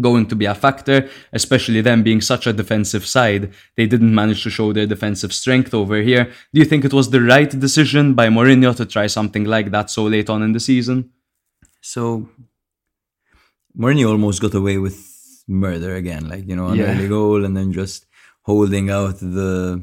[0.00, 3.52] going to be a factor, especially them being such a defensive side.
[3.76, 6.24] They didn't manage to show their defensive strength over here.
[6.52, 9.90] Do you think it was the right decision by Mourinho to try something like that
[9.90, 11.10] so late on in the season?
[11.80, 12.28] So
[13.78, 14.98] Mourinho almost got away with
[15.46, 16.90] murder again, like you know, an Yeah.
[16.92, 18.06] early goal and then just
[18.42, 19.82] holding out the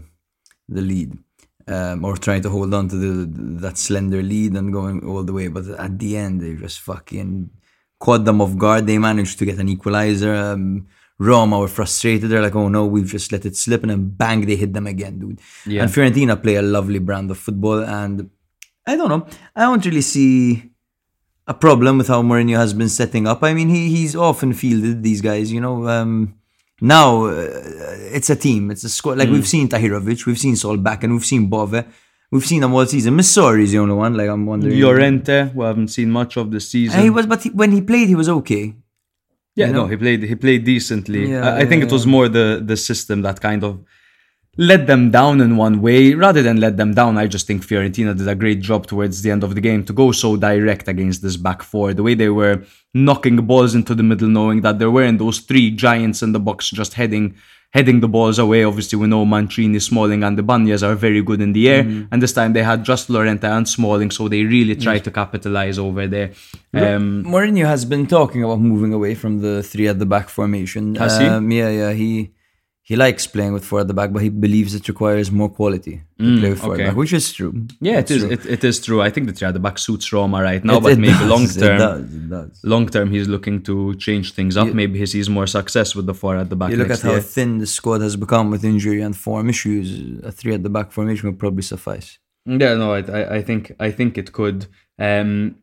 [0.76, 1.12] the lead,
[1.68, 3.12] um, or trying to hold on to the
[3.62, 5.48] that slender lead and going all the way.
[5.48, 7.50] But at the end, they just fucking
[8.00, 8.86] caught them off guard.
[8.88, 10.34] They managed to get an equalizer.
[10.36, 10.88] Um,
[11.18, 12.30] Roma were frustrated.
[12.30, 14.88] They're like, "Oh no, we've just let it slip," and then bang, they hit them
[14.88, 15.39] again, dude.
[15.66, 15.84] Yeah.
[15.84, 18.30] And Fiorentina play a lovely brand of football, and
[18.86, 19.26] I don't know.
[19.56, 20.72] I don't really see
[21.48, 23.43] a problem with how Mourinho has been setting up.
[23.43, 25.52] I mean, he he's often fielded these guys.
[25.52, 26.36] You know, um,
[26.82, 27.48] now uh,
[28.18, 29.18] it's a team, it's a squad.
[29.18, 31.86] Like we've seen Tahirovic, we've seen Solbakken, and we've seen Bove,
[32.32, 33.16] we've seen them all season.
[33.16, 34.16] Missori is the only one.
[34.16, 34.80] Like I'm wondering.
[34.80, 36.96] Llorente, we haven't seen much of the season.
[36.96, 38.76] And he was, but he, when he played, he was okay.
[39.56, 41.32] Yeah, you no, he played he played decently.
[41.32, 43.80] Yeah, I, I think yeah, it was more the the system that kind of
[44.58, 46.14] let them down in one way.
[46.14, 49.32] Rather than let them down, I just think Fiorentina did a great job towards the
[49.32, 51.93] end of the game to go so direct against this back four.
[51.93, 55.72] The way they were knocking balls into the middle, knowing that there weren't those three
[55.72, 57.36] giants in the box just heading
[57.72, 58.64] heading the balls away.
[58.64, 62.22] Obviously, we know Mancini, Smalling, and the Banyas are very good in the air, and
[62.22, 66.08] this time they had just Llorente and Smalling, so they really tried to capitalize over
[66.08, 66.32] there.
[66.74, 70.95] Um, Mourinho has been talking about moving away from the three at the back formation.
[70.95, 71.26] Has he?
[71.26, 71.91] um, Yeah, yeah.
[71.91, 72.32] He
[72.90, 75.96] he likes playing with four at the back, but he believes it requires more quality
[76.20, 76.84] to play with four Mm, okay.
[76.84, 77.52] at the back, which is true.
[77.88, 78.22] Yeah, It's it is.
[78.24, 78.32] true.
[78.36, 79.00] It, it is true.
[79.08, 81.14] I think the three at the back suits Roma right now, It- but it maybe
[81.24, 82.52] does, long It term, does, it does.
[82.74, 83.76] long term, he's looking to
[84.06, 84.68] change things up.
[84.82, 86.70] maybe he sees more success with the four at the back.
[86.72, 87.22] You look at how year.
[87.36, 89.88] thin the squad has become with injury and form issues.
[90.30, 92.08] A three at the back formation would probably suffice.
[92.62, 94.60] Yeah, no, I, I, I think, I think it could.
[95.00, 95.56] Um,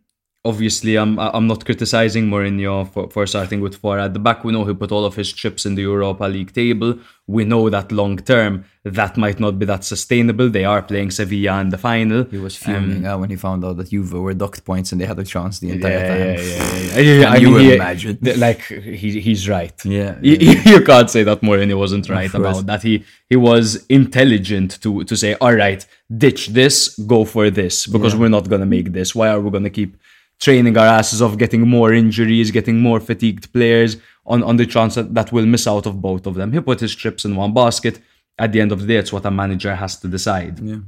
[0.44, 4.42] obviously, I'm, I'm not criticizing Mourinho for, for starting with four at the back.
[4.44, 6.98] We know he put all of his chips in the Europa League table.
[7.28, 10.50] We know that long term, that might not be that sustainable.
[10.50, 12.24] They are playing Sevilla in the final.
[12.24, 15.06] He was fuming uh, when he found out that Juve were docked points and they
[15.06, 16.18] had a chance the entire yeah, time.
[16.18, 17.32] yeah, yeah, yeah, yeah, yeah.
[17.32, 18.18] I you mean, he- imagine?
[18.38, 19.84] like he, he's right.
[19.84, 20.36] Yeah, You,
[20.72, 22.82] you can't say that Mourinho wasn't right about that.
[22.82, 25.86] He he was intelligent to to say, all right,
[26.24, 28.20] ditch this, go for this, because Yeah.
[28.20, 29.14] we're not gonna make this.
[29.14, 29.96] Why are we gonna keep
[30.44, 33.92] training our asses off, getting more injuries, getting more fatigued players
[34.32, 36.52] on on the chance that, that we'll miss out of both of them?
[36.52, 37.96] He put his chips in one basket.
[38.38, 40.54] At the end of the day, it's what a manager has to decide.
[40.70, 40.82] Yeah.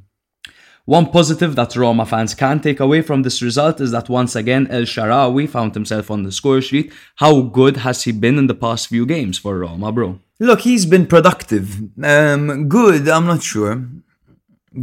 [0.86, 4.66] One positive that Roma fans can take away from this result is that once again
[4.70, 6.92] El Shaarawy found himself on the score sheet.
[7.16, 10.18] How good has he been in the past few games for Roma, bro?
[10.40, 11.66] Look, he's been productive.
[12.02, 13.74] Um, good, I'm not sure.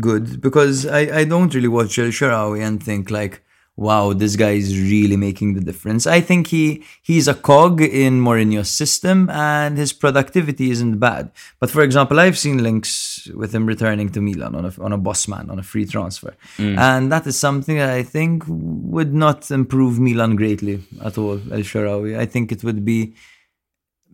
[0.09, 3.43] Good, because I, I don't really watch El Shaarawy and think like,
[3.81, 6.05] wow, this guy is really making the difference.
[6.05, 11.31] I think he he's a cog in Mourinho's system and his productivity isn't bad.
[11.59, 14.97] But for example, I've seen links with him returning to Milan on a, on a
[14.97, 16.35] Bosman, on a free transfer.
[16.57, 16.77] Mm.
[16.77, 21.63] And that is something that I think would not improve Milan greatly at all, El
[21.71, 22.17] Shaarawy.
[22.17, 23.13] I think it would be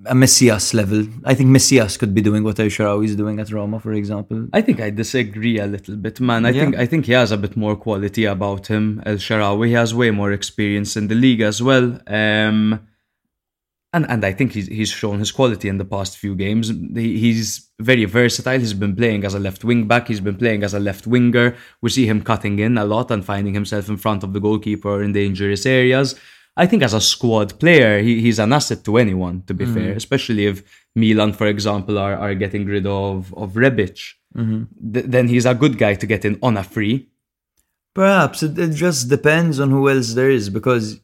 [0.05, 1.05] a Messias level.
[1.25, 4.47] I think Messias could be doing what El Shaarawy is doing at Roma, for example.
[4.53, 6.45] I think I disagree a little bit, man.
[6.45, 6.61] I Yeah.
[6.63, 9.67] think I think he has a bit more quality about him, El Shaarawy.
[9.67, 11.99] He has way more experience in the league as well.
[12.07, 12.79] Um,
[13.93, 16.69] and and I think he's he's shown his quality in the past few games.
[16.69, 18.59] He, he's very versatile.
[18.59, 20.07] He's been playing as a left wing back.
[20.09, 21.55] He's been playing as a left winger.
[21.81, 25.01] We see him cutting in a lot and finding himself in front of the goalkeeper
[25.01, 26.15] in dangerous areas.
[26.57, 29.43] I think as a squad player, he, he's an asset to anyone.
[29.47, 29.73] To be mm-hmm.
[29.75, 30.63] fair, especially if
[30.95, 34.63] Milan, for example, are, are getting rid of of Rebic, mm-hmm.
[34.93, 37.09] th- then he's a good guy to get in on a free.
[37.93, 40.99] Perhaps it, it just depends on who else there is because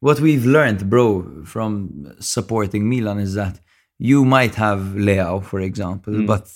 [0.00, 3.60] what we've learned, bro, from supporting Milan is that
[3.98, 6.26] you might have Leao, for example, mm.
[6.26, 6.50] but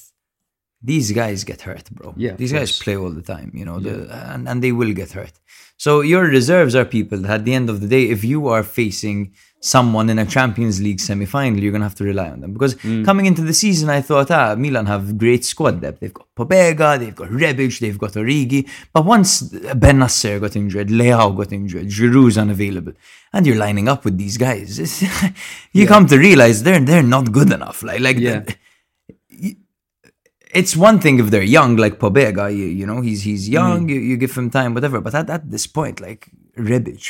[0.83, 2.14] these guys get hurt, bro.
[2.16, 2.83] Yeah, these guys course.
[2.83, 5.33] play all the time, you know, the, and, and they will get hurt.
[5.76, 8.62] So your reserves are people that at the end of the day, if you are
[8.62, 12.53] facing someone in a Champions League semi-final, you're gonna have to rely on them.
[12.53, 12.74] Because
[13.05, 16.01] coming into the season, I thought, ah, Milan have great squad depth.
[16.01, 18.68] They've got Pobega, they've got Rebic, they've got Origi.
[18.93, 22.93] But once Bennacer got injured, Leao got injured, Giroud's unavailable,
[23.33, 25.03] and you're lining up with these guys,
[25.72, 27.83] you come to realize they're they're not good enough.
[27.83, 28.45] Like like Yeah.
[30.59, 33.59] It's one thing if they're young, like Pobega, you, you know, he's he's mm-hmm.
[33.59, 35.01] young, you, you give him time, whatever.
[35.01, 36.23] But at, at this point, like
[36.57, 37.05] Rebic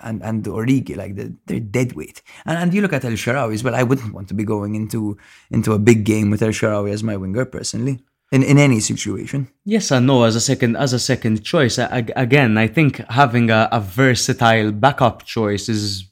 [0.00, 2.18] and and Origi, like they're, they're dead weight.
[2.44, 3.76] And and you look at El Shaarawy as well.
[3.82, 5.16] I wouldn't want to be going into
[5.50, 7.96] into a big game with El Shaarawy as my winger personally.
[8.32, 9.40] In, in any situation.
[9.66, 11.78] Yes and no as a second as a second choice.
[11.78, 16.11] I, I- again, I think having a, a versatile backup choice is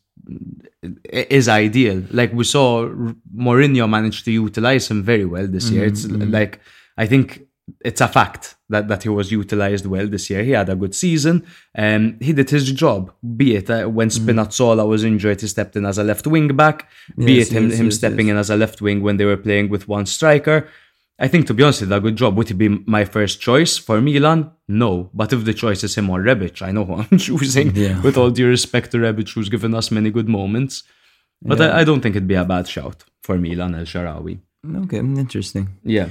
[1.05, 2.03] is ideal.
[2.11, 2.89] Like we saw,
[3.35, 5.85] Mourinho managed to utilize him very well this year.
[5.85, 6.23] It's mm-hmm.
[6.23, 6.33] Mm-hmm.
[6.33, 6.61] like
[6.97, 7.47] I think
[7.85, 10.43] it's a fact that that he was utilized well this year.
[10.43, 13.13] He had a good season, and he did his job.
[13.37, 14.29] Be it uh, when mm-hmm.
[14.29, 16.89] Spinazzola was injured, he stepped in as a left wing back.
[17.17, 19.25] Be Yes, it him yes, him yes, stepping in as a left wing when they
[19.25, 20.69] were playing with one striker.
[21.23, 22.37] I think to be honest, he did a good job.
[22.37, 24.51] Would he be my first choice for Milan?
[24.69, 25.11] No.
[25.13, 27.77] But if the choice is him or Rebic, I know who I'm choosing.
[27.77, 28.01] Yeah.
[28.01, 30.83] With all due respect to Rebic, who's given us many good moments.
[31.43, 34.41] But I, I don't think it'd be a bad shout for Milan El Shaarawy.
[34.85, 35.69] Okay, interesting.
[35.85, 36.09] Yeah.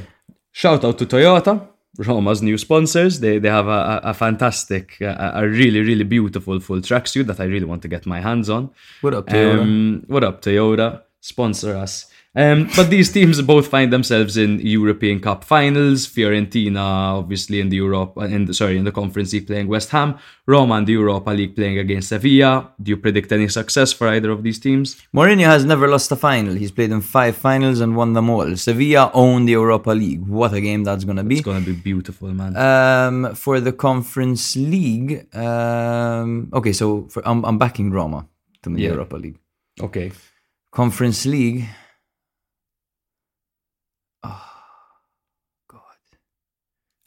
[0.51, 3.20] Shout out to Toyota, Roma's new sponsors.
[3.20, 7.39] They they have a, a, a fantastic, a, a really, really beautiful full tracksuit that
[7.39, 8.72] I really want to get my hands on.
[9.01, 9.62] What up, Toyota?
[9.62, 11.03] Um, what up, Toyota?
[11.22, 12.09] Sponsor us.
[12.36, 16.05] Um, but these teams both find themselves in European Cup finals.
[16.07, 20.15] Fiorentina, obviously, in the Europe, in the, sorry, in the Conference League playing West Ham.
[20.45, 22.71] Roma in the Europa League playing against Sevilla.
[22.82, 24.95] Do you predict any success for either of these teams?
[25.13, 26.53] Mourinho has never lost a final.
[26.53, 28.55] He's played in five finals and won them all.
[28.55, 30.21] Sevilla own the Europa League.
[30.27, 31.38] What a game that's gonna be.
[31.38, 32.55] It's gonna be beautiful, man.
[32.55, 38.27] Um, for the Conference League, um, okay, so for, I'm, I'm backing Roma
[38.61, 38.89] to win the Yeah.
[38.89, 39.39] Europa League.
[39.82, 40.11] okay.
[40.71, 41.65] Conference League.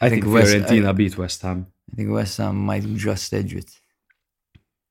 [0.04, 1.66] I think think, West- Fiorentina I- beat West Ham.
[1.92, 3.70] I think West Ham might just edge it.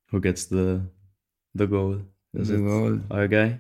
[0.10, 0.82] Who gets the
[1.56, 2.00] the goal?
[2.34, 3.00] Is The it goal.
[3.12, 3.60] our guy?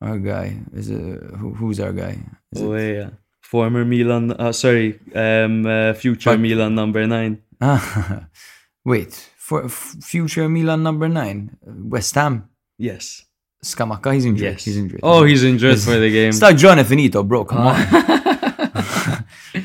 [0.00, 2.18] Our guy is it, who, who's our guy?
[2.52, 3.10] Is Oh yeah.
[3.40, 7.42] Former Milan, uh, sorry, um, uh, future But- Milan number nine.
[7.60, 8.26] Ah,
[8.84, 12.48] wait, for f- future Milan number nine, West Ham.
[12.78, 13.24] Yes.
[13.64, 14.52] Scamacca, he's injured.
[14.52, 14.64] Yes.
[14.64, 15.00] He's injured.
[15.02, 16.30] Oh, he's injured for the game.
[16.32, 17.44] Start John Finito, bro.
[17.44, 17.76] Come on.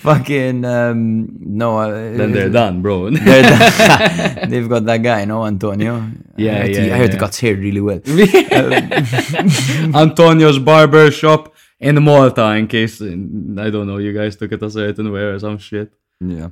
[0.04, 1.80] Fucking um, no.
[1.80, 3.10] Uh, Then they're done, bro.
[3.28, 4.50] they're done.
[4.50, 6.06] They've got that guy, no, Antonio.
[6.36, 8.02] Yeah, I heard yeah, He, I heard he cuts hair really well.
[9.96, 14.70] Antonio's barber shop in Malta, in case I don't know, you guys took it a
[14.70, 15.94] certain way or some shit.
[16.20, 16.50] Yeah.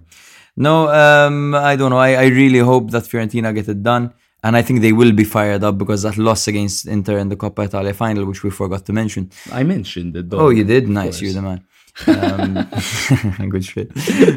[0.56, 1.98] No, um, I don't know.
[1.98, 4.14] I, I really hope that Fiorentina get it done.
[4.44, 7.36] And I think they will be fired up because that loss against Inter in the
[7.36, 9.30] Coppa Italia final, which we forgot to mention.
[9.52, 10.40] I mentioned it though.
[10.40, 10.90] Oh, you did?
[10.90, 11.22] Nice.
[11.22, 11.64] You're the man.
[12.08, 13.92] Um, good shit.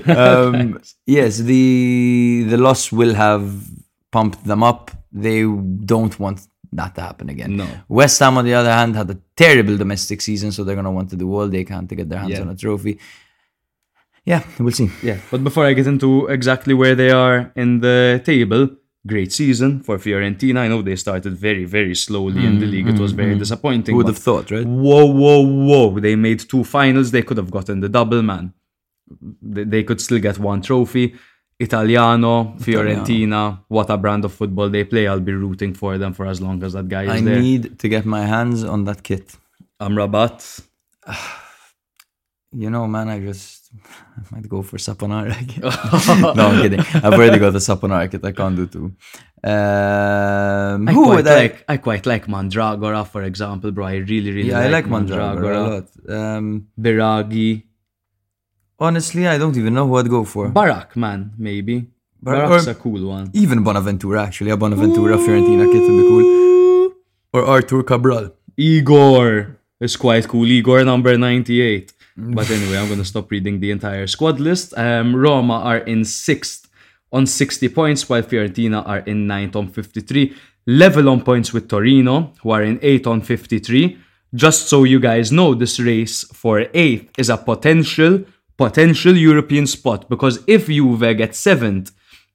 [0.09, 3.45] Um, yes, the the loss will have
[4.11, 4.91] pumped them up.
[5.13, 6.41] They don't want
[6.73, 7.57] that to happen again.
[7.57, 7.67] No.
[7.89, 10.91] West Ham, on the other hand, had a terrible domestic season, so they're going to
[10.91, 12.41] want to do all they can to get their hands Yeah.
[12.43, 12.99] on a trophy.
[14.25, 14.91] Yeah, we'll see.
[15.03, 18.71] Yeah, but before I get into exactly where they are in the table,
[19.07, 20.59] great season for Fiorentina.
[20.59, 22.89] I know they started very, very slowly in the hmm, league.
[22.89, 23.39] It was hmm, very hmm.
[23.39, 23.93] disappointing.
[23.93, 24.67] Who would have thought, right?
[24.67, 26.01] Whoa, whoa, whoa.
[26.01, 27.11] They made two finals.
[27.11, 28.53] They could have gotten the double, man.
[29.43, 31.15] They, they could still get one trophy.
[31.59, 35.07] Italiano, Fiorentina, what a brand of football they play.
[35.07, 37.41] I'll be rooting for them for as long as that guy is I there.
[37.41, 39.37] need to get my hands on that kit.
[39.81, 40.63] Amrabat.
[42.57, 43.64] You know, man, I just
[44.16, 45.62] I might go for Saponara again.
[46.37, 46.81] no, I'm kidding.
[46.81, 48.25] I've already got the Saponara kit.
[48.25, 48.93] I can't do two.
[49.47, 51.37] Um, I who quite would I?
[51.37, 53.87] like I quite like Mandragora, for example, bro.
[53.87, 55.87] I really, really yeah, like I like Mandragora a lot.
[56.09, 57.64] Um, Biraghi.
[58.79, 60.49] honestly, I don't even know who I'd go for.
[60.49, 61.87] Barak, man, maybe.
[62.22, 63.31] Bar- Barak's a cool one.
[63.35, 64.51] even Bonaventura, actually.
[64.51, 66.93] A Bonaventura Fiorentina kit would be cool.
[67.35, 68.31] Or Arthur Cabral.
[68.57, 70.47] Igor is quite cool.
[70.47, 71.93] Igor number 98.
[72.17, 74.77] But anyway, I'm gonna stop reading the entire squad list.
[74.77, 76.69] Um, Roma are in sixth
[77.12, 80.35] on 60 points, while Fiorentina are in ninth on 53.
[80.67, 83.99] Level on points with Torino, who are in eighth on 53.
[84.35, 88.25] Just so you guys know, this race for eighth is a potential
[88.57, 91.91] potential European spot because if Juve get seventh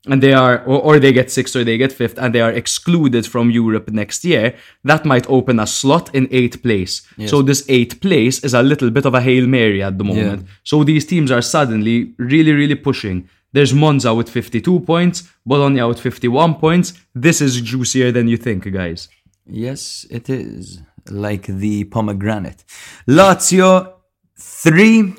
[0.07, 2.51] and they are or, or they get sixth or they get fifth and they are
[2.51, 7.01] excluded from Europe next year, that might open a slot in eighth place.
[7.27, 10.47] So this eighth place is a little bit of a hail mary at the moment.
[10.63, 13.29] So these teams are suddenly really, really pushing.
[13.51, 16.93] There's Monza with 52 points, Bologna with 51 points.
[17.15, 19.09] This is juicier than you think, guys.
[19.45, 20.81] Yes, it is.
[21.09, 22.63] Like the pomegranate.
[23.07, 23.93] Lazio
[24.37, 25.15] 3,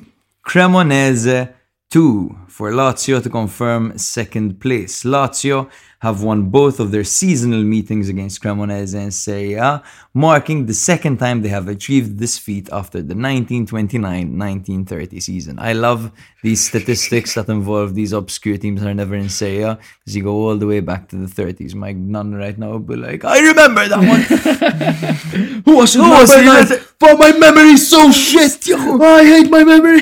[0.46, 1.52] Cremonese
[1.90, 5.04] 2 for Lazio to confirm second place.
[5.04, 5.70] Lazio
[6.00, 9.82] have won both of their seasonal meetings against Cremonese and Serie A,
[10.14, 15.58] marking the second time they have achieved this feat after the 1929-1930 season.
[15.58, 16.10] I love
[16.42, 20.22] these statistics that involve these obscure teams that are never in Serie A because you
[20.22, 21.74] go all the way back to the 30s.
[21.74, 24.22] My nun right now will be like, I remember that one.
[25.66, 26.00] Who was, it?
[26.00, 26.78] Who was that?
[26.98, 28.66] For my memory is so oh, shit!
[28.72, 30.00] I hate my memory!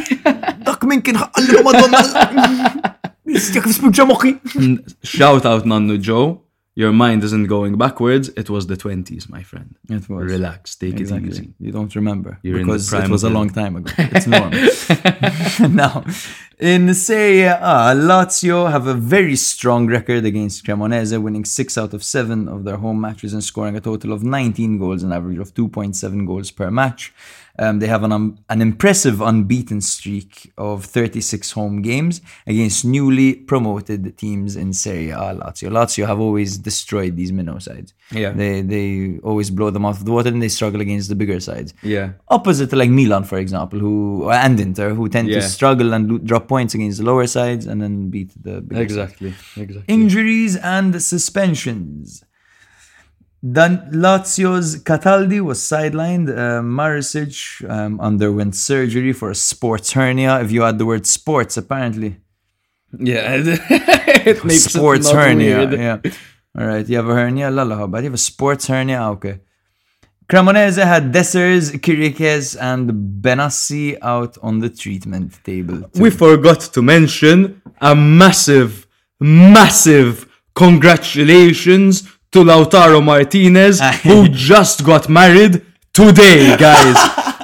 [3.34, 3.68] Dak min kien ħalli madonna.
[3.68, 4.30] Istjak fispuġġa moħi.
[5.02, 6.42] Shout out Nanu Joe.
[6.78, 8.28] Your mind isn't going backwards.
[8.36, 9.74] It was the 20s, my friend.
[9.88, 10.30] It was.
[10.30, 11.52] Relax, take it easy.
[11.58, 13.90] You don't remember You're in the because prime it was a long time ago.
[13.98, 14.60] It's normal.
[15.74, 16.04] now,
[16.60, 22.04] in Serie A, Lazio have a very strong record against Cremonese, winning six out of
[22.04, 25.54] seven of their home matches and scoring a total of 19 goals, an average of
[25.54, 27.12] 2.7 goals per match.
[27.60, 33.34] Um, they have an, um, an impressive unbeaten streak of 36 home games against newly
[33.34, 35.34] promoted teams in Serie A.
[35.34, 35.68] Lazio.
[35.70, 37.94] Lazio have always destroyed these minnow sides.
[38.12, 38.30] Yeah.
[38.32, 41.40] They they always blow them out of the water and they struggle against the bigger
[41.40, 41.74] sides.
[41.82, 42.12] Yeah.
[42.28, 45.40] Opposite to like Milan, for example, who and Inter, who tend Yeah.
[45.40, 48.88] to struggle and lo- drop points against the lower sides and then beat the bigger
[48.88, 48.92] sides.
[48.92, 49.34] Exactly.
[49.56, 49.84] Exactly.
[49.88, 52.24] Injuries and suspensions.
[53.42, 56.28] Then Lazio's Cataldi was sidelined.
[56.28, 60.40] Uh, Maricic um, underwent surgery for a sports hernia.
[60.40, 62.16] If you add the word sports, apparently.
[62.98, 63.34] yeah.
[64.30, 65.56] it makes sports it hernia.
[65.58, 65.72] weird.
[65.72, 65.98] Yeah.
[66.58, 66.88] All right.
[66.88, 67.50] You have a hernia?
[67.50, 67.98] Lala, how bad?
[68.02, 68.98] You have a sports hernia?
[69.00, 69.40] Ah, Okay.
[70.28, 72.90] Cremonese had Dessers, Chiriches, and
[73.22, 75.78] Benassi out on the treatment table.
[75.88, 76.02] too.
[76.02, 78.86] We forgot to mention a massive,
[79.20, 82.02] massive congratulations
[82.32, 86.96] to Lautaro Martinez, who just got married today, guys.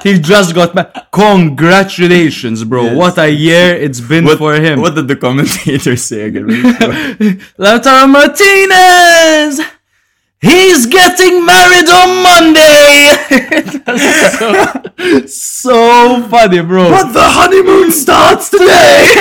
[0.03, 0.91] he just got married.
[1.11, 2.93] Congratulations, bro.
[2.95, 4.81] What a year it's been for him.
[4.81, 6.47] What did the commentator say again?
[7.57, 9.61] Lautaro Martinez!
[10.41, 13.15] He's getting married on Monday.
[15.25, 16.89] so, so funny, bro.
[16.91, 19.15] But the honeymoon starts today.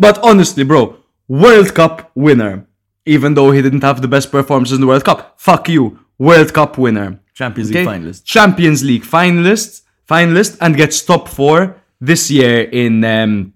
[0.00, 0.96] But honestly, bro,
[1.28, 2.66] World Cup winner.
[3.06, 6.52] Even though he didn't have the best performances in the World Cup, fuck you, World
[6.52, 7.20] Cup winner.
[7.34, 8.24] Champions League finalist.
[8.24, 13.54] Champions League finalist, finalist, and gets top four this year in um,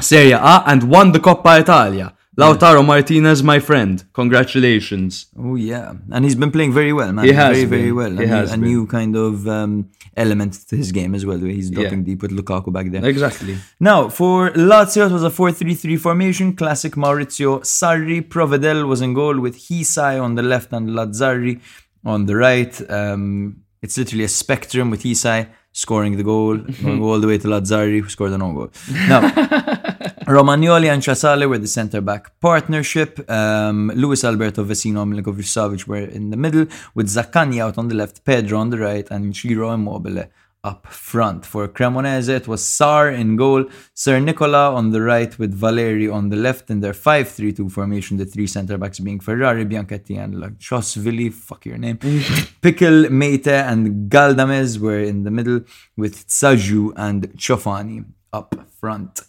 [0.00, 2.15] Serie A and won the Coppa Italia.
[2.38, 5.26] Lautaro Martinez, my friend, congratulations.
[5.38, 7.24] Oh yeah, and he's been playing very well, man.
[7.24, 8.10] He has very very well.
[8.10, 8.64] He And has a been.
[8.70, 11.38] new kind of um, element to his game as well.
[11.38, 12.04] The way he's dropping Yeah.
[12.10, 13.04] deep with Lukaku back there.
[13.04, 13.56] Exactly.
[13.80, 16.54] Now, for Lazio, it was a 4-3-3 formation.
[16.54, 18.20] Classic Maurizio Sarri.
[18.28, 21.60] Provedel was in goal with Hysaj on the left and Lazzari
[22.04, 22.74] on the right.
[22.90, 27.48] Um, it's literally a spectrum with Hysaj scoring the goal, going all the way to
[27.48, 28.70] Lazzari, who scored an own goal.
[29.08, 29.20] Now,
[30.26, 33.30] Romagnoli and Casale were the centre-back partnership.
[33.30, 36.66] Um, Luis Alberto Vecino and Milinkovic Savic were in the middle,
[36.96, 40.24] with Zaccagni out on the left, Pedro on the right, and Ciro Immobile
[40.64, 41.46] up front.
[41.46, 46.36] For Cremonese, it was Sar in goal, Sernicola on the right, with Valeri on the
[46.36, 51.78] left in their 5-3-2 formation, the three centre-backs being Ferrari, Bianchetti, and Lochoshvili, fuck your
[51.78, 51.98] name.
[52.62, 55.60] Pickel, Meite, and Galdames were in the middle,
[55.96, 59.20] with Tsaju and Ciofani up front.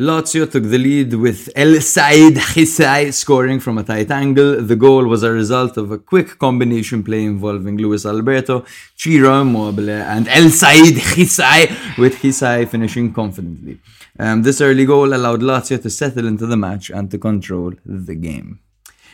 [0.00, 4.60] Lazio took the lead with Elseid Hysaj scoring from a tight angle.
[4.60, 8.64] The goal was a result of a quick combination play involving Luis Alberto,
[8.96, 13.78] Ciro Immobile, and El Said Hisai, with Hysaj finishing confidently.
[14.18, 18.16] Um, this early goal allowed Lazio to settle into the match and to control the
[18.16, 18.58] game.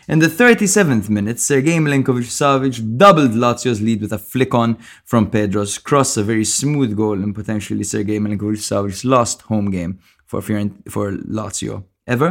[0.09, 5.76] In the 37th minute, Sergei Milinkovic-Savic doubled Lazio's lead with a flick on from Pedro's
[5.76, 10.01] cross, a very smooth goal and potentially Sergei Milinkovic-Savic's last home game
[10.31, 11.07] for Fioren- for
[11.39, 11.74] Lazio
[12.07, 12.31] ever.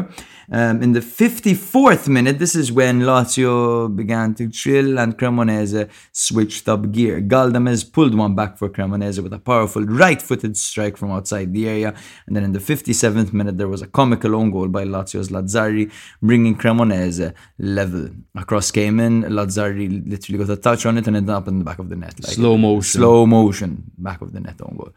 [0.52, 6.68] Um, in the 54th minute, this is when Lazio began to chill and Cremonese switched
[6.74, 7.22] up gear.
[7.22, 11.94] Galdames pulled one back for Cremonese with a powerful right-footed strike from outside the area.
[12.26, 15.92] And then in the 57th minute, there was a comical own goal by Lazio's Lazzari,
[16.22, 18.10] bringing Cremonese level.
[18.36, 21.60] Across cross came in, Lazzari literally got a touch on it and ended up in
[21.60, 22.16] the back of the net.
[22.24, 23.00] Like Slow motion.
[23.00, 24.94] Slow motion, back of the net own goal.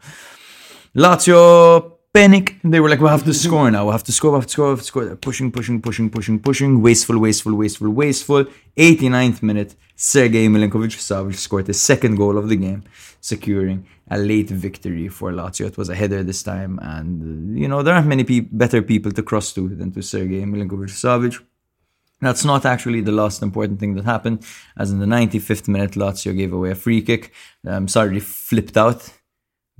[0.95, 2.57] Lazio panic.
[2.63, 3.85] They were like, we have to score now.
[3.87, 5.05] We have to score, we have to score, we have to score.
[5.05, 6.81] They're pushing, pushing, pushing, pushing, pushing.
[6.81, 8.45] Wasteful, wasteful, wasteful, wasteful.
[8.77, 12.83] 89th minute, Sergei Milinkovic-Savic scored the second goal of the game,
[13.19, 15.65] securing a late victory for Lazio.
[15.65, 19.11] It was a header this time, and, you know, there aren't many pe- better people
[19.11, 21.41] to cross to than to Sergei Milinkovic-Savic.
[22.21, 24.45] That's not actually the last important thing that happened,
[24.77, 27.33] as in the 95th minute, Lazio gave away a free kick.
[27.67, 29.11] Um, Sarri flipped out.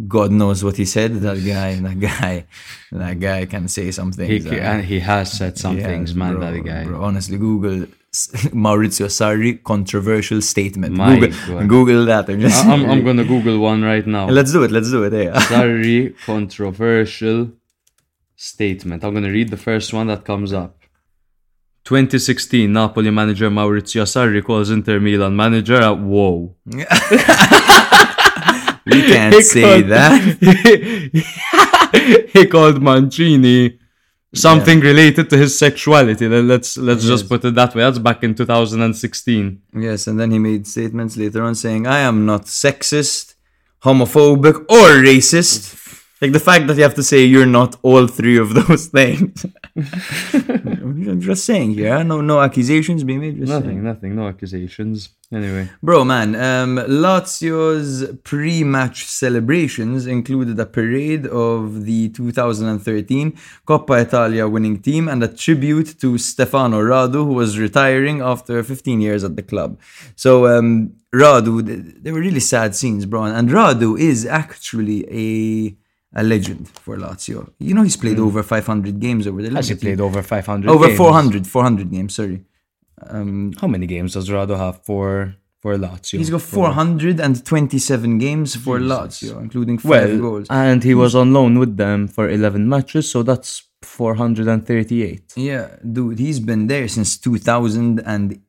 [0.08, 1.14] God knows what he said.
[1.22, 2.46] That guy, that guy,
[2.92, 4.28] that guy can say something.
[4.28, 6.86] He, uh, and he has said some Yeah, things, man, bro, that guy.
[6.86, 7.86] bro, honestly, Google
[8.66, 10.96] Maurizio Sarri controversial statement.
[10.98, 11.70] My Google, God.
[11.70, 12.30] Google that.
[12.30, 12.66] I'm just.
[12.66, 14.28] I'm, I'm gonna Google one right now.
[14.28, 14.72] let's do it.
[14.72, 15.14] Let's do it.
[15.14, 15.40] Yeah.
[15.48, 17.52] Very controversial
[18.36, 19.04] statement.
[19.04, 20.78] I'm gonna read the first one that comes up.
[21.86, 26.56] 2016 Napoli manager Maurizio Sarri calls Inter Milan manager at whoa.
[28.86, 30.22] We can't say called- that.
[32.34, 33.80] he called Mancini
[34.36, 36.28] something related to his sexuality.
[36.28, 37.84] Let- Let's let's just put it that way.
[37.84, 39.62] That's back in 2016.
[39.78, 43.36] Yes, and then he made statements later on saying, I am not sexist,
[43.84, 45.76] homophobic, or racist.
[46.24, 49.46] Like the fact that you have to say you're not all three of those things.
[49.76, 53.36] I'm just saying here, no no accusations being made.
[53.36, 53.64] Just saying.
[53.66, 55.10] Nothing, nothing, no accusations.
[55.34, 63.32] Anyway, Bro, man, um, Lazio's pre-match celebrations included a parade of the 2013
[63.68, 69.02] Coppa Italia winning team and a tribute to Stefano Radu, who was retiring after 15
[69.02, 69.78] years at the club.
[70.16, 73.24] So, um, Radu, th- they were really sad scenes, bro.
[73.24, 75.76] And Radu is actually a
[76.16, 77.52] a legend for Lazio.
[77.60, 80.70] You know, he's played over 500 games over the has he played over 500?
[80.70, 80.98] over games?
[80.98, 82.16] 400, 400 games.
[82.16, 82.44] Sorry.
[83.08, 86.18] Um, How many games does Radu have for for Lazio?
[86.20, 90.48] He's got 427 games for Lazio, including five well, goals.
[90.50, 95.34] and he was on loan with them for 11 matches, so that's 438.
[95.36, 98.40] yeah, dude, he's been there since 2008,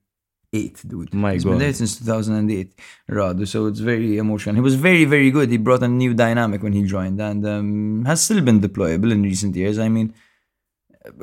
[0.63, 1.13] dude.
[1.13, 2.73] My He's been there since 2008,
[3.11, 3.47] Radu.
[3.47, 4.55] So it's very emotional.
[4.55, 5.51] He was very, very good.
[5.51, 9.23] He brought a new dynamic when he joined and um, has still been deployable in
[9.23, 9.79] recent years.
[9.79, 10.15] I mean,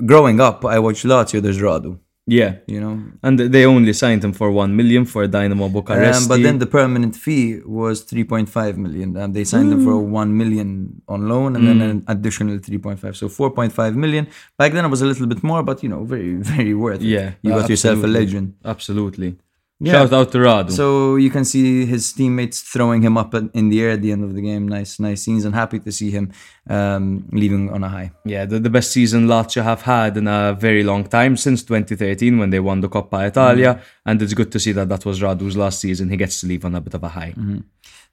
[0.05, 1.99] growing up, I watched Lazio, there's Radu.
[2.27, 2.55] Yeah.
[2.67, 6.21] You know, And they only signed him for 1 million for Dinamo Bucharest.
[6.21, 9.17] um, but then the permanent fee was 3.5 million.
[9.17, 13.15] And they signed him for 1 million on loan and then an additional 3.5.
[13.15, 14.27] So 4.5 million.
[14.57, 17.07] Back then it was a little bit more, but you know, very, very worth it.
[17.07, 18.53] Yeah, You got yourself a legend.
[18.63, 19.35] Absolutely.
[19.83, 19.93] Yeah.
[19.93, 20.71] Shout out to Radu.
[20.71, 24.23] So you can see his teammates throwing him up in the air at the end
[24.23, 24.67] of the game.
[24.67, 26.31] Nice, nice scenes, and happy to see him
[26.69, 28.11] um, leaving on a high.
[28.23, 32.37] yeah, the, the best season Lazio have had in a very long time since 2013
[32.37, 33.73] when they won the Coppa Italia.
[33.73, 33.81] Mm.
[34.05, 36.09] And it's good to see that that was Radu's last season.
[36.09, 37.33] He gets to leave on a bit of a high.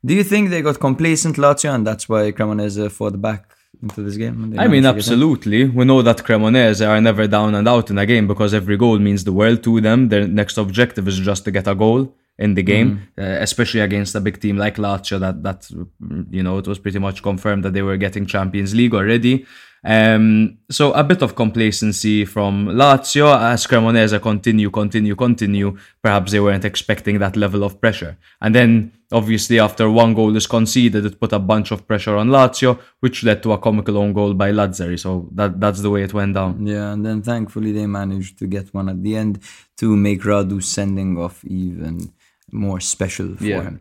[0.02, 3.52] Do you think they got complacent, Lazio, and that's why Cremonese fought back
[3.82, 4.34] into this game?
[4.34, 4.96] I mean, managed to get in?
[4.96, 5.64] absolutely.
[5.64, 8.98] We know that Cremonese are never down and out in a game because every goal
[8.98, 10.08] means the world to them.
[10.08, 14.14] Their next objective is just to get a goal in the game, uh, especially against
[14.14, 15.18] a big team like Lazio.
[15.18, 18.74] That that mm, you know it was pretty much confirmed that they were getting Champions
[18.74, 19.44] League already.
[19.84, 25.76] Um, so a bit of complacency from Lazio as Cremonese continue, continue, continue.
[26.02, 30.46] Perhaps they weren't expecting that level of pressure, and then obviously after one goal is
[30.48, 34.12] conceded, it put a bunch of pressure on Lazio, which led to a comical own
[34.12, 34.98] goal by Lazzari.
[34.98, 36.66] So that that's the way it went down.
[36.66, 39.38] Yeah, and then thankfully they managed to get one at the end
[39.76, 42.12] to make Radu's sending off even
[42.50, 43.62] more special for Yeah.
[43.62, 43.80] him.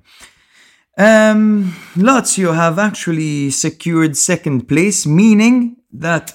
[1.00, 6.26] Um, Lazio have actually secured second place, meaning that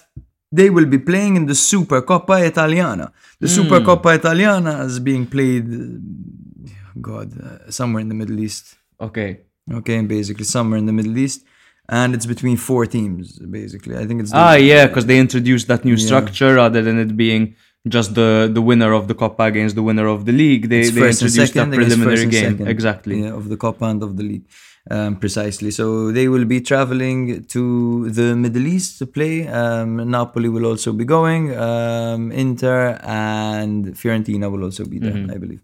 [0.50, 3.12] they will be playing in the Supercoppa Italiana.
[3.40, 5.66] The Supercoppa Italiana is being played,
[7.00, 8.76] God, uh, somewhere in the Middle East.
[9.00, 9.40] Okay.
[9.72, 11.44] Okay, basically somewhere in the Middle East,
[11.88, 13.38] and it's between four teams.
[13.38, 17.16] Basically, I think it's Ah, yeah, because they introduced that new structure rather than it
[17.16, 17.54] being
[17.88, 20.68] just the the winner of the Coppa against the winner of the league.
[20.68, 22.66] They It's they introduced second against preliminary game.
[22.66, 23.22] Exactly.
[23.22, 24.46] Yeah, of the Coppa and of the league.
[24.90, 25.70] Um, precisely.
[25.70, 29.46] So they will be traveling to the Middle East to play.
[29.46, 31.56] Um, Napoli will also be going.
[31.56, 35.30] Um, Inter and Fiorentina will also be there, Mm-hmm.
[35.30, 35.60] I believe.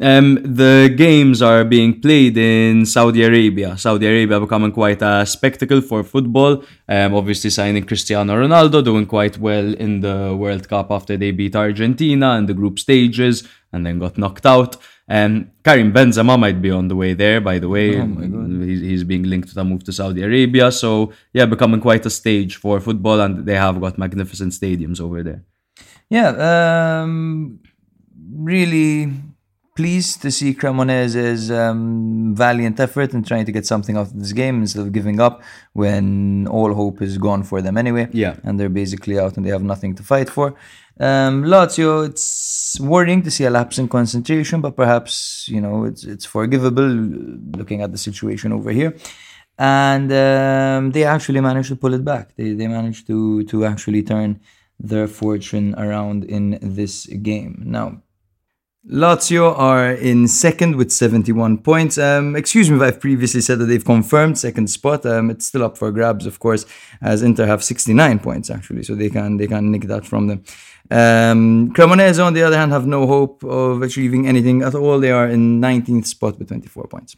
[0.00, 3.78] Um, the games are being played in Saudi Arabia.
[3.78, 6.64] Saudi Arabia becoming quite a spectacle for football.
[6.88, 11.54] Um, obviously signing Cristiano Ronaldo, doing quite well in the World Cup after they beat
[11.54, 14.76] Argentina in the group stages and then got knocked out.
[15.08, 18.00] Um, Karim Benzema might be on the way there, by the way.
[18.66, 20.72] He's, he's being linked to a move to Saudi Arabia.
[20.72, 25.22] So, yeah, becoming quite a stage for football, and they have got magnificent stadiums over
[25.22, 25.44] there.
[26.08, 27.60] Yeah, um,
[28.32, 29.12] really
[29.76, 34.32] pleased to see Cremonese's um, valiant effort in trying to get something out of this
[34.32, 35.42] game instead of giving up
[35.72, 38.08] when all hope is gone for them anyway.
[38.12, 38.36] Yeah.
[38.44, 40.54] And they're basically out and they have nothing to fight for.
[40.98, 46.04] Um, Lazio, it's worrying to see a lapse in concentration, but perhaps, you know, it's,
[46.04, 46.86] it's forgivable
[47.56, 48.96] looking at the situation over here.
[49.58, 52.34] And um, they actually managed to pull it back.
[52.36, 54.40] They, they managed to, to actually turn
[54.78, 57.62] their fortune around in this game.
[57.64, 58.02] Now,
[58.90, 61.96] Lazio are in second with 71 points.
[61.96, 65.06] Um, excuse me if I've previously said that they've confirmed second spot.
[65.06, 66.66] Um, it's still up for grabs, of course,
[67.00, 70.44] as Inter have 69 points actually, so they can they can nick that from them.
[70.90, 75.00] Um, Cremonese, on the other hand, have no hope of achieving anything at all.
[75.00, 77.16] They are in 19th spot with 24 points.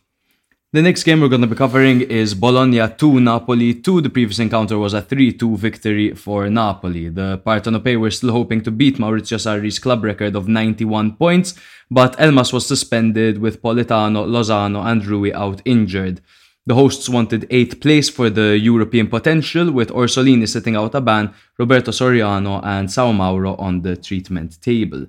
[0.72, 4.02] The next game we're going to be covering is Bologna 2 Napoli 2.
[4.02, 7.08] The previous encounter was a 3 2 victory for Napoli.
[7.08, 11.54] The Partenopei were still hoping to beat Maurizio Sarri's club record of 91 points,
[11.90, 16.20] but Elmas was suspended with Politano, Lozano, and Rui out injured.
[16.68, 21.32] The hosts wanted 8th place for the European potential, with Orsolini sitting out a ban,
[21.58, 25.06] Roberto Soriano, and Sao Mauro on the treatment table.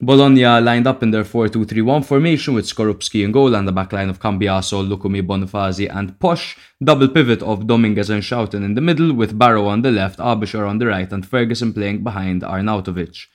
[0.00, 4.20] Bologna lined up in their 4-2-3-1 formation with Skorupski in goal and the backline of
[4.20, 9.38] Cambiaso, Lucumí, Bonifazi and Posch, double pivot of Dominguez and Schouten in the middle with
[9.38, 13.26] Barrow on the left, Aebischer on the right and Ferguson playing behind Arnautovic.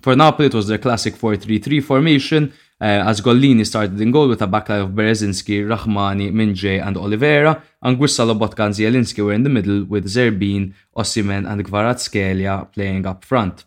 [0.00, 4.40] For Napoli, it was their classic 4-3-3 formation, uh, as Gollini started in goal with
[4.40, 9.50] a backline of Bereszyński, Rahmani, Min-jae and Oliveira, and Lobotka and Zielinski were in the
[9.50, 13.64] middle with Zerbin, Osimhen, and Kvaratskhelia playing up front.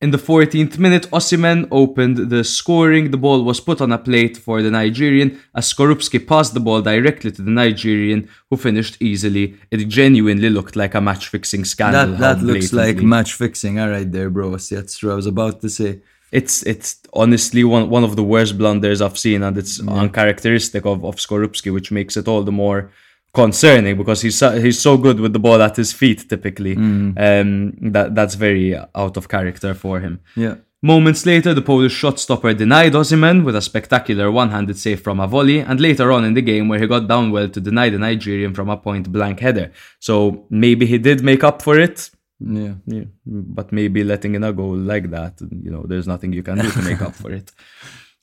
[0.00, 3.12] In the 14th minute, Osimhen opened the scoring.
[3.12, 6.82] The ball was put on a plate for the Nigerian as Skorupski passed the ball
[6.82, 9.54] directly to the Nigerian, who finished easily.
[9.70, 12.16] It genuinely looked like a match-fixing scandal.
[12.16, 13.78] That that looks like match fixing.
[13.78, 14.56] All right, there, bro.
[14.56, 15.12] That's true.
[15.12, 16.00] I was about to say.
[16.32, 21.04] It's it's honestly one one of the worst blunders I've seen, and it's uncharacteristic of
[21.04, 22.90] of Skorupski, which makes it all the more
[23.34, 26.74] concerning because he's so, he's so good with the ball at his feet typically.
[26.76, 30.20] Um, that that's very out of character for him.
[30.36, 30.56] Yeah.
[30.84, 35.28] Moments later, the Polish shot stopper denied Osimhen with a spectacular one-handed save from a
[35.28, 37.98] volley, and later on in the game where he got down well to deny the
[37.98, 39.70] Nigerian from a point-blank header.
[40.00, 42.10] So maybe he did make up for it.
[42.44, 42.74] Yeah.
[42.86, 46.58] Yeah, but maybe letting in a goal like that, you know, there's nothing you can
[46.58, 47.52] do to make up for it.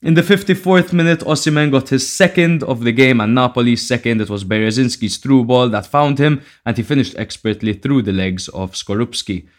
[0.01, 4.21] In the 54th minute, Osimhen got his second of the game and Napoli's second.
[4.21, 8.47] It was Bereszyński's through ball that found him and he finished expertly through the legs
[8.47, 9.49] of Skorupski.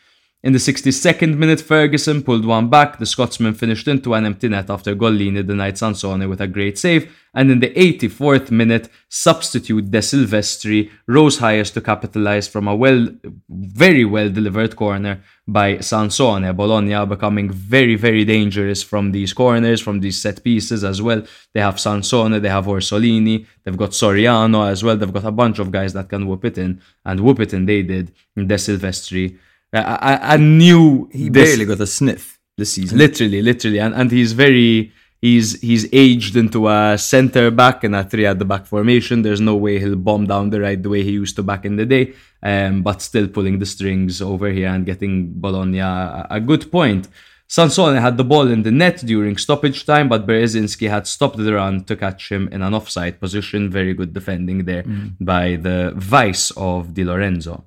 [0.42, 2.98] In the 62nd minute, Ferguson pulled one back.
[2.98, 7.14] The Scotsman finished into an empty net after Gollini denied Sansone with a great save.
[7.34, 13.08] And in the 84th minute, substitute De Silvestri rose highest to capitalize from a well,
[13.50, 16.56] very well delivered corner by Sansone.
[16.56, 21.22] Bologna becoming very, very dangerous from these corners, from these set pieces as well.
[21.52, 24.96] They have Sansone, they have Orsolini, they've got Soriano as well.
[24.96, 27.66] They've got a bunch of guys that can whoop it in, and whoop it in
[27.66, 28.14] they did.
[28.34, 29.36] De Silvestri
[29.72, 32.98] I, I, knew He this- barely got a sniff this season.
[32.98, 34.92] literally, literally, and, and he's very
[35.22, 39.22] he's he's aged into a center back and a three at the back formation.
[39.22, 41.76] There's no way he'll bomb down the right the way he used to back in
[41.76, 42.14] the day.
[42.42, 47.06] Um, but still pulling the strings over here and getting Bologna a, a good point.
[47.48, 51.52] Sansone had the ball in the net during stoppage time, but Bereszyński had stopped the
[51.52, 53.68] run to catch him in an offside position.
[53.68, 54.84] Very good defending there
[55.20, 57.64] by the vice of Di Lorenzo.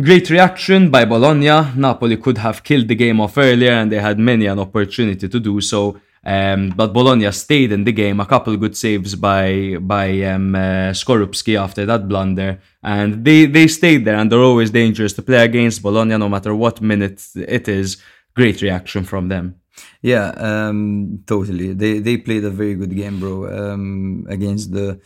[0.00, 1.70] Great reaction by Bologna.
[1.76, 5.38] Napoli could have killed the game off earlier and they had many an opportunity to
[5.38, 6.00] do so.
[6.24, 8.18] Um, but Bologna stayed in the game.
[8.18, 13.66] A couple good saves by by um, uh, Skorupski after that blunder, and they they
[13.66, 14.14] stayed there.
[14.14, 17.96] And they're always dangerous to play against Bologna, no matter what minute it is.
[18.34, 19.56] Great reaction from them.
[20.00, 21.72] Yeah, um, totally.
[21.74, 25.00] They they played a very good game, bro, um, against the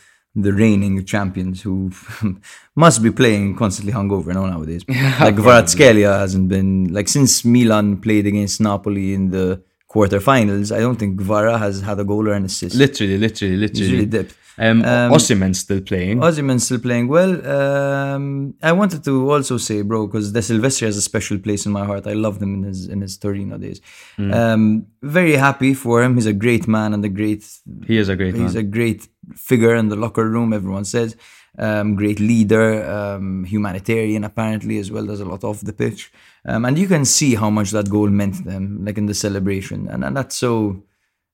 [0.45, 1.91] the reigning champions who
[2.85, 4.83] must be playing constantly hungover now nowadays.
[5.25, 10.75] like Kvaratskhelia hasn't been like since Milan played against Napoli in the quarterfinals.
[10.77, 12.77] I don't think Kvara has had a goal or an assist.
[12.77, 13.83] Literally, literally, literally.
[13.87, 14.35] He's really dipped.
[14.59, 16.19] Um, Um, Osimhen's still playing.
[16.21, 17.33] Osimhen's still playing well.
[17.57, 21.73] Um, I wanted to also say, bro, because De Silvestri has a special place in
[21.73, 22.07] my heart.
[22.07, 23.81] I loved him in his in his Torino days.
[24.19, 26.15] Um, very happy for him.
[26.15, 27.45] He's a great man and a great
[27.87, 28.65] he is a great He's man.
[28.65, 29.01] a great
[29.35, 31.17] figure in the locker room, everyone says.
[31.59, 36.13] Um, great leader, um, humanitarian apparently as well, does a lot off the pitch.
[36.45, 39.15] Um, and you can see how much that goal meant to them, like in the
[39.15, 39.89] celebration.
[39.89, 40.83] And, and that's so,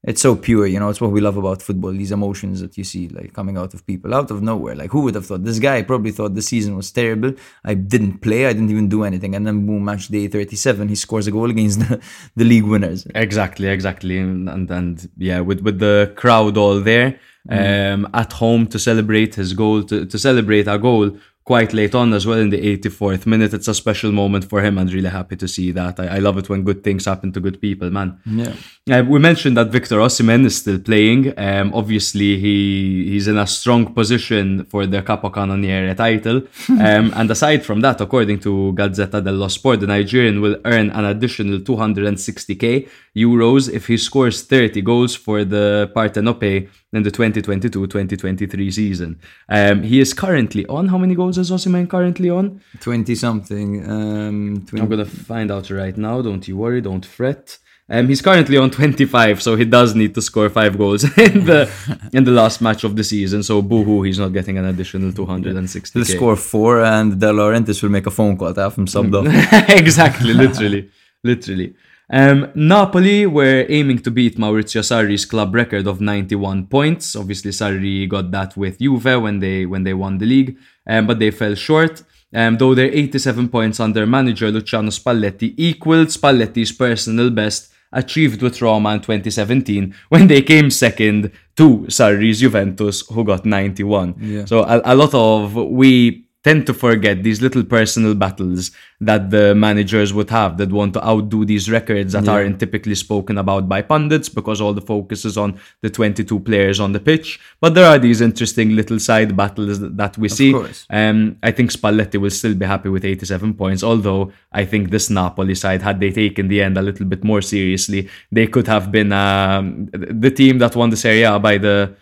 [0.04, 2.82] it's so pure, you know, it's what we love about football, these emotions that you
[2.82, 4.74] see like coming out of people out of nowhere.
[4.74, 5.44] Like who would have thought?
[5.44, 7.34] This guy probably thought the season was terrible.
[7.64, 9.36] I didn't play, I didn't even do anything.
[9.36, 12.02] And then boom, match day 37, he scores a goal against the,
[12.36, 13.06] the league winners.
[13.14, 18.66] Exactly, exactly, and, and and yeah, with with the crowd all there, um, at home
[18.68, 22.50] to celebrate his goal, to, to celebrate a goal quite late on as well in
[22.50, 23.52] the 84th minute.
[23.52, 25.98] It's a special moment for him, and really happy to see that.
[25.98, 28.20] I, I love it when good things happen to good people, man.
[28.26, 28.54] Yeah.
[28.90, 31.38] Uh, we mentioned that Victor Osimhen is still playing.
[31.38, 36.42] Um, obviously, he he's in a strong position for the Capo Capocannoniere title.
[36.68, 41.04] um, and aside from that, according to Gazzetta dello Sport, the Nigerian will earn an
[41.04, 49.20] additional 260k euros if he scores 30 goals for the Partenope in the 2022-2023 season.
[49.48, 50.88] Um, he is currently on.
[50.88, 52.60] How many goals is Osimhen currently on?
[52.80, 53.90] 20 something.
[53.90, 56.20] Um, 20, I'm gonna find out right now.
[56.22, 56.80] Don't you worry.
[56.80, 57.58] Don't fret.
[57.88, 61.70] Um, he's currently on 25, so he does need to score five goals in the
[62.12, 63.42] in the last match of the season.
[63.42, 65.98] So boohoo, he's not getting an additional 260.
[65.98, 69.14] He'll score four, and De Laurentiis will make a phone call to have him subbed
[69.14, 69.70] off.
[69.70, 70.90] exactly, literally,
[71.24, 71.74] literally.
[72.12, 77.16] Um, Napoli were aiming to beat Maurizio Sarri's club record of 91 points.
[77.16, 81.18] Obviously, Sarri got that with Juve when they when they won the league, um, but
[81.18, 82.02] they fell short.
[82.34, 88.60] Um, though their 87 points under manager Luciano Spalletti equaled Spalletti's personal best achieved with
[88.62, 94.14] Roma in 2017 when they came second to Sarri's Juventus, who got 91.
[94.18, 94.44] Yeah.
[94.46, 99.54] So a, a lot of we tend to forget these little personal battles that the
[99.54, 103.80] managers would have that want to outdo these records that aren't typically spoken about by
[103.80, 107.40] pundits because all the focus is on the 22 players on the pitch.
[107.60, 110.52] But there are these interesting little side battles that, we see.
[110.52, 110.86] course.
[110.90, 115.10] Um, I think Spalletti will still be happy with 87 points, although I think this
[115.10, 118.90] Napoli side, had they taken the end a little bit more seriously, they could have
[118.90, 121.94] been um, the team that won the Serie A by the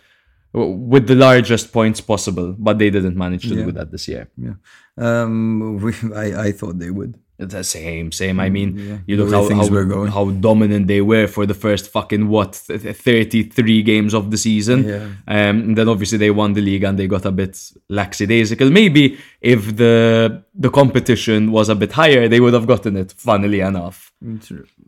[0.53, 3.65] with the largest points possible, but they didn't manage to Yeah.
[3.65, 4.29] do that this year.
[4.37, 4.53] yeah.
[4.97, 7.15] Um, we, I, I thought they would.
[7.39, 8.39] The same, same.
[8.39, 8.97] I mean, yeah.
[9.07, 12.95] you look how, how, how dominant they were for the first fucking what th- th-
[12.95, 14.83] 33 games of the season.
[14.87, 15.05] Yeah.
[15.27, 17.57] Um, and then obviously they won the league and they got a bit
[17.89, 18.69] lackadaisical.
[18.69, 23.11] Maybe if the the competition was a bit higher, they would have gotten it.
[23.13, 24.10] Funnily enough.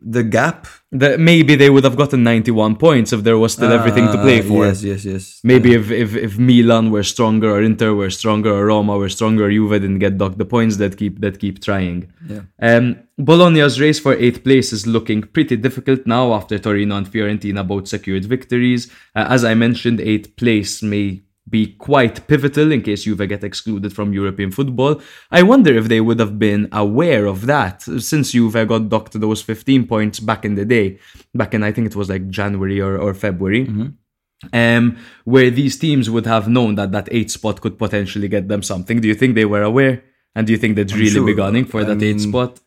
[0.01, 0.67] The gap.
[0.91, 4.39] That maybe they would have gotten 91 points if there was still everything to play
[4.41, 4.65] Uh, for.
[4.67, 5.39] Yes, yes, yes.
[5.43, 9.49] Maybe if, if if Milan were stronger or Inter were stronger or Roma were stronger,
[9.49, 12.11] Juve didn't get docked the points that keep that keep trying.
[12.29, 12.41] Yeah.
[12.61, 12.85] Um,
[13.17, 17.87] Bologna's race for eighth place is looking pretty difficult now after Torino and Fiorentina both
[17.87, 18.81] secured victories.
[19.15, 23.93] Uh, as I mentioned, eighth place may be quite pivotal in case Juve get excluded
[23.93, 25.01] from European football.
[25.29, 29.41] I wonder if they would have been aware of that since Juve got docked those
[29.41, 30.99] 15 points back in the day,
[31.35, 33.93] back in I think it was like January or, or February
[34.51, 38.63] um, where these teams would have known that that eighth spot could potentially get them
[38.63, 38.99] something.
[38.99, 40.03] Do you think they were aware?
[40.35, 41.35] And do you think they'd really be sure.
[41.35, 42.59] gunning for I that eighth mean, spot?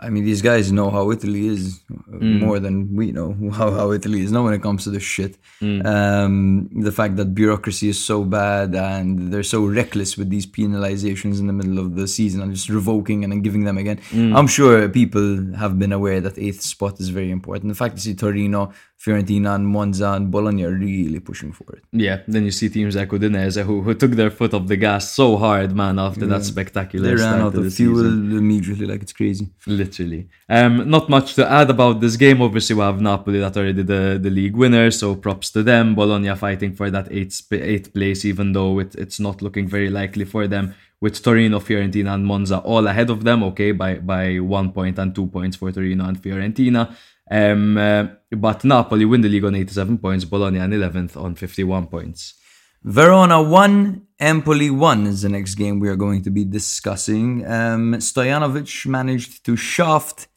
[0.00, 2.40] I mean, these guys know how Italy is uh, Mm.
[2.46, 4.30] more than we know how, how Italy is.
[4.32, 5.36] Know when it comes to this shit.
[5.60, 5.84] Mm.
[5.94, 11.38] Um, the fact that bureaucracy is so bad and they're so reckless with these penalizations
[11.40, 13.98] in the middle of the season and just revoking and then giving them again.
[14.10, 14.36] Mm.
[14.36, 17.68] I'm sure people have been aware that eighth spot is very important.
[17.68, 18.72] The fact to see Torino,
[19.04, 21.84] Fiorentina, and Monza and Bologna are really pushing for it.
[21.92, 25.12] Yeah, then you see teams like Udinese who, who took their foot off the gas
[25.12, 28.36] so hard, man, after that spectacular They ran out to the of fuel season.
[28.36, 29.48] immediately, like it's crazy.
[29.66, 30.28] Literally.
[30.48, 32.42] Um, not much to add about this game.
[32.42, 35.94] Obviously, we have Napoli that already the, the league winner, so props to them.
[35.94, 40.24] Bologna fighting for that eighth, eighth place, even though it, it's not looking very likely
[40.24, 40.74] for them.
[41.00, 45.14] With Torino, Fiorentina, and Monza all ahead of them, okay, by, by one point and
[45.14, 46.92] two points for Torino and Fiorentina.
[47.30, 51.86] Um, uh, but Napoli win the league on 87 points, Bologna on 11th on 51
[51.88, 52.34] points.
[52.82, 57.44] Verona 1, Empoli 1 is the next game we are going to be discussing.
[57.46, 60.28] Um, Stojanovic managed to shaft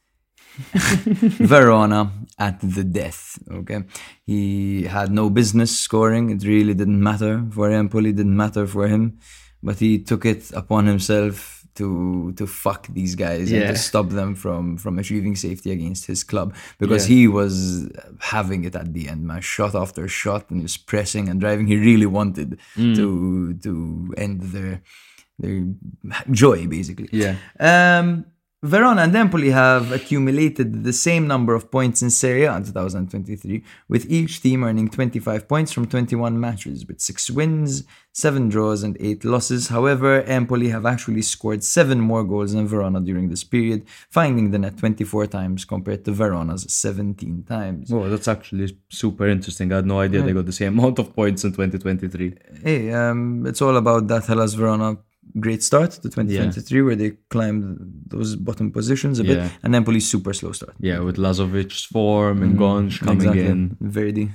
[1.40, 3.40] Verona at the death.
[3.50, 3.84] Okay,
[4.26, 6.30] he had no business scoring.
[6.30, 8.12] It really didn't matter for Empoli.
[8.12, 9.20] Didn't matter for him,
[9.64, 14.36] but he took it upon himself to to fuck these guys and to stop them
[14.36, 17.16] from from achieving safety against his club because Yeah.
[17.16, 17.54] he was
[18.20, 19.42] having it at the end, man.
[19.42, 21.68] Shot after shot and he was pressing and driving.
[21.68, 22.96] He really wanted Mm.
[22.96, 24.82] to to end their
[25.40, 25.64] their
[26.30, 27.10] joy, basically.
[27.12, 27.36] Yeah.
[27.60, 28.26] Um,
[28.64, 33.64] Verona and Empoli have accumulated the same number of points in Serie A in 2023,
[33.90, 38.96] with each team earning 25 points from 21 matches, with 6 wins, 7 draws, and
[39.00, 39.70] 8 losses.
[39.70, 44.60] However, Empoli have actually scored 7 more goals than Verona during this period, finding the
[44.60, 47.92] net 24 times compared to Verona's 17 times.
[47.92, 49.72] Oh, that's actually super interesting.
[49.72, 52.36] I had no idea they got the same amount of points in 2023.
[52.64, 55.00] Hey, um, it's all about that Hellas Verona
[55.40, 57.78] great start to 2023, where they climbed
[58.08, 59.50] those bottom positions a bit, Yeah.
[59.64, 60.74] and Empoli's super slow start.
[60.80, 62.64] Yeah, with Lazovic's form and mm-hmm.
[62.64, 63.46] Gonch coming Exactly.
[63.46, 63.78] in.
[63.80, 64.30] Verdi,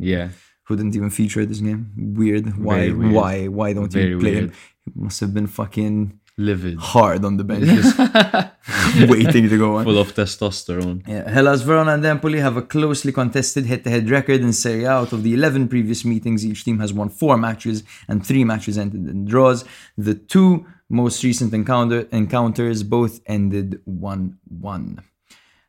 [0.00, 0.28] Yeah.
[0.64, 1.90] who didn't even feature this game.
[1.96, 2.56] Weird.
[2.58, 2.90] Why?
[2.90, 3.12] Weird.
[3.12, 3.48] Why?
[3.48, 4.44] Why don't Very you play weird.
[4.44, 4.52] him?
[4.84, 6.78] He must have been fucking Livid.
[6.78, 7.98] hard on the bench, just
[9.10, 9.84] waiting to go on.
[9.84, 11.06] Full of testosterone.
[11.06, 14.90] Yeah, Hellas Verona and Empoli have a closely contested head-to-head record in Serie A.
[14.90, 18.76] Out of the 11 previous meetings, each team has won four matches, and three matches
[18.78, 19.64] ended in draws.
[19.96, 25.02] The two most recent encounter encounters both ended 1-1.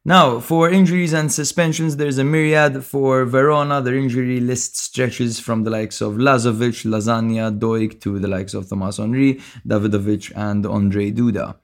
[0.06, 2.84] Now, for injuries and suspensions, there's a myriad.
[2.84, 8.28] For Verona, their injury list stretches from the likes of Lazovic, Lasagna, Doig to the
[8.28, 11.56] likes of Thomas Henry, Dawidowicz, and Ondrej Duda.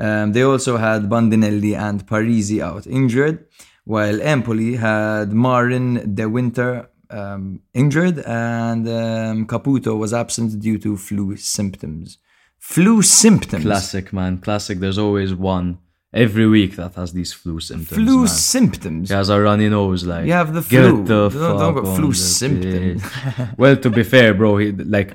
[0.00, 3.46] Um, they also had Bandinelli and Parisi out injured,
[3.84, 10.96] while Empoli had Marin De Winter um, injured, and um, Caputo was absent due to
[10.96, 12.18] flu symptoms.
[12.58, 13.62] Flu symptoms.
[13.62, 14.38] Classic, man.
[14.38, 14.80] Classic.
[14.80, 15.78] There's always one
[16.24, 17.98] every week that has these flu symptoms.
[18.00, 18.28] Flu man.
[18.28, 19.08] symptoms.
[19.10, 21.04] He has a runny nose, like You have the get flu.
[21.04, 23.02] the Don't- don't fuck go on flu symptoms.
[23.60, 25.10] well, to be fair, bro, he, like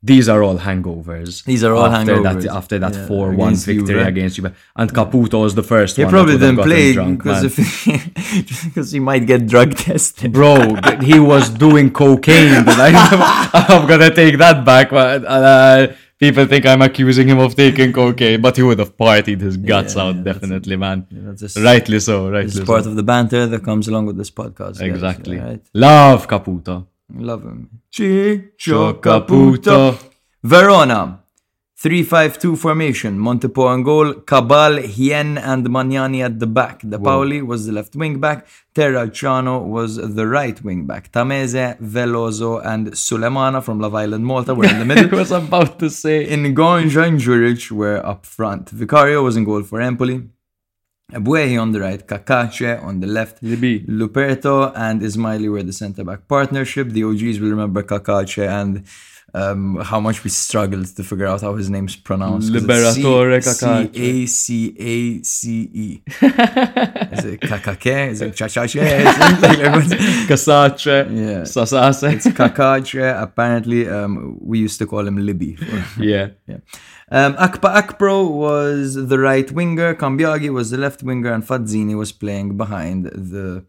[0.00, 1.42] these are all hangovers.
[1.44, 2.42] These are all after hangovers.
[2.44, 4.06] That, after that Yeah, four-one against victory Juve.
[4.12, 6.12] against Juve, and Caputo was the first He one.
[6.12, 7.42] probably that didn't play drunk, because
[8.64, 10.32] because he might get drug tested.
[10.32, 10.76] Bro,
[11.10, 12.64] he was doing cocaine.
[12.64, 12.90] But I,
[13.70, 14.90] I'm gonna take that back.
[14.90, 15.88] But, uh,
[16.18, 19.94] people think I'm accusing him of taking cocaine, but he would have partied his guts
[19.94, 21.06] Yeah, out, yeah, that's definitely, man.
[21.10, 22.64] That's just, Rightly so, rightly This so.
[22.64, 24.78] part of the banter that comes along with this podcast.
[24.78, 25.38] guys, exactly.
[25.40, 25.62] alright?
[25.74, 26.86] Love Caputo.
[27.14, 27.70] Love him.
[27.92, 29.98] Ciccio Caputo.
[30.42, 31.20] Verona.
[31.80, 33.16] 3-5-2 formation.
[33.16, 34.22] Montipò on goal.
[34.24, 36.82] Cabal, Hien, and Magnani at the back.
[36.82, 38.48] Depaoli was the left wing back.
[38.74, 41.12] Terracciano was the right wing back.
[41.12, 45.08] Tameze, Veloso, and Sulemana from Love Island, Malta were in the middle.
[45.14, 46.26] I was about to say.
[46.26, 48.70] Ngonge and Juric were up front.
[48.70, 50.28] Vicario was in goal for Empoli.
[51.12, 53.86] Ebuehi on the right, Cacace on the left, Libi.
[53.86, 56.88] Luperto and Ismajli were the centre back partnership.
[56.88, 58.84] The OGs will remember Kakache and
[59.34, 62.50] um, how much we struggled to figure out how his name's pronounced.
[62.52, 64.28] Liberatore C- Cacace.
[64.28, 66.02] C-A-C-A-C-E.
[66.06, 68.08] Is it Kakake?
[68.10, 68.76] Is it Chachache?
[69.84, 71.42] Is it- Kasace, Yeah.
[71.42, 72.12] Sasase.
[72.14, 73.22] It's Kakache.
[73.22, 75.56] Apparently, um, we used to call him Libby.
[75.56, 76.28] for- yeah.
[76.46, 76.58] yeah.
[77.10, 82.12] Um, Akpa Akpro was the right winger, Cambiaghi was the left winger, and Fazzini was
[82.12, 83.64] playing behind the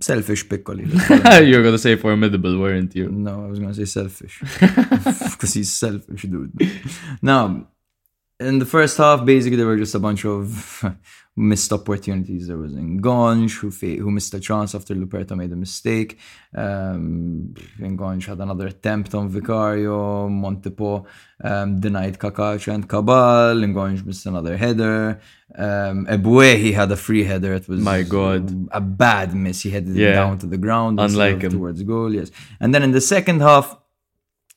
[0.00, 0.90] selfish call him.
[1.46, 3.08] You're gonna say formidable, weren't you?
[3.10, 4.40] no, I was going to say selfish.
[5.32, 6.52] Because he's selfish, dude.
[7.20, 7.66] Now,
[8.38, 10.84] in the first half, basically, there were just a bunch of
[11.34, 12.46] missed opportunities.
[12.48, 16.18] There was Ngonge, who, fa- who missed a chance after Luperto made a mistake.
[16.54, 20.28] Um, Ngonge had another attempt on Vicario.
[20.28, 21.06] Montipò
[21.42, 23.56] um, denied Cacace and Cabal.
[23.56, 25.20] Ngonge missed another header.
[25.56, 27.54] Um, Ebue, he had a free header.
[27.54, 28.68] It was My God.
[28.70, 29.62] a bad miss.
[29.62, 31.00] He headed it down to the ground.
[31.00, 31.52] Unlike him.
[31.52, 32.30] Towards goal, yes.
[32.60, 33.76] And then in the second half,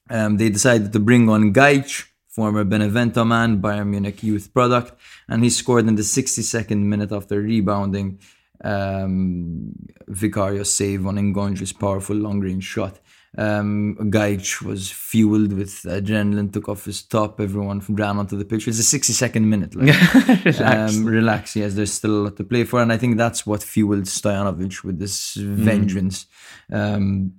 [0.10, 4.94] um, they decided to bring on Gaich, former Benevento man, Bayern Munich youth product,
[5.30, 8.20] and he scored in the 62nd minute after rebounding
[8.64, 9.72] um,
[10.10, 13.00] Vicario's save on Ngonge's powerful long range shot.
[13.38, 18.68] Um, Gaich was fueled with adrenaline, took off his top, everyone ran onto the pitch.
[18.70, 19.76] It's a 62nd minute.
[19.76, 19.94] Like,
[20.46, 20.62] Relax.
[20.62, 23.62] um, relax, yes, there's still a lot to play for, and I think that's what
[23.62, 25.56] fueled Stojanovic with this Mm.
[25.70, 26.28] vengeance.
[26.72, 27.34] Um,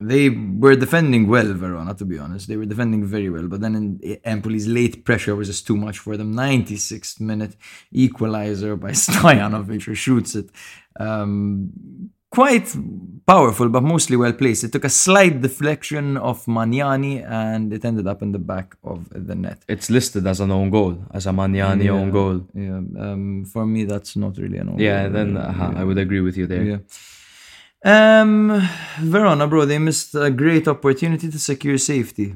[0.00, 2.48] they were defending well, Verona, to be honest.
[2.48, 5.98] They were defending very well, but then in Empoli's late pressure was just too much
[5.98, 6.34] for them.
[6.34, 7.54] 96th minute
[7.92, 10.48] equalizer by Stojanovic, who shoots it.
[10.98, 11.70] Um,
[12.30, 12.74] quite
[13.26, 14.64] powerful, but mostly well placed.
[14.64, 19.08] It took a slight deflection of Magnani and it ended up in the back of
[19.10, 19.58] the net.
[19.68, 22.46] It's listed as an own goal, as a Magnani own goal.
[22.54, 25.12] Yeah, um, for me, that's not really an own Yeah, goal.
[25.12, 26.64] then uh, I would agree with you there.
[26.64, 26.78] Yeah.
[27.82, 28.68] Um,
[29.00, 32.34] Verona, bro, they missed a great opportunity to secure safety.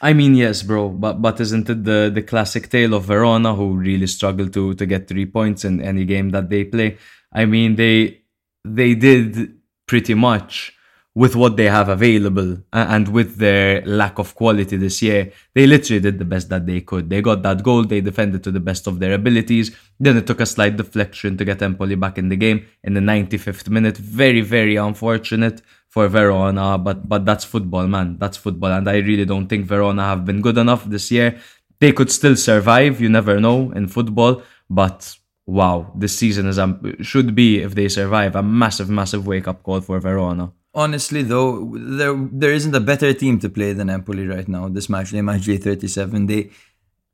[0.00, 3.76] I mean, yes, bro, but but isn't it the the classic tale of Verona who
[3.76, 6.98] really struggle to to get three points in any game that they play?
[7.32, 8.22] I mean, they
[8.64, 10.76] they did pretty much
[11.14, 16.00] with what they have available and with their lack of quality this year, they literally
[16.00, 17.10] did the best that they could.
[17.10, 19.76] They got that goal, they defended to the best of their abilities.
[20.00, 23.00] Then it took a slight deflection to get Empoli back in the game in the
[23.00, 23.98] 95th minute.
[23.98, 25.60] Very, very unfortunate
[25.92, 28.16] for Verona, but but that's football, man.
[28.18, 31.38] That's football, and I really don't think Verona have been good enough this year.
[31.80, 32.98] They could still survive.
[32.98, 35.14] You never know in football, but
[35.44, 36.58] wow, this season is
[37.06, 40.52] should be if they survive a massive, massive wake up call for Verona.
[40.74, 44.68] Honestly, though, there there isn't a better team to play than Empoli right now.
[44.68, 46.26] This match, they match J thirty seven.
[46.26, 46.50] They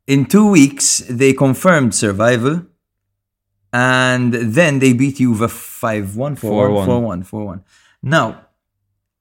[0.06, 2.66] in two weeks they confirmed survival,
[3.72, 7.62] and then they beat Juve 5-1, 4-1, 4-1, 4-1.
[8.02, 8.47] Now,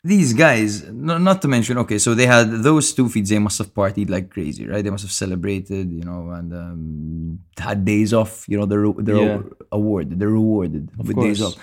[0.07, 0.69] these guys,
[1.07, 4.09] no, not to mention, okay, so they had those two feeds, they must have partied
[4.09, 4.83] like crazy, right?
[4.83, 9.15] They must have celebrated, you know, and um, had days off, you know, they're, they're
[9.31, 9.41] Yeah.
[9.71, 11.55] awarded, they're rewarded with days off.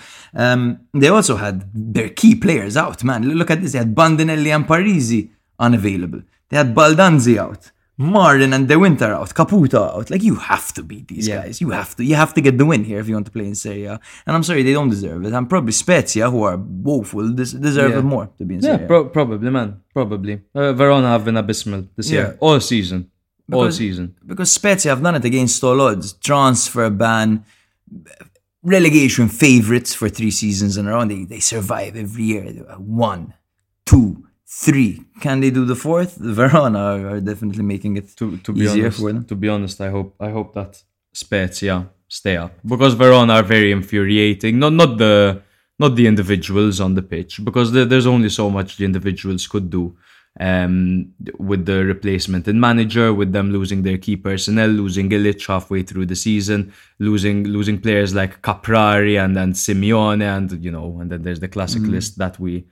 [0.43, 0.61] Um,
[1.01, 1.55] they also had
[1.97, 3.21] their key players out, man.
[3.41, 3.71] Look at this.
[3.73, 6.21] They had Bandinelli and Parisi unavailable.
[6.49, 7.71] They had Baldanzi out.
[7.97, 10.09] Marin and De Winter out, Caputo out.
[10.09, 11.43] Like you have to beat these Yeah.
[11.43, 11.61] guys.
[11.61, 12.03] You have to.
[12.03, 13.99] You have to get the win here if you want to play in Serie A.
[14.25, 15.33] And I'm sorry, they don't deserve it.
[15.33, 17.99] And probably Spezia, who are woeful, des- deserve Yeah.
[17.99, 18.87] it more to be in Yeah, Serie A.
[18.87, 19.77] pro- probably, man.
[19.93, 20.41] Probably.
[20.53, 22.19] Uh, Verona have been abysmal this Yeah.
[22.19, 23.11] year, all season,
[23.51, 24.15] all season.
[24.25, 26.13] because Spezia have done it against all odds.
[26.13, 27.45] Transfer ban,
[28.63, 31.01] relegation favorites for three seasons in a row.
[31.01, 32.43] and They, they survive every year.
[32.77, 33.33] One,
[33.85, 35.01] two, three.
[35.21, 36.15] Can they do the fourth?
[36.19, 39.25] Verona are, are definitely making it To to be easier honest, for them.
[39.25, 40.81] to be honest, I hope I hope that
[41.13, 44.59] Spezia stay up because Verona are very infuriating.
[44.59, 45.41] Not not the
[45.79, 49.69] not the individuals on the pitch because there, there's only so much the individuals could
[49.69, 49.95] do.
[50.37, 55.81] Um, with the replacement in manager, with them losing their key personnel, losing Ilic halfway
[55.81, 61.09] through the season, losing losing players like Caprari and and Simeone, and you know, and
[61.09, 61.91] then there's the classic Mm.
[61.91, 62.65] list that we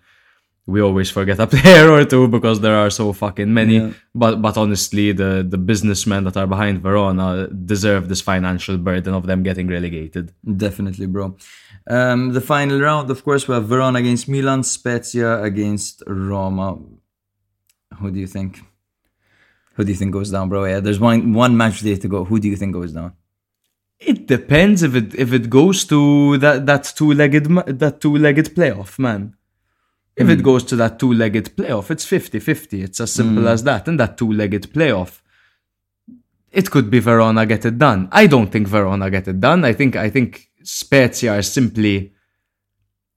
[0.65, 3.77] we always forget a player or two because there are so fucking many.
[3.77, 3.91] Yeah.
[4.15, 9.25] But but honestly, the the businessmen that are behind Verona deserve this financial burden of
[9.25, 10.33] them getting relegated.
[10.45, 11.35] Definitely, bro.
[11.87, 16.79] Um, the final round, of course, we have Verona against Milan, Spezia against Roma.
[17.99, 18.61] Who do you think?
[19.75, 20.65] Who do you think goes down, bro?
[20.65, 22.23] Yeah, there's one one match day to go.
[22.23, 23.13] Who do you think goes down?
[23.99, 27.45] It depends if it if it goes to that that two legged
[27.79, 29.35] that two legged playoff, man.
[30.15, 30.43] If it hmm.
[30.43, 32.83] goes to that two legged playoff, it's 50-50.
[32.83, 33.47] It's as simple hmm.
[33.47, 33.87] as that.
[33.87, 35.21] And that two legged playoff,
[36.51, 38.09] it could be Verona get it done.
[38.11, 39.65] I don't think Verona get it done.
[39.65, 42.13] I think I think Spezia are simply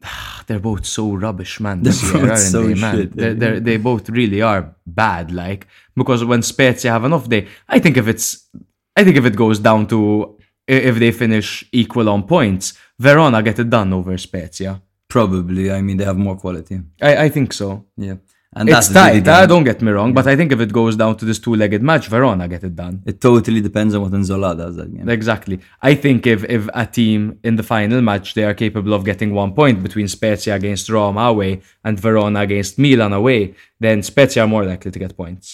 [0.47, 1.83] they're both so rubbish, man.
[1.83, 2.97] This They're year, both aren't so they, man?
[2.97, 5.33] shit, They're, they're, they both really are bad.
[5.33, 8.49] Like because when Spezia have an off day, I think if it's,
[8.97, 13.59] I think if it goes down to if they finish equal on points, Verona get
[13.59, 14.83] it done over Spezia.
[15.17, 15.65] Probably.
[15.79, 16.77] I mean, they have more quality.
[17.11, 17.69] I, I think so.
[18.09, 18.17] Yeah.
[18.59, 19.29] And It's that's the big tight.
[19.35, 19.49] Uh, game.
[19.53, 22.05] don't get me wrong, but I think if it goes down to this two-legged match,
[22.15, 22.95] Verona get it done.
[23.11, 25.09] It totally depends on what Nzola does that game.
[25.19, 25.57] Exactly.
[25.91, 29.31] I think if if a team in the final match they are capable of getting
[29.43, 31.53] one point between Spezia against Roma away
[31.87, 33.41] and Verona against Milan away,
[33.85, 35.47] then Spezia are more likely to get points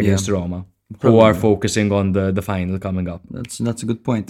[0.00, 0.58] against Roma,
[1.02, 3.22] who are focusing on the the final coming up.
[3.36, 4.28] That's that's a good point.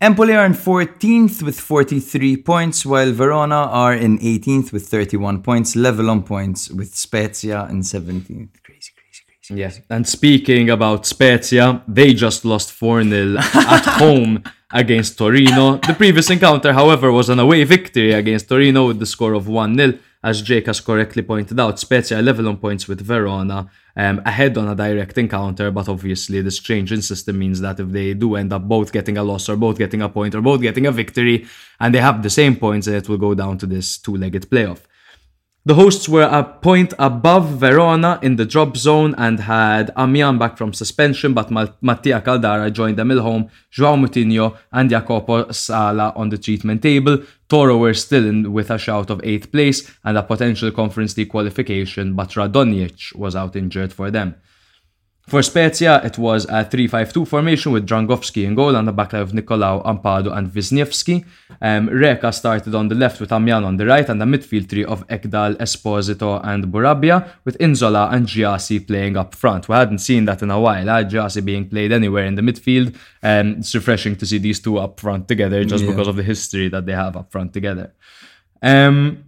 [0.00, 5.76] Empoli are in 14th with 43 points, while Verona are in 18th with 31 points,
[5.76, 8.62] level on points with Spezia in 17th.
[8.62, 9.60] Crazy, crazy, crazy.
[9.60, 9.72] Yeah.
[9.88, 14.42] And speaking about Spezia, they just lost 4 0 at home
[14.72, 15.78] against Torino.
[15.78, 19.76] The previous encounter, however, was an away victory against Torino with the score of 1
[19.76, 19.98] 0.
[20.22, 24.68] As Jake has correctly pointed out, Spezia level on points with Verona, um, ahead on
[24.68, 28.52] a direct encounter, but obviously this change in system means that if they do end
[28.52, 31.46] up both getting a loss or both getting a point or both getting a victory
[31.80, 34.80] and they have the same points, it will go down to this two legged playoff.
[35.64, 40.56] The hosts were a point above Verona in the drop zone and had Amian back
[40.56, 46.30] from suspension, but Mattia Caldara joined them at home, Joao Moutinho and Jacopo Sala on
[46.30, 47.18] the treatment table.
[47.50, 51.30] Toro were still in with a shout of 8th place and a potential Conference League
[51.30, 54.36] qualification, but Radonjic was out injured for them.
[55.30, 59.30] For Spezia, it was a 3-5-2 formation with Dragowski in goal and the backline of
[59.30, 61.24] Nicolau, Ampadu and Wisniewski.
[61.62, 64.84] Um, Reca started on the left with Amian on the right and a midfield three
[64.84, 69.68] of Ekdal, Esposito and Bourabia with Nzola and Gyasi playing up front.
[69.68, 72.96] We hadn't seen that in a while, uh, Gyasi being played anywhere in the midfield.
[73.22, 75.90] Um, it's refreshing to see these two up front together just Yeah.
[75.92, 77.92] because of the history that they have up front together.
[78.62, 79.26] Um,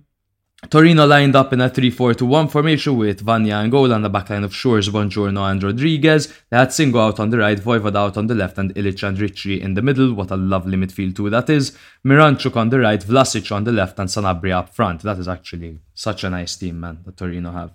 [0.71, 4.53] Torino lined up in a 3-4-2-1 formation with Vanja in goal and a backline of
[4.53, 6.33] Schuurs, Bongiorno and Rodriguez.
[6.49, 9.21] They had Singo out on the right, Vojvoda out on the left and Ilic and
[9.21, 10.15] Ricci in the middle.
[10.15, 11.77] What a lovely midfield two that is.
[12.07, 15.03] Miranchuk on the right, Vlasic on the left and Sanabria up front.
[15.03, 17.73] That is actually such a nice team, man, that Torino have.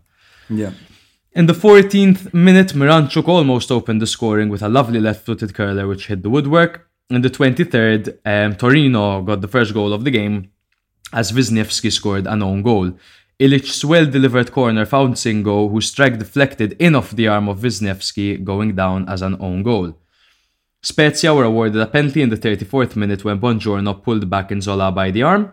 [0.49, 0.71] Yeah.
[1.33, 6.07] In the 14th minute, Miranchuk almost opened the scoring with a lovely left-footed curler which
[6.07, 6.89] hit the woodwork.
[7.11, 10.51] In the 23rd, um, Torino got the first goal of the game
[11.13, 12.93] as Wisniewski scored an own goal.
[13.39, 18.75] Ilic's well-delivered corner found Singo, whose strike deflected in off the arm of Wisniewski, going
[18.75, 19.95] down as an own goal.
[20.81, 25.11] Spezia were awarded a penalty in the 34th minute when Bongiorno pulled back Nzola by
[25.11, 25.51] the arm.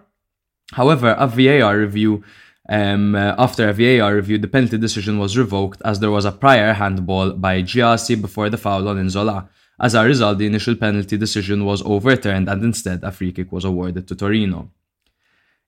[0.73, 2.25] However, a VAR review,
[2.69, 6.33] um, uh, after a VAR review, the penalty decision was revoked as there was a
[6.33, 9.49] prior handball by Gyasi before the foul on Nzola.
[9.81, 13.65] As a result, the initial penalty decision was overturned and instead a free kick was
[13.65, 14.71] awarded to Torino.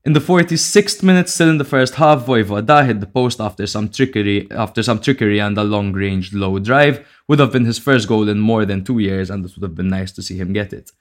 [0.06, 3.88] In the 46th minute, still in the first half, Vojvoda hit the post after some
[3.88, 7.04] trickery, after some trickery and a long-range low drive.
[7.26, 9.74] Would have been his first goal in more than two years, and it would have
[9.74, 10.92] been nice to see him get it.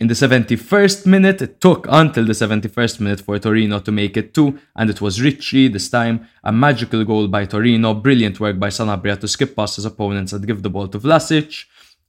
[0.00, 4.34] In the 71st minute, it took until the 71st minute for Torino to make it
[4.34, 6.28] two, and it was Ricci this time.
[6.44, 10.46] A magical goal by Torino, brilliant work by Sanabria to skip past his opponents and
[10.46, 11.64] give the ball to Vlasic.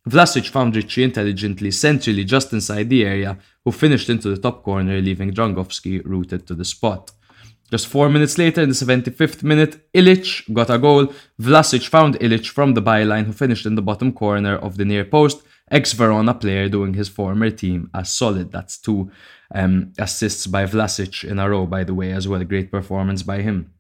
[0.10, 3.38] Vlasic found Ricci intelligently, centrally just inside the area,
[3.68, 7.12] who finished into the top corner, leaving Dragowski rooted to the spot.
[7.70, 11.08] Just four minutes later, in the 75th minute, Ilic got a goal.
[11.38, 15.04] Vlasic found Ilic from the byline, who finished in the bottom corner of the near
[15.04, 15.44] post.
[15.70, 18.54] Ex Verona player doing his former team a solid.
[18.54, 19.12] That's two
[19.54, 22.42] um, assists by Vlasic in a row, by the way, as well.
[22.46, 23.74] Great performance by him.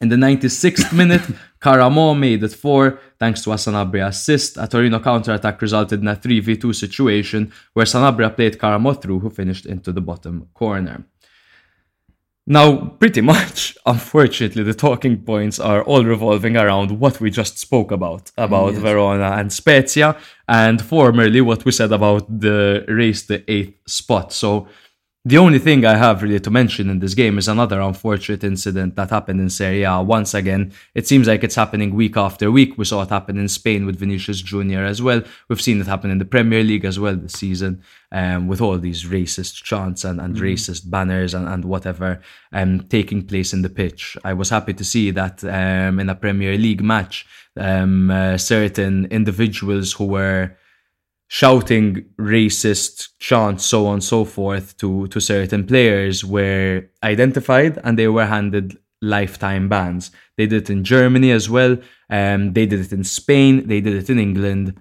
[0.00, 1.22] In the 96th minute,
[1.60, 4.56] Karamoh made it 4 thanks to a Sanabria assist.
[4.58, 9.66] A Torino counter-attack resulted in a 3v2 situation where Sanabria played Karamoh through, who finished
[9.66, 11.04] into the bottom corner.
[12.46, 17.90] Now, pretty much, unfortunately, the talking points are all revolving around what we just spoke
[17.90, 20.16] about, about Verona and Spezia,
[20.46, 24.32] and formerly what we said about the race to eighth spot.
[24.32, 24.68] So,
[25.26, 28.94] the only thing I have really to mention in this game is another unfortunate incident
[28.96, 30.02] that happened in Serie A.
[30.02, 32.76] Once again, it seems like it's happening week after week.
[32.76, 34.80] We saw it happen in Spain with Vinicius Jr.
[34.80, 35.22] as well.
[35.48, 37.82] We've seen it happen in the Premier League as well this season,
[38.12, 42.20] um, with all these racist chants and, and racist banners and, and whatever
[42.52, 44.18] um, taking place in the pitch.
[44.24, 47.26] I was happy to see that um, in a Premier League match,
[47.56, 50.54] um, uh, certain individuals who were
[51.28, 57.98] shouting racist chants, so on and so forth, to, to certain players were identified and
[57.98, 60.10] they were handed lifetime bans.
[60.36, 61.76] They did it in Germany as well.
[62.10, 63.66] Um, they did it in Spain.
[63.66, 64.80] They did it in England.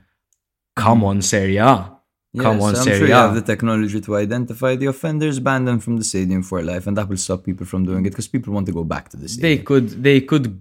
[0.76, 1.94] Come on, Serie A.
[2.38, 5.66] Come Yes, on, I'm Serie sure you have the technology to identify the offenders, ban
[5.66, 8.28] them from the stadium for life, and that will stop people from doing it because
[8.28, 9.58] people want to go back to the stadium.
[9.58, 10.60] They could they could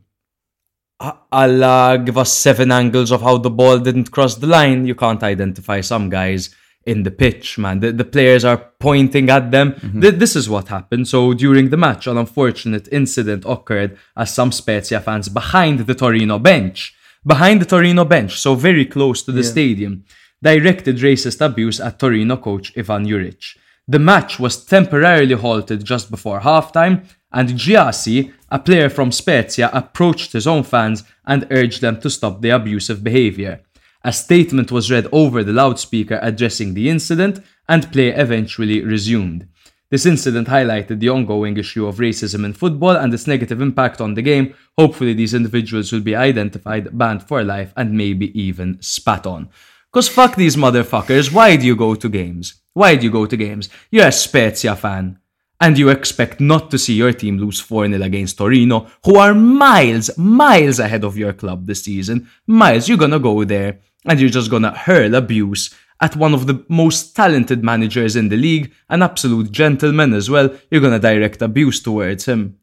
[1.30, 4.86] Allah give us seven angles of how the ball didn't cross the line.
[4.86, 6.54] You can't identify some guys
[6.84, 7.80] in the pitch, man.
[7.80, 9.72] The, the players are pointing at them.
[9.72, 10.00] Mm-hmm.
[10.00, 11.08] Th- this is what happened.
[11.08, 16.38] So during the match, an unfortunate incident occurred as some Spezia fans behind the Torino
[16.38, 20.04] bench, behind the Torino bench, so very close to the stadium,
[20.42, 23.56] directed racist abuse at Torino coach Ivan Juric.
[23.86, 30.32] The match was temporarily halted just before halftime, and Gyasi, a player from Spezia, approached
[30.32, 33.60] his own fans and urged them to stop the abusive behavior.
[34.04, 39.48] A statement was read over the loudspeaker addressing the incident, and play eventually resumed.
[39.90, 44.14] This incident highlighted the ongoing issue of racism in football and its negative impact on
[44.14, 44.54] the game.
[44.78, 49.50] Hopefully, these individuals will be identified, banned for life, and maybe even spat on.
[49.92, 52.62] Because fuck these motherfuckers, why do you go to games?
[52.72, 53.68] Why do you go to games?
[53.90, 55.18] You're a Spezia fan.
[55.62, 59.32] And you expect not to see your team lose 4 0 against Torino, who are
[59.32, 62.28] miles, miles ahead of your club this season.
[62.48, 66.64] Miles, you're gonna go there and you're just gonna hurl abuse at one of the
[66.68, 70.50] most talented managers in the league, an absolute gentleman as well.
[70.68, 72.58] You're gonna direct abuse towards him.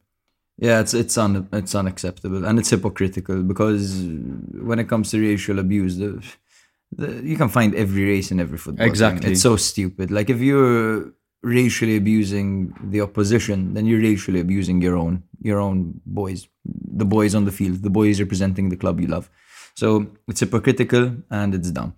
[0.57, 4.03] Yeah, it's it's un, it's unacceptable and it's hypocritical because
[4.69, 6.21] when it comes to racial abuse, the,
[6.91, 8.85] the, you can find every race in every football.
[8.85, 9.31] Exactly.
[9.31, 10.11] it's so stupid.
[10.11, 16.01] Like if you're racially abusing the opposition, then you're racially abusing your own your own
[16.05, 19.29] boys, the boys on the field, the boys representing the club you love.
[19.75, 21.93] So it's hypocritical and it's dumb.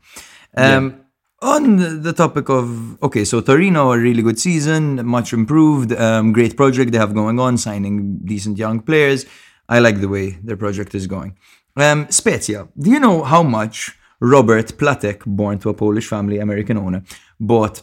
[0.55, 1.01] Um,
[1.41, 6.55] On the topic of okay, so Torino a really good season, much improved, um, great
[6.55, 9.25] project they have going on, signing decent young players.
[9.67, 11.31] I like the way their project is going.
[11.75, 16.77] Um, Spezia, do you know how much Robert Platek, born to a Polish family, American
[16.77, 17.01] owner,
[17.39, 17.81] bought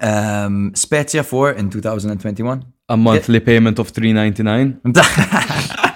[0.00, 2.64] um, Spezia for in 2021?
[2.88, 4.82] A monthly payment of 3.99.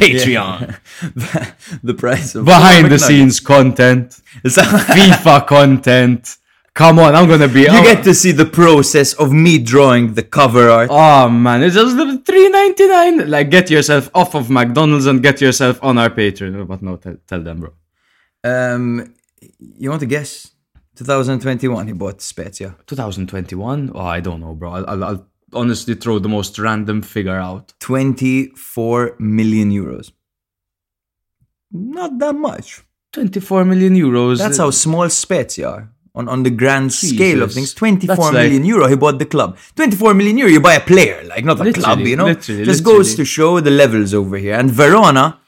[0.00, 0.78] Patreon.
[1.82, 4.20] the price of Behind the scenes content.
[4.44, 6.36] FIFA content.
[6.72, 7.62] Come on, I'm gonna be.
[7.62, 10.88] you get to see the process of me drawing the cover art.
[10.90, 13.28] Oh man, it's just the three ninety nine.
[13.28, 16.66] Like, get yourself off of McDonald's and get yourself on our Patreon.
[16.68, 17.72] But no, tell, tell them, bro.
[18.44, 19.14] Um,
[19.58, 20.52] you want to guess?
[21.04, 22.76] 2021, he bought Spezia.
[22.86, 23.92] 2021?
[23.94, 24.72] Oh, I don't know, bro.
[24.72, 27.72] I'll, I'll, I'll honestly throw the most random figure out.
[27.80, 30.12] 24 million euros.
[31.72, 32.82] Not that much.
[33.12, 34.38] 24 million euros.
[34.38, 35.92] That's how small Spezia are.
[36.14, 39.24] On, on the grand scale of things, 24 That's million like- euro, he bought the
[39.26, 39.56] club.
[39.76, 42.24] 24 million euro, you buy a player, like not a Literally, club, you know?
[42.26, 44.54] literally, Just goes to show the levels over here.
[44.54, 45.38] And Verona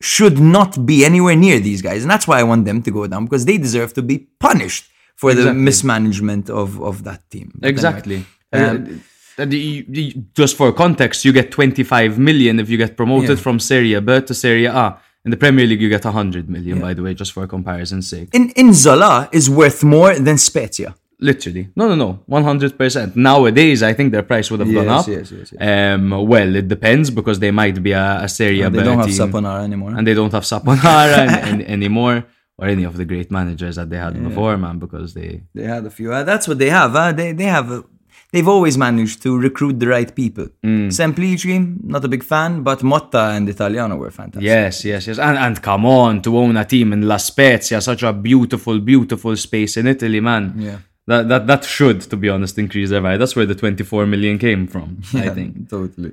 [0.00, 2.02] should not be anywhere near these guys.
[2.02, 4.88] And that's why I want them to go down, because they deserve to be punished
[5.16, 7.52] for the mismanagement of, of that team.
[7.54, 8.26] But anyway, Exactly.
[8.52, 9.00] Um,
[9.38, 13.42] uh, you- you- just for context, you get 25 million if you get promoted Yeah.
[13.44, 14.96] from Serie B to Serie A.
[15.24, 18.28] In the Premier League, you get 100 million, by the way, just for comparison's sake.
[18.34, 20.94] in, in Zola is worth more than Spezia.
[21.18, 21.68] Literally.
[21.74, 22.18] No, no, no.
[22.28, 23.16] 100%.
[23.16, 25.06] Nowadays, I think their price would have gone up.
[25.08, 28.82] yes, yes, Um, well, it depends because they might be a, a Serie B They
[28.84, 29.08] don't have.
[29.08, 29.94] Saponara anymore.
[29.96, 32.24] and they don't have Saponara an- an- anymore
[32.58, 35.42] or any of the great managers that they had before, man, because they.
[35.54, 36.12] They had a few.
[36.12, 36.92] Uh, that's what they have.
[36.92, 37.12] Huh?
[37.12, 37.70] They they have.
[37.70, 37.84] A,
[38.32, 40.48] they've always managed to recruit the right people.
[40.62, 40.88] Mm.
[40.88, 44.42] Semplici, not a big fan, but Motta and Italiano were fantastic.
[44.42, 45.18] Yes, yes, yes.
[45.18, 49.36] And, and come on, to own a team in La Spezia, such a beautiful, beautiful
[49.36, 50.54] space in Italy, man.
[50.56, 50.78] Yeah.
[51.06, 53.18] That, that, that should, to be honest, increase their value.
[53.18, 55.68] That's where the 24 million came from, I think.
[55.68, 56.12] totally.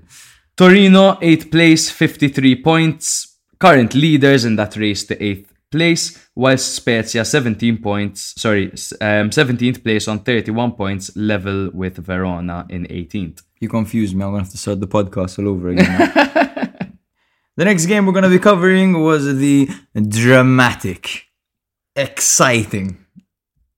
[0.57, 3.37] Torino, 8th place, 53 points.
[3.57, 8.67] Current leaders in that race to 8th place, whilst Spezia, 17 points, sorry,
[9.01, 13.41] um, 17th place on 31 points, level with Verona in 18th.
[13.59, 14.23] You confused me.
[14.23, 15.87] I'm gonna have to start the podcast all over again.
[17.57, 21.25] the next game we're gonna be covering was the dramatic,
[21.95, 23.05] exciting,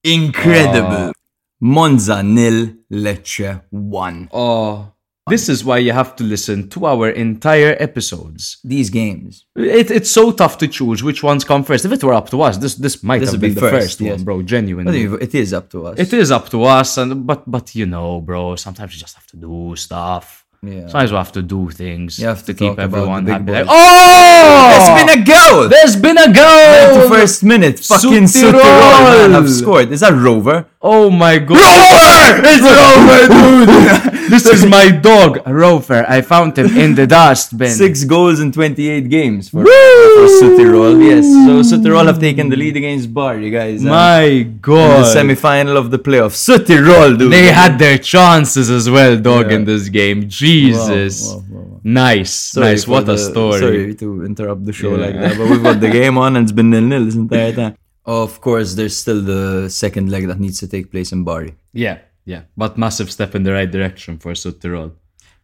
[0.04, 1.14] incredible
[1.60, 4.30] Monza nil Lecce one.
[4.34, 4.94] Oh,
[5.28, 8.58] this is why you have to listen to our entire episodes.
[8.64, 9.46] These games.
[9.56, 11.86] It, it's so tough to choose which ones come first.
[11.86, 13.76] If it were up to us, this this might This have been be the first,
[13.76, 14.16] first, yes.
[14.18, 14.38] one, bro.
[14.38, 15.04] But Genuinely.
[15.22, 16.00] it is up to us.
[16.00, 18.56] It is up to us, and but but you know, bro.
[18.56, 20.46] Sometimes you just have to do stuff.
[20.66, 20.88] Yeah.
[20.88, 23.52] Sometimes we have to do things You have to keep everyone happy.
[23.52, 25.68] Like, oh, There's been a goal.
[25.68, 27.02] there's been a goal.
[27.04, 28.24] the first minute, fucking.
[28.24, 29.92] Südtirol man have scored.
[29.92, 30.66] Is that Rover?
[30.86, 31.56] Oh my god.
[31.64, 32.42] Rover!
[32.52, 33.22] It's over,
[34.16, 34.30] dude.
[34.30, 36.06] This is my dog, Rover.
[36.10, 37.70] I found him in the dustbin.
[37.70, 41.02] Six goals in 28 games for, for Südtirol.
[41.06, 43.82] Yes, so Südtirol have taken the lead against Bar, you guys.
[43.84, 45.06] um, My in the god.
[45.14, 46.38] semi-final of the playoffs.
[46.50, 47.32] Südtirol, dude.
[47.32, 49.58] They had their chances as well, dog, Yeah.
[49.58, 50.28] in this game.
[50.28, 51.28] Jesus.
[51.34, 51.82] Wow, wow, wow.
[51.86, 52.34] Nice.
[52.34, 52.84] Sorry nice.
[52.84, 53.60] for What the- a story.
[53.60, 55.06] Sorry to interrupt the show Yeah.
[55.06, 57.76] like that, but we've got the game on and it's been nil-nil this entire time.
[58.06, 61.56] Of course, there's still the second leg that needs to take place in Bari.
[61.74, 62.42] Yeah, yeah.
[62.58, 64.92] But massive step in the right direction for Südtirol.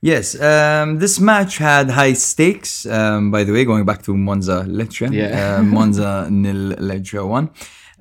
[0.01, 2.85] Yes, um, this match had high stakes.
[2.85, 5.57] Um, by the way, going back to Monza Lecce, Yeah.
[5.59, 7.49] uh, Monza nil Lecce one.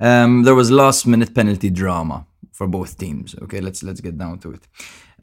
[0.01, 3.35] Um, there was last minute penalty drama for both teams.
[3.43, 4.63] Okay, let's let's get down to it.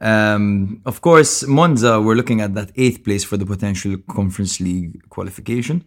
[0.02, 5.00] Um, of course, Monza were looking at that eighth place for the potential Conference League
[5.10, 5.86] qualification,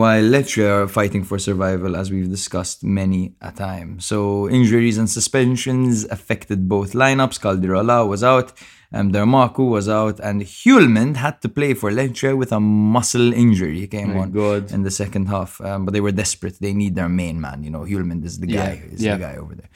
[0.00, 3.90] while Lecce are fighting for survival, as we've discussed many a time.
[4.10, 7.36] So injuries and suspensions affected both lineups.
[7.44, 8.48] Caldirola was out,
[8.96, 12.58] and Dermaku was out, and Hjulmand had to play for Lecce with a
[12.94, 13.78] muscle injury.
[13.84, 14.62] He came My on God.
[14.76, 16.56] in the second half, um, but they were desperate.
[16.60, 17.62] They need their main man.
[17.62, 18.72] You know, Hjulmand is the guy.
[18.82, 19.14] Yeah, Is yeah.
[19.16, 19.70] the guy over there.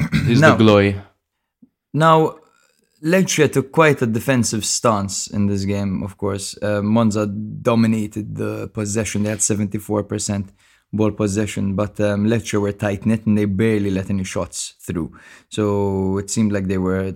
[0.28, 0.52] He's No.
[0.52, 0.92] the glory.
[1.92, 2.38] Now,
[3.02, 6.56] Lecce took quite a defensive stance in this game, of course.
[6.60, 9.22] Uh, Monza dominated the possession.
[9.22, 10.48] They had 74%
[10.92, 15.16] ball possession, but um, Lecce were tight knit and they barely let any shots through.
[15.48, 17.14] So it seemed like they were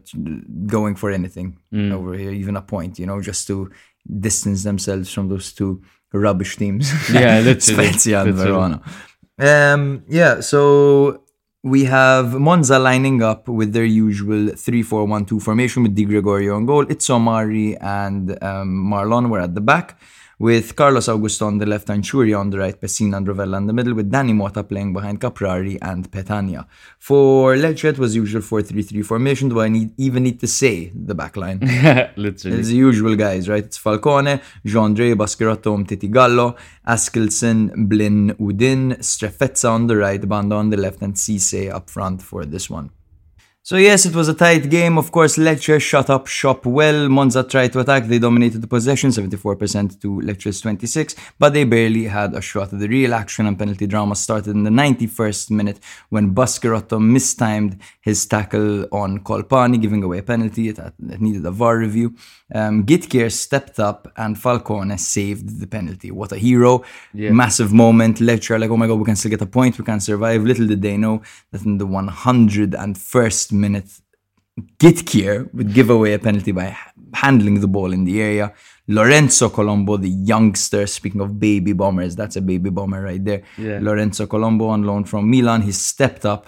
[0.66, 1.58] going for anything
[1.92, 3.70] over here, even a point, you know, just to
[4.20, 5.82] distance themselves from those two
[6.12, 6.92] rubbish teams.
[7.12, 8.34] Yeah, literally, Spezia and.
[8.34, 8.82] Verona.
[9.38, 11.24] Um, yeah, so
[11.64, 16.84] we have Monza lining up with their usual 3-4-1-2 formation with Di Gregorio on goal.
[16.86, 19.96] Itzomari and um, Marlon were at the back,
[20.38, 23.66] with Carlos Augusto on the left and Ciurria on the right, Pessina and Rovella in
[23.66, 26.66] the middle, with Dany Mota playing behind Caprari and Petagna.
[26.98, 29.48] For Lecce, it was usual 4-3-3 formation.
[29.48, 31.60] Do I need even need to say the back line?
[32.16, 32.58] Literally.
[32.58, 33.64] It's the usual guys, right?
[33.64, 36.56] It's Falcone, Gendrey, Titi Gallo,
[36.86, 42.22] Askildsen, Blin, Oudin, Strefezza on the right, Banda on the left, and Ceesay up front
[42.22, 42.90] for this one.
[43.64, 44.98] So yes, it was a tight game.
[44.98, 47.08] Of course, Lecce shut up shop well.
[47.08, 48.06] Monza tried to attack.
[48.06, 52.70] They dominated the possession, 74% to Lecce's 26, but they barely had a shot.
[52.70, 55.78] The real action and penalty drama started in the 91st minute
[56.08, 60.68] when Baschirotto mistimed his tackle on Colpani, giving away a penalty.
[60.70, 62.16] It, it needed a VAR review.
[62.52, 66.10] Um, Gytkjær stepped up and Falcone saved the penalty.
[66.10, 66.82] What a hero.
[67.32, 68.18] Massive moment.
[68.18, 69.78] Lecce are like, oh my god, we can still get a point.
[69.78, 70.42] We can survive.
[70.42, 71.22] Little did they know
[71.52, 73.88] that in the 101st minute,
[74.78, 76.76] Gytkjær would give away a penalty by
[77.14, 78.52] handling the ball in the area.
[78.88, 83.42] Lorenzo Colombo, the youngster, speaking of baby bombers, that's a baby bomber right there.
[83.56, 83.78] Yeah.
[83.80, 86.46] Lorenzo Colombo on loan from Milan, he stepped up.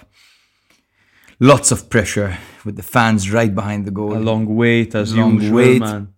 [1.41, 4.17] Lots of pressure with the fans right behind the goal.
[4.17, 5.81] A long wait as Long usual, wait.
[5.81, 6.14] man.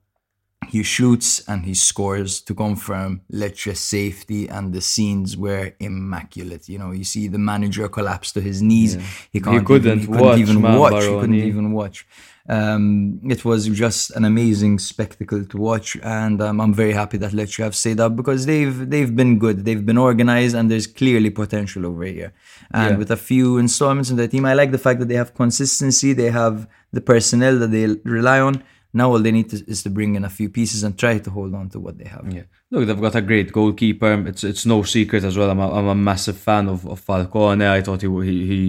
[0.69, 6.69] He shoots and he scores to confirm Lecce's safety, and the scenes were immaculate.
[6.69, 8.95] You know, you see the manager collapse to his knees.
[9.33, 11.05] He can't couldn't even, he couldn't watch, even watch.
[11.05, 12.07] He couldn't even watch.
[12.49, 17.33] Um, it was just an amazing spectacle to watch, and um, I'm very happy that
[17.33, 19.65] Lecce have stayed up because they've they've been good.
[19.65, 22.33] They've been organized, and there's clearly potential over here.
[22.73, 22.99] And Yeah.
[22.99, 26.13] with a few installments in the team, I like the fact that they have consistency.
[26.13, 28.63] They have the personnel that they rely on.
[29.01, 31.31] Now all they need to, is to bring in a few pieces and try to
[31.37, 32.25] hold on to what they have.
[32.37, 32.47] Yeah.
[32.71, 34.13] Look, they've got a great goalkeeper.
[34.31, 35.51] It's it's no secret as well.
[35.51, 37.67] I'm a, I'm a massive fan of, of Falcone.
[37.77, 38.63] I thought he, he he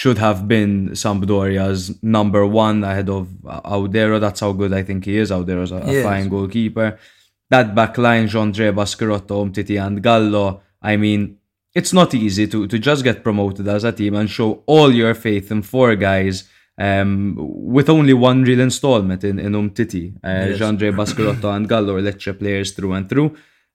[0.00, 0.72] should have been
[1.02, 4.16] Sampdoria's number one ahead of uh, Audero.
[4.20, 5.30] That's how good I think he is.
[5.30, 6.04] Audero's a, a Yes.
[6.04, 6.98] fine goalkeeper.
[7.50, 10.46] That back line, Gendrey, Baschirotto, Umtiti and Gallo.
[10.80, 11.36] I mean,
[11.74, 15.14] it's not easy to, to just get promoted as a team and show all your
[15.14, 16.44] faith in four guys
[16.80, 17.36] um,
[17.76, 20.04] with only one real installment in, in Umtiti.
[20.24, 20.58] Uh, Yes.
[20.60, 23.30] Gendrey Baschirotto and Gallo are Lecce players through and through.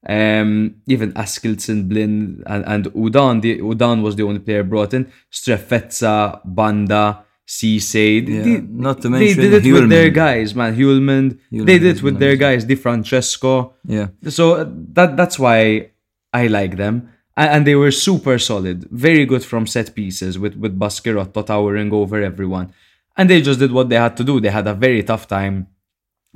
[0.08, 0.50] Um,
[0.94, 3.40] even Askildsen, Blin, and, and Oudin.
[3.40, 5.10] The, Oudin was the only player brought in.
[5.32, 8.26] Strefezza, Banda, Cisse.
[8.28, 10.76] Yeah, They, not to mention they did it with their guys, man.
[10.76, 11.38] Hjulmand.
[11.52, 12.64] Hjulmand they did it with their guys.
[12.64, 13.74] Di Francesco.
[13.84, 14.08] Yeah.
[14.28, 15.90] So uh, that that's why
[16.32, 17.10] I like them.
[17.38, 22.22] And they were super solid, very good from set pieces with with Baschirotto towering over
[22.22, 22.72] everyone.
[23.16, 24.40] And they just did what they had to do.
[24.40, 25.68] They had a very tough time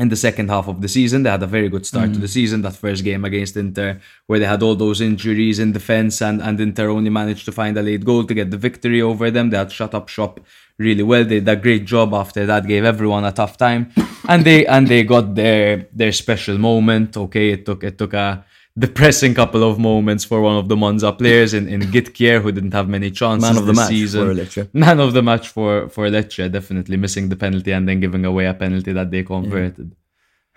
[0.01, 1.23] in the second half of the season.
[1.23, 2.36] They had a very good start to the mm.
[2.39, 2.62] season.
[2.62, 6.59] That first game against Inter, where they had all those injuries in defense, and, and
[6.59, 9.51] Inter only managed to find a late goal to get the victory over them.
[9.51, 10.40] They had shut up shop
[10.78, 11.24] really well.
[11.24, 12.66] They did a great job after that.
[12.66, 13.93] Gave everyone a tough time,
[14.27, 17.16] and they and they got their their special moment.
[17.16, 18.44] Okay, it took it took a
[18.78, 22.72] depressing couple of moments for one of the Monza players in, in Gytkjær, who didn't
[22.72, 24.26] have many chances Man of the match season.
[24.26, 24.68] for Lecce.
[24.74, 28.47] Man of the match for, for Lecce, definitely missing the penalty and then giving away
[28.47, 29.94] a penalty that they converted.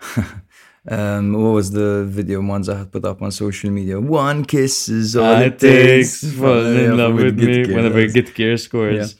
[0.86, 3.98] Um, what was the video Monza had put up on social media?
[3.98, 6.22] One kiss is all All it takes.
[6.34, 8.12] falling in love with me Gytkjær, whenever yes.
[8.12, 9.16] Gytkjær scores.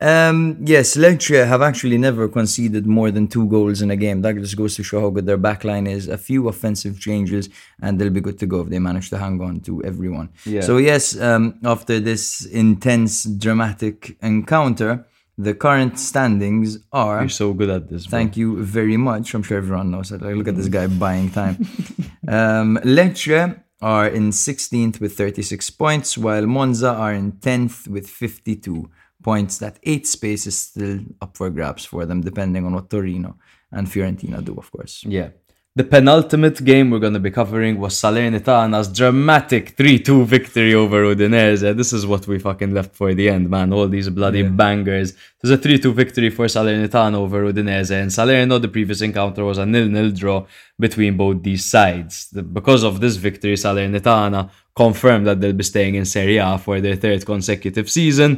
[0.00, 4.22] Um, yes, Lecce have actually never conceded more than two goals in a game.
[4.22, 6.08] That just goes to show how good their backline is.
[6.08, 7.50] A few offensive changes,
[7.82, 10.30] and they'll be good to go if they manage to hang on to everyone.
[10.46, 10.62] Yeah.
[10.62, 15.06] So yes, um, after this intense, dramatic encounter,
[15.36, 17.20] the current standings are.
[17.20, 18.06] You're so good at this.
[18.06, 18.18] Bro.
[18.18, 19.34] Thank you very much.
[19.34, 20.22] I'm sure everyone knows that.
[20.22, 21.56] Like, look at this guy buying time.
[22.28, 28.90] um, Lecce are in 16th with 36 points, while Monza are in 10th with 52
[29.22, 29.58] points.
[29.58, 33.36] That eight space is still up for grabs for them, depending on what Torino
[33.72, 35.04] and Fiorentina do, of course.
[35.06, 35.30] Yeah.
[35.76, 41.76] The penultimate game we're going to be covering was Salernitana's dramatic 3-2 victory over Udinese.
[41.76, 43.72] This is what we fucking left for the end, man.
[43.72, 45.14] All these bloody bangers.
[45.40, 47.92] There's a 3-2 victory for Salernitana over Udinese.
[47.92, 50.44] And Salerno, the previous encounter was a nil-nil draw
[50.76, 52.26] between both these sides.
[52.52, 54.50] Because of this victory, Salernitana
[54.84, 58.30] confirmed that they'll be staying in Serie A for their third consecutive season.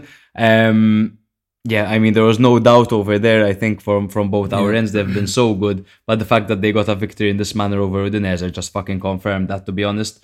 [0.48, 1.18] Um,
[1.74, 3.42] yeah, I mean there was no doubt over there.
[3.52, 6.60] I think from from both our ends they've been so good, but the fact that
[6.60, 9.62] they got a victory in this manner over Udinese just fucking confirmed that.
[9.66, 10.14] To be honest,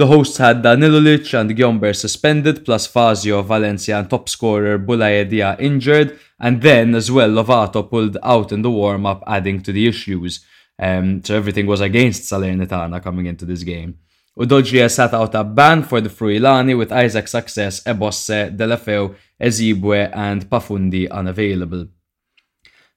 [0.00, 5.50] the hosts had Daniliuc and Gyomber suspended, plus Fazio, Valencia, and top scorer Boulaye Dia
[5.68, 6.08] injured,
[6.44, 10.32] and then as well Lovato pulled out in the warm up, adding to the issues.
[10.78, 13.92] Um, so everything was against Salernitana coming into this game.
[14.38, 20.50] Udogie sat out a ban for the Friulani with Isaac Success, Ebosse, Deulofeu, Ehizibue, and
[20.50, 21.88] Pafundi unavailable.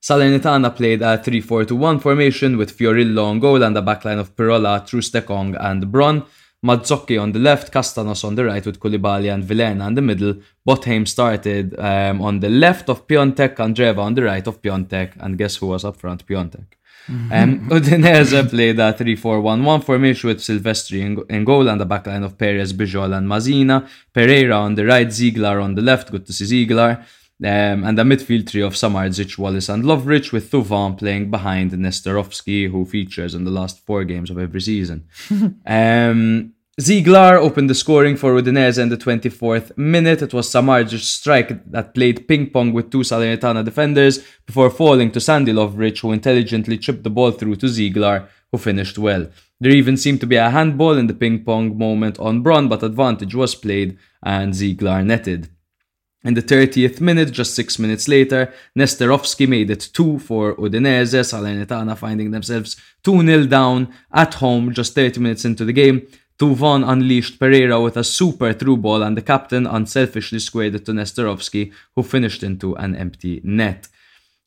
[0.01, 5.55] Salernitana played a 3-4-2-1 formation with Fiorillo on goal and a backline of Pirola, Troost-Ekong
[5.59, 6.25] and Bronn.
[6.65, 10.35] Mazzocchi on the left, Kastanos on the right with Coulibaly and Vilhena in the middle.
[10.67, 15.37] Botheim started um, on the left of Piątek, Candreva on the right of Piątek, and
[15.37, 16.25] guess who was up front?
[16.27, 16.78] Piątek.
[17.09, 22.37] Um, Udinese played a 3-4-1-1 formation with Silvestri in, in goal and a backline of
[22.37, 23.87] Perez, Bijol and Masina.
[24.13, 27.03] Pereyra on the right, Zeegelaar on the left, good to see Zeegelaar.
[27.41, 32.69] Um, and a midfield trio of Samardzic, Walace and Lovrić with Thauvin playing behind Nestorovski,
[32.69, 35.07] who features in the last four games of every season.
[35.65, 40.21] um, Zeegelaar opened the scoring for Udinese in the 24th minute.
[40.21, 45.19] It was Samardzic's strike that played ping pong with two Salernitana defenders before falling to
[45.19, 49.27] Sandi Lovrić, who intelligently chipped the ball through to Zeegelaar, who finished well.
[49.59, 52.81] There even seemed to be a handball in the ping pong moment on Bronn, but
[52.81, 55.49] advantage was played and Zeegelaar netted.
[56.23, 61.97] In the 30th minute, just six minutes later, Nestorovski made it 2 for Udinese, Salernitana
[61.97, 66.07] finding themselves 2 0 down at home just 30 minutes into the game.
[66.39, 70.93] Thauvin unleashed Pereyra with a super through ball, and the captain unselfishly squared it to
[70.93, 73.89] Nestorovski, who finished into an empty net.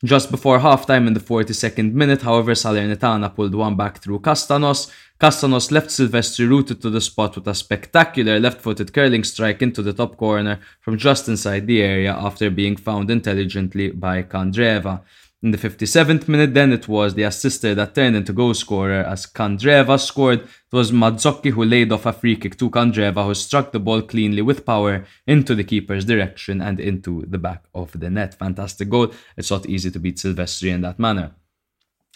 [0.02, 4.90] Just before halftime in the 42nd minute, however, Salernitana pulled one back through Kastanos.
[5.20, 9.92] Kastanos left Silvestri rooted to the spot with a spectacular left-footed curling strike into the
[9.92, 15.02] top corner from just inside the area after being found intelligently by Candreva.
[15.44, 19.26] In the 57th minute, then it was the assister that turned into goal scorer as
[19.26, 20.42] Candreva scored.
[20.42, 24.02] It was Mazzocchi who laid off a free kick to Candreva, who struck the ball
[24.02, 28.34] cleanly with power into the keeper's direction and into the back of the net.
[28.34, 29.12] Fantastic goal.
[29.36, 31.32] It's not easy to beat Silvestri in that manner.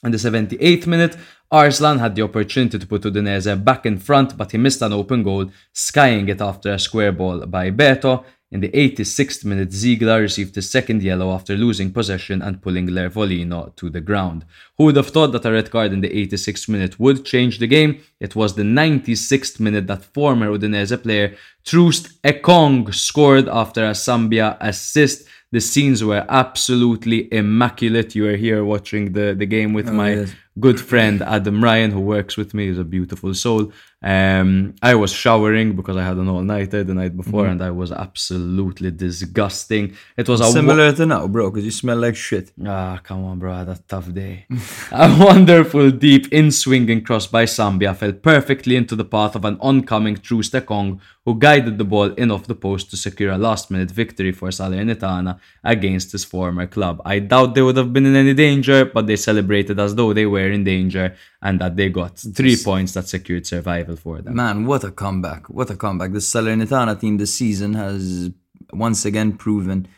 [0.04, 1.16] In the 78th minute,
[1.50, 5.24] Arslan had the opportunity to put Udinese back in front, but he missed an open
[5.24, 8.24] goal, skying it after a square ball by Beto.
[8.56, 13.76] In the 86th minute, Zeegelaar received his second yellow after losing possession and pulling Iervolino
[13.76, 14.46] to the ground.
[14.78, 17.66] Who would have thought that a red card in the 86th minute would change the
[17.66, 18.00] game?
[18.18, 24.56] It was the 96th minute that former Udinese player Troost Ekong scored after a Sambia
[24.62, 25.28] assist.
[25.52, 28.14] The scenes were absolutely immaculate.
[28.14, 30.32] You are here watching the, the game with oh, my yes.
[30.58, 32.68] good friend Adam Ryan, who works with me.
[32.68, 33.70] He's a beautiful soul.
[34.06, 37.72] Um, I was showering because I had an all nighter the night before, and I
[37.72, 39.96] was absolutely disgusting.
[40.16, 42.52] It was wa- Similar to now, bro, because you smell like shit.
[42.64, 43.52] Ah, come on, bro.
[43.52, 44.46] I had a tough day.
[44.92, 49.56] a wonderful deep in swinging cross by Sambia fell perfectly into the path of an
[49.60, 53.90] oncoming Troost-Ekong, who guided the ball in off the post to secure a last minute
[53.90, 57.02] victory for Salernitana against his former club.
[57.04, 60.26] I doubt they would have been in any danger, but they celebrated as though they
[60.26, 64.34] were in danger and that they got three points that secured survival for them.
[64.34, 65.48] Man, what a comeback.
[65.48, 66.12] What a comeback.
[66.12, 68.30] The Salernitana team this season has
[68.72, 69.88] once again proven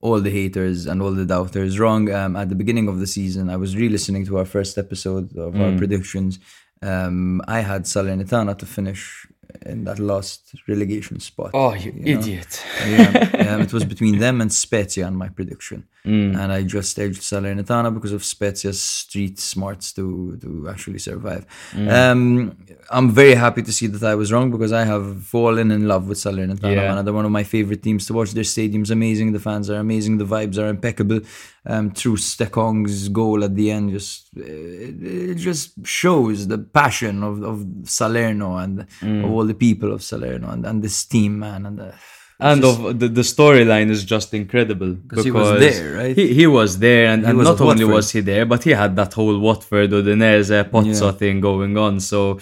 [0.00, 2.10] all the haters and all the doubters wrong.
[2.10, 5.36] Um, at the beginning of the season, I was re listening to our first episode
[5.36, 6.38] of our predictions,
[6.82, 9.26] um, I had Salernitana to finish
[9.64, 11.50] in that last relegation spot.
[11.54, 12.20] Oh, you, know?
[12.20, 12.62] idiot.
[12.86, 16.38] yeah, um, it was between them and Spezia on my prediction, Mm.
[16.40, 21.44] and I just edged Salernitana because of Spezia's street smarts to to actually survive.
[21.72, 21.88] Mm.
[21.92, 22.56] Um,
[22.90, 26.06] I'm very happy to see that I was wrong because I have fallen in love
[26.08, 26.74] with Salernitana.
[26.76, 26.94] Yeah.
[26.94, 27.04] Man.
[27.04, 28.30] They're one of my favorite teams to watch.
[28.32, 29.32] Their stadium's amazing.
[29.32, 30.18] The fans are amazing.
[30.18, 31.20] The vibes are impeccable.
[31.68, 35.02] Um, Troost-Ekong's goal at the end, just it,
[35.32, 39.24] it just shows the passion of, of Salerno and Mm.
[39.24, 41.66] of all the people of Salerno and, and this team, man.
[41.66, 41.92] And the,
[42.38, 46.16] and just- of the, the storyline is just incredible because he was there, right?
[46.16, 48.94] He, he was there, and, and was not only was he there, but he had
[48.96, 51.12] that whole Watford Udinese Pozzo Yeah.
[51.12, 51.98] thing going on.
[52.00, 52.38] So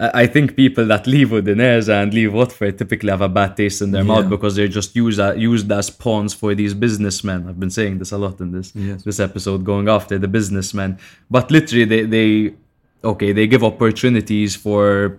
[0.00, 3.82] I I think people that leave Udinese and leave Watford typically have a bad taste
[3.82, 7.48] in their mouth because they're just used as, used as pawns for these businessmen.
[7.48, 9.02] I've been saying this a lot in this Yes.
[9.02, 10.98] this episode, going after the businessmen.
[11.30, 12.54] But literally, they they
[13.04, 15.18] okay, they give opportunities for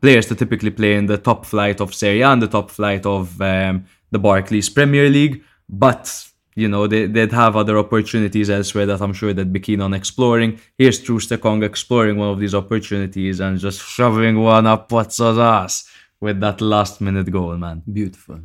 [0.00, 3.06] players to typically play in the top flight of Serie A and the top flight
[3.06, 8.86] of um, the Barclays Premier League, but you know they, they'd have other opportunities elsewhere
[8.86, 10.60] that I'm sure they'd be keen on exploring.
[10.78, 15.88] Here's Troost-Ekong exploring one of these opportunities and just shoving one up Pozzo's ass
[16.20, 17.82] with that last minute goal, man.
[17.92, 18.40] beautiful.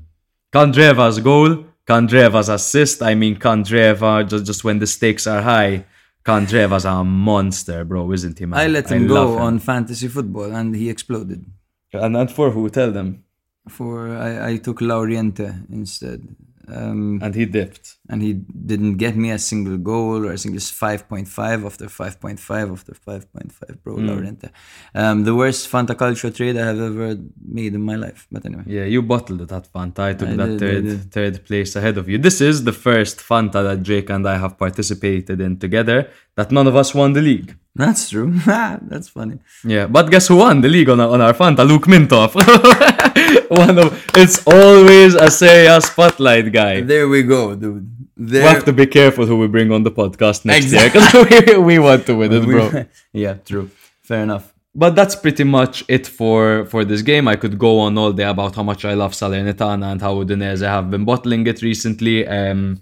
[0.52, 3.03] Candreva's goal, Candreva's assist.
[3.03, 5.86] I mean, Candreva, just, just when the stakes are high,
[6.26, 8.60] Candreva's a monster, bro, isn't he, man?
[8.60, 11.45] I let him love go on fantasy football and he exploded.
[11.94, 12.69] And, and for who?
[12.69, 13.23] Tell them.
[13.68, 16.27] For I, I took Lauriente instead.
[16.68, 17.98] Um, And he dipped.
[18.11, 18.34] And he
[18.72, 23.95] didn't get me a single goal or a single 5.5 after 5.5 after 5.5 bro
[23.98, 24.10] Hmm.
[24.10, 24.49] Lauriente.
[24.95, 27.18] Um, the worst Fantacalcio trade I have ever
[27.60, 28.26] made in my life.
[28.31, 28.64] But anyway.
[28.65, 29.99] Yeah, you bottled it at Fanta.
[29.99, 31.11] I took I that did, third did.
[31.11, 32.18] third place ahead of you.
[32.18, 36.10] This is the first Fanta that Jake and I have participated in together.
[36.36, 37.56] That none of us won the league.
[37.76, 38.34] That's true.
[38.91, 39.38] That's funny.
[39.64, 41.64] Yeah, but guess who won the league on our, on our Fanta?
[41.68, 42.34] Luke Mintoff.
[43.49, 46.81] One of it's always a Serie A spotlight guy.
[46.81, 47.88] There we go, dude.
[48.20, 51.02] There We have to be careful who we bring on the podcast next Exactly.
[51.02, 52.86] year because we, we want to win it, bro.
[53.14, 53.72] yeah, true.
[54.02, 54.54] Fair enough.
[54.76, 57.28] But that's pretty much it for for this game.
[57.28, 60.68] I could go on all day about how much I love Salernitana and how Udinese
[60.68, 62.28] have been bottling it recently.
[62.28, 62.82] Um,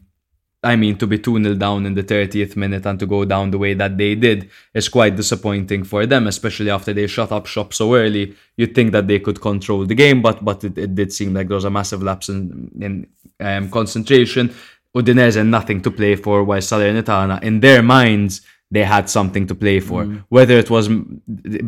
[0.64, 3.52] I mean, to be 2 0 down in the 30th minute and to go down
[3.52, 7.46] the way that they did is quite disappointing for them, especially after they shut up
[7.46, 8.36] shop so early.
[8.58, 11.48] You'd think that they could control the game, but but it, it did seem like
[11.48, 13.08] there was a massive lapse in, in
[13.40, 14.54] um, concentration.
[14.98, 19.56] Udinese and nothing to play for, while Salernitana, in their minds, they had something to
[19.56, 20.03] play for.
[20.30, 20.90] Whether it was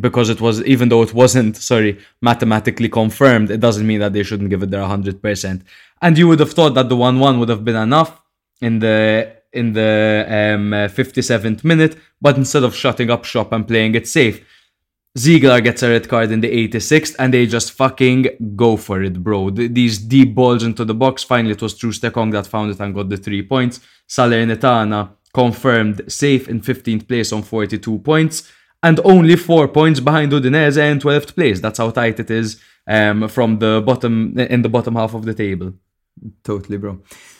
[0.07, 4.23] because it was, even though it wasn't, sorry, mathematically confirmed, it doesn't mean that they
[4.23, 5.61] shouldn't give it their 100%.
[6.01, 8.21] And you would have thought that the 1 1 would have been enough
[8.61, 13.67] in the in the um, uh, 57th minute, but instead of shutting up shop and
[13.67, 14.45] playing it safe,
[15.19, 19.21] Zeegelaar gets a red card in the 86th and they just fucking go for it,
[19.21, 19.49] bro.
[19.49, 21.23] These deep balls into the box.
[21.23, 23.81] Finally, it was Troost-Ekong that found it and got the three points.
[24.07, 28.49] Salernitana confirmed safe in 15th place on 42 points
[28.81, 31.59] and only four points behind Udinese in 12th place.
[31.59, 35.33] That's how tight it is um, from the bottom in the bottom half of the
[35.33, 35.73] table.
[36.43, 36.99] Totally, bro.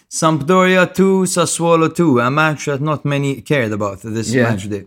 [0.10, 4.44] Sampdoria 2, Sassuolo 2, a match that not many cared about this Yeah.
[4.50, 4.86] match day.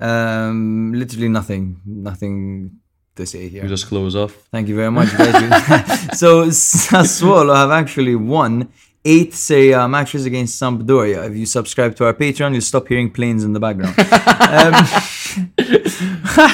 [0.00, 2.78] Um, literally nothing, nothing
[3.16, 3.62] to say here.
[3.62, 4.32] You just close off.
[4.50, 5.08] Thank you very much,
[6.16, 8.68] so Sassuolo have actually won
[9.04, 11.28] eight Serie A matches against Sampdoria.
[11.28, 13.94] If you subscribe to our Patreon, you'll stop hearing planes in the background.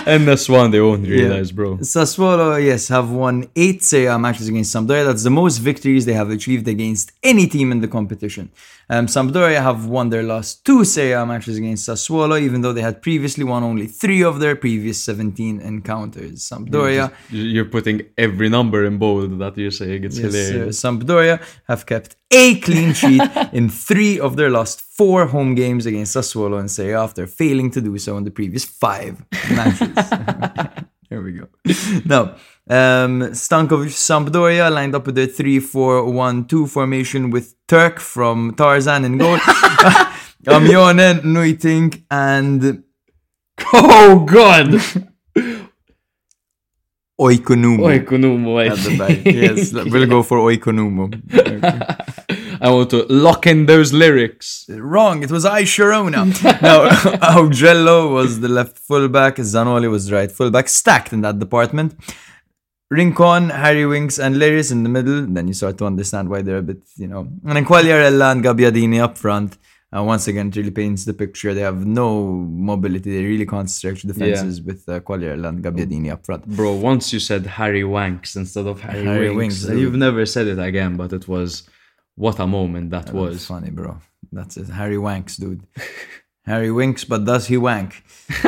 [0.06, 1.76] And this one they won't realize, bro.
[1.78, 5.04] Sassuolo, yes, have won eight Serie A matches against Sampdoria.
[5.06, 8.50] That's the most victories they have achieved against any team in the competition.
[8.92, 12.82] Um, Sampdoria have won their last two Serie A matches against Sassuolo, even though they
[12.82, 16.42] had previously won only three of their previous 17 encounters.
[16.48, 20.02] Sampdoria, You're putting every number in bold that you're saying.
[20.02, 20.80] It's yes, hilarious.
[20.82, 23.22] Sampdoria have kept a clean sheet
[23.52, 27.70] in three of their last four home games against Sassuolo and Serie A after failing
[27.70, 29.88] to do so in the previous five matches.
[31.10, 31.48] Here we go.
[32.04, 32.36] Now,
[32.70, 38.54] um, Stankovic Sampdoria lined up with their 3 4 1 2 formation with Turk from
[38.54, 39.36] Tarzan in goal,
[40.46, 42.84] Amione, Nuytinck, and
[43.72, 44.68] Oh God!
[47.20, 47.84] Oikonomou.
[47.84, 49.26] Oikonomou, I think.
[49.26, 51.12] Yes, we'll go for Oikonomou.
[52.62, 54.64] I want to lock in those lyrics.
[54.70, 56.24] Wrong, it was I Sharona.
[56.62, 56.88] now,
[57.34, 61.94] Augello was the left fullback, Zanoli was the right fullback, stacked in that department.
[62.90, 65.24] Rincon, Harry Winks, and Léris in the middle.
[65.26, 67.20] Then you start to understand why they're a bit, you know.
[67.20, 69.56] And then Quagliarella and Gabbiadini up front.
[69.92, 71.52] And once again, it really paints the picture.
[71.52, 73.16] They have no mobility.
[73.16, 76.46] They really can't stretch defenses with uh, Quagliarella and Gabbiadini up front.
[76.46, 80.26] Bro, once you said Harry Wanks instead of Harry, Harry Winks, Winks, and you've never
[80.26, 81.68] said it again, but it was
[82.16, 83.46] what a moment that That's was.
[83.46, 84.00] funny, bro.
[84.30, 84.68] That's it.
[84.68, 85.62] Harry wanks, dude.
[86.44, 88.02] Harry winks, but does he wank?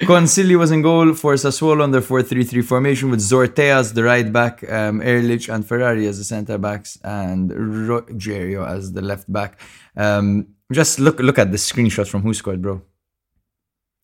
[0.00, 4.62] Consigli was in goal for Sassuolo under 4-3-3 formation with Zortea as the right back,
[4.70, 9.60] um, Erlić and Ferrari as the centre backs, and Rogerio as the left back.
[9.96, 12.82] Um, just look look at the screenshot from who scored, bro.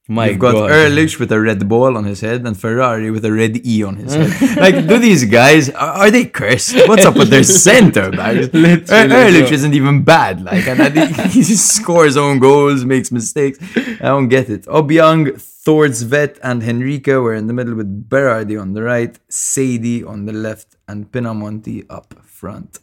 [0.07, 0.71] My You've got God.
[0.71, 3.97] Erlić with a red ball on his head and Ferrari with a red E on
[3.97, 4.57] his head.
[4.59, 6.77] like, do these guys are, are they cursed?
[6.87, 8.49] What's up with their centre backs?
[8.49, 10.45] Erlić isn't even bad.
[10.45, 13.59] Like, and I think he just scores own goals, makes mistakes.
[13.77, 14.67] I don't get it.
[14.67, 20.27] Obiang, Thorstvedt, and Henrique were in the middle with Berardi on the right, Sadie on
[20.27, 22.79] the left, and Pinamonti up front.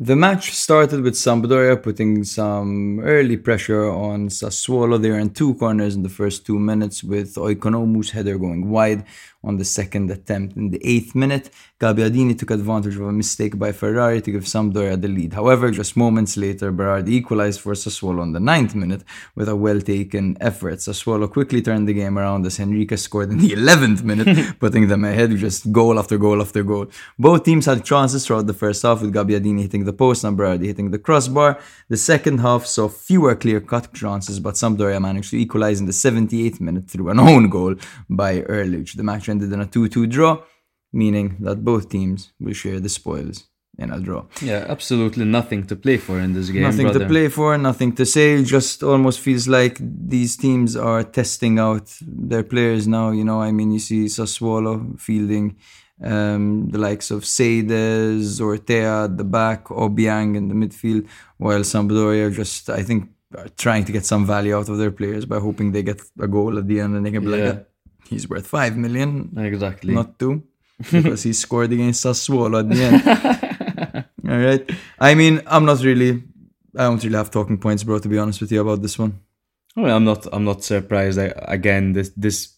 [0.00, 5.02] The match started with Sampdoria putting some early pressure on Sassuolo.
[5.02, 9.04] They in two corners in the first two minutes, with Oikonomou's header going wide
[9.44, 10.56] on the second attempt.
[10.56, 11.50] In the eighth minute,
[11.80, 15.32] Gabbiadini took advantage of a mistake by Ferrari to give Sampdoria the lead.
[15.32, 19.04] However, just moments later, Berardi equalized for Sassuolo on the ninth minute
[19.36, 20.78] with a well-taken effort.
[20.78, 25.04] Sassuolo quickly turned the game around as Henrique scored in the 11th minute, putting them
[25.04, 26.86] ahead with just goal after goal after goal.
[27.16, 30.66] Both teams had chances throughout the first half, with Gabbiadini hitting the post and Berardi
[30.66, 31.60] hitting the crossbar.
[31.88, 36.60] The second half saw fewer clear-cut chances, but Sampdoria managed to equalize in the 78th
[36.60, 37.76] minute through an own goal
[38.10, 38.96] by Erlić.
[38.96, 40.42] The match ended in a 2-2 draw,
[40.92, 43.44] meaning that both teams will share the spoils
[43.78, 44.24] in a draw.
[44.42, 46.62] Yeah, absolutely nothing to play for in this game.
[46.62, 47.00] Nothing brother.
[47.00, 48.42] to play for, nothing to say.
[48.42, 53.10] Just almost feels like these teams are testing out their players now.
[53.10, 55.56] You know, I mean, you see Sassuolo fielding
[56.02, 61.06] um, the likes of Seydes, Ortea at the back, Obiang in the midfield,
[61.38, 65.24] while Sampdoria just, I think, are trying to get some value out of their players
[65.24, 67.46] by hoping they get a goal at the end and they can be Yeah.
[67.50, 67.66] like,
[68.08, 69.94] he's worth five million, Exactly.
[69.94, 70.42] not two,
[70.92, 74.04] because he scored against Sassuolo at the end.
[74.30, 74.70] All right.
[74.98, 76.22] I mean, I'm not really.
[76.76, 77.98] I don't really have talking points, bro.
[77.98, 79.20] To be honest with you about this one.
[79.76, 80.26] Oh, I'm not.
[80.32, 81.18] I'm not surprised.
[81.18, 82.54] I, again, this this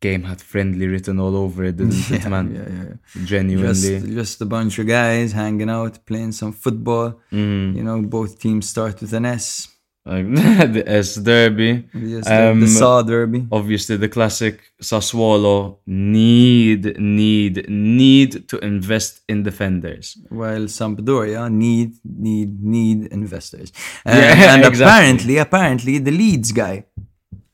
[0.00, 2.54] game had friendly written all over it, didn't it, man?
[2.54, 2.84] Yeah, yeah,
[3.16, 3.26] yeah.
[3.26, 3.72] Genuinely.
[4.00, 7.20] Just, just a bunch of guys hanging out, playing some football.
[7.32, 7.76] Mm.
[7.76, 9.68] You know, both teams start with an S.
[10.06, 10.26] Like,
[10.74, 11.86] the S Derby.
[11.94, 13.46] Yes, Um, the Saw Derby.
[13.52, 20.16] Obviously, the classic Sassuolo need, need, need to invest in defenders.
[20.30, 23.72] While Sampdoria need, need, need investors.
[24.06, 24.84] Uh, Yeah, and exactly.
[24.84, 26.84] apparently, apparently, the Leeds guy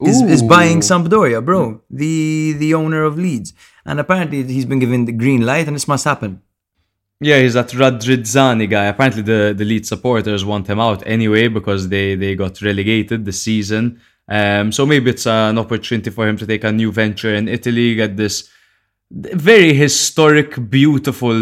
[0.01, 1.81] is, is buying Sampdoria, bro.
[1.91, 3.53] The the owner of Leeds,
[3.85, 6.43] and apparently he's been given the green light, and this must happen.
[7.21, 8.85] Yeah, he's that Radrizzani guy.
[8.87, 13.43] Apparently, the, the lead supporters want him out anyway because they, they got relegated this
[13.43, 14.01] season.
[14.29, 17.95] Um, so maybe it's an opportunity for him to take a new venture in Italy,
[17.95, 18.51] get this
[19.11, 21.39] very historic, beautiful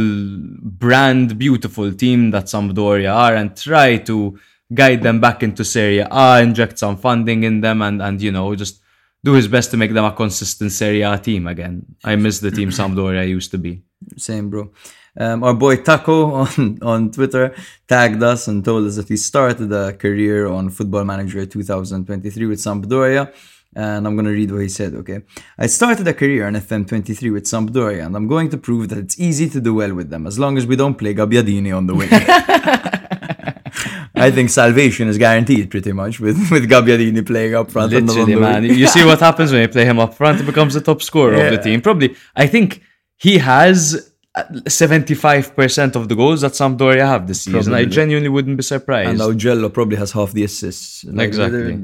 [0.62, 4.38] brand, beautiful team that Sampdoria are, and try to
[4.72, 8.54] guide them back into Serie A, inject some funding in them, and, and you know,
[8.54, 8.80] just
[9.24, 11.96] do his best to make them a consistent Serie A team again.
[12.04, 13.82] I miss the team Sampdoria used to be.
[14.18, 14.70] Same, bro.
[15.16, 17.54] Um, our boy Taco on, on Twitter
[17.86, 22.58] tagged us and told us that he started a career on Football Manager 2023 with
[22.58, 23.32] Sampdoria.
[23.76, 25.22] And I'm going to read what he said, okay?
[25.58, 29.18] I started a career on FM23 with Sampdoria, and I'm going to prove that it's
[29.18, 31.94] easy to do well with them as long as we don't play Gabbiadini on the
[31.96, 32.08] wing.
[34.16, 37.92] I think salvation is guaranteed pretty much with, with Gabbiadini playing up front.
[37.92, 38.62] Literally, the man.
[38.62, 40.38] You see what happens when you play him up front?
[40.38, 41.80] He becomes the top scorer of the team.
[41.80, 42.80] Probably, I think
[43.16, 47.74] he has 75% of the goals that Sampdoria have this season.
[47.74, 49.10] I genuinely wouldn't be surprised.
[49.10, 51.04] And Augello probably has half the assists.
[51.04, 51.78] Like, Exactly.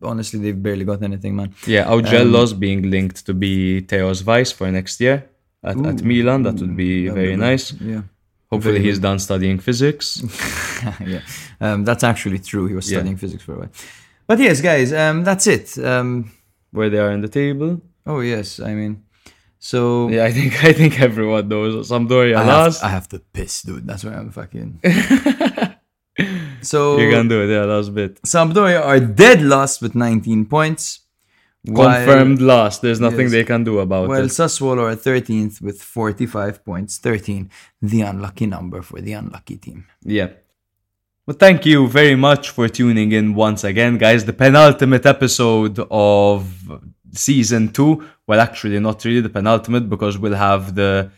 [0.00, 1.52] Honestly, they've barely got anything, man.
[1.66, 5.28] yeah, Augello's being linked to be Theo's vice for next year
[5.64, 6.44] at, at Milan.
[6.44, 7.72] That would be very nice.
[7.72, 8.02] Yeah.
[8.50, 10.22] Hopefully, he's done studying physics.
[11.04, 11.20] yeah,
[11.60, 12.66] um, that's actually true.
[12.66, 12.98] He was Yeah.
[12.98, 13.70] studying physics for a while.
[14.28, 15.76] But yes, guys, um, that's it.
[15.84, 16.30] Um,
[16.70, 17.80] Where they are in the table.
[18.06, 19.02] oh yes, I mean,
[19.58, 22.80] so Yeah, I think I think everyone knows Sampdoria I, last.
[22.80, 23.86] have, I have to piss, dude.
[23.86, 24.80] That's why I'm fucking.
[26.62, 27.48] so you can do it.
[27.52, 28.20] Yeah, last bit.
[28.22, 31.00] Sampdoria are dead last with 19 points.
[31.64, 32.82] while- Confirmed last.
[32.82, 33.32] There's nothing Yes.
[33.32, 34.20] they can do about While it.
[34.20, 36.98] Well, Sassuolo are 13th with 45 points.
[36.98, 37.50] 13,
[37.82, 39.86] the unlucky number for the unlucky team.
[40.04, 40.28] Yeah.
[41.28, 44.24] Well, thank you very much for tuning in once again, guys.
[44.24, 46.48] The penultimate episode of
[47.12, 48.02] season two.
[48.26, 51.10] Well, actually, not really the penultimate because we'll have the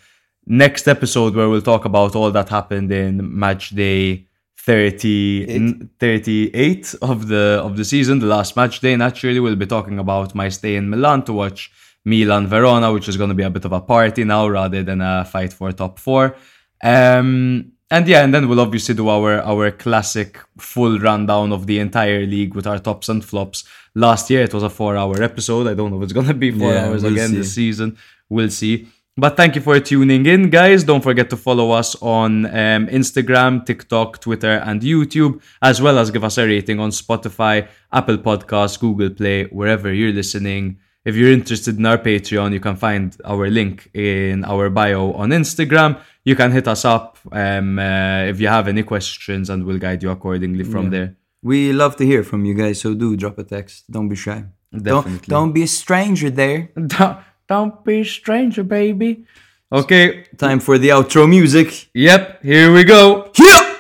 [0.46, 4.26] next episode where we'll talk about all that happened in match day
[4.58, 8.96] 30, 38 of the of the season, the last match day.
[8.96, 11.70] Naturally, we'll be talking about my stay in Milan to watch
[12.04, 15.02] Milan Verona, which is going to be a bit of a party now rather than
[15.02, 16.34] a fight for top four.
[16.82, 21.78] Um, and yeah, and then we'll obviously do our our classic full rundown of the
[21.78, 23.64] entire league with our tops and flops.
[23.94, 25.66] Last year it was a four hour episode.
[25.66, 27.36] I don't know if it's gonna be four Yeah, hours we'll again see.
[27.38, 27.96] this season.
[28.28, 28.86] We'll see.
[29.16, 30.84] But thank you for tuning in, guys.
[30.84, 36.10] Don't forget to follow us on um, Instagram, TikTok, Twitter, and YouTube, as well as
[36.10, 40.78] give us a rating on Spotify, Apple Podcasts, Google Play, wherever you're listening.
[41.04, 45.30] If you're interested in our Patreon, you can find our link in our bio on
[45.30, 45.98] Instagram.
[46.24, 50.02] You can hit us up um, uh, if you have any questions, and we'll guide
[50.02, 51.16] you accordingly from there.
[51.42, 53.90] We love to hear from you guys, so do drop a text.
[53.90, 54.44] Don't be shy.
[54.72, 55.10] Definitely.
[55.10, 56.70] Don't, don't be a stranger there.
[56.76, 57.18] Don't,
[57.48, 59.24] don't be a stranger, baby.
[59.72, 60.26] Okay.
[60.38, 61.88] Time for the outro music.
[61.94, 62.44] Yep.
[62.44, 63.32] Here we go.
[63.36, 63.76] Yeah!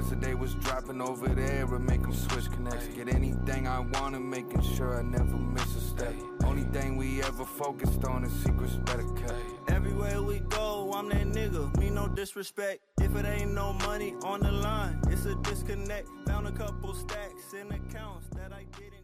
[0.00, 2.86] Mean that they was dropping over there would make them switch connects.
[2.88, 6.14] Get anything I want and making sure I never miss a step.
[6.44, 9.34] Only thing we ever focused on is secrets better kept.
[9.68, 11.76] Everywhere we go, I'm that nigga.
[11.78, 12.80] Me no disrespect.
[13.00, 16.08] If it ain't no money on the line, it's a disconnect.
[16.26, 18.99] Found a couple stacks in accounts that I didn't.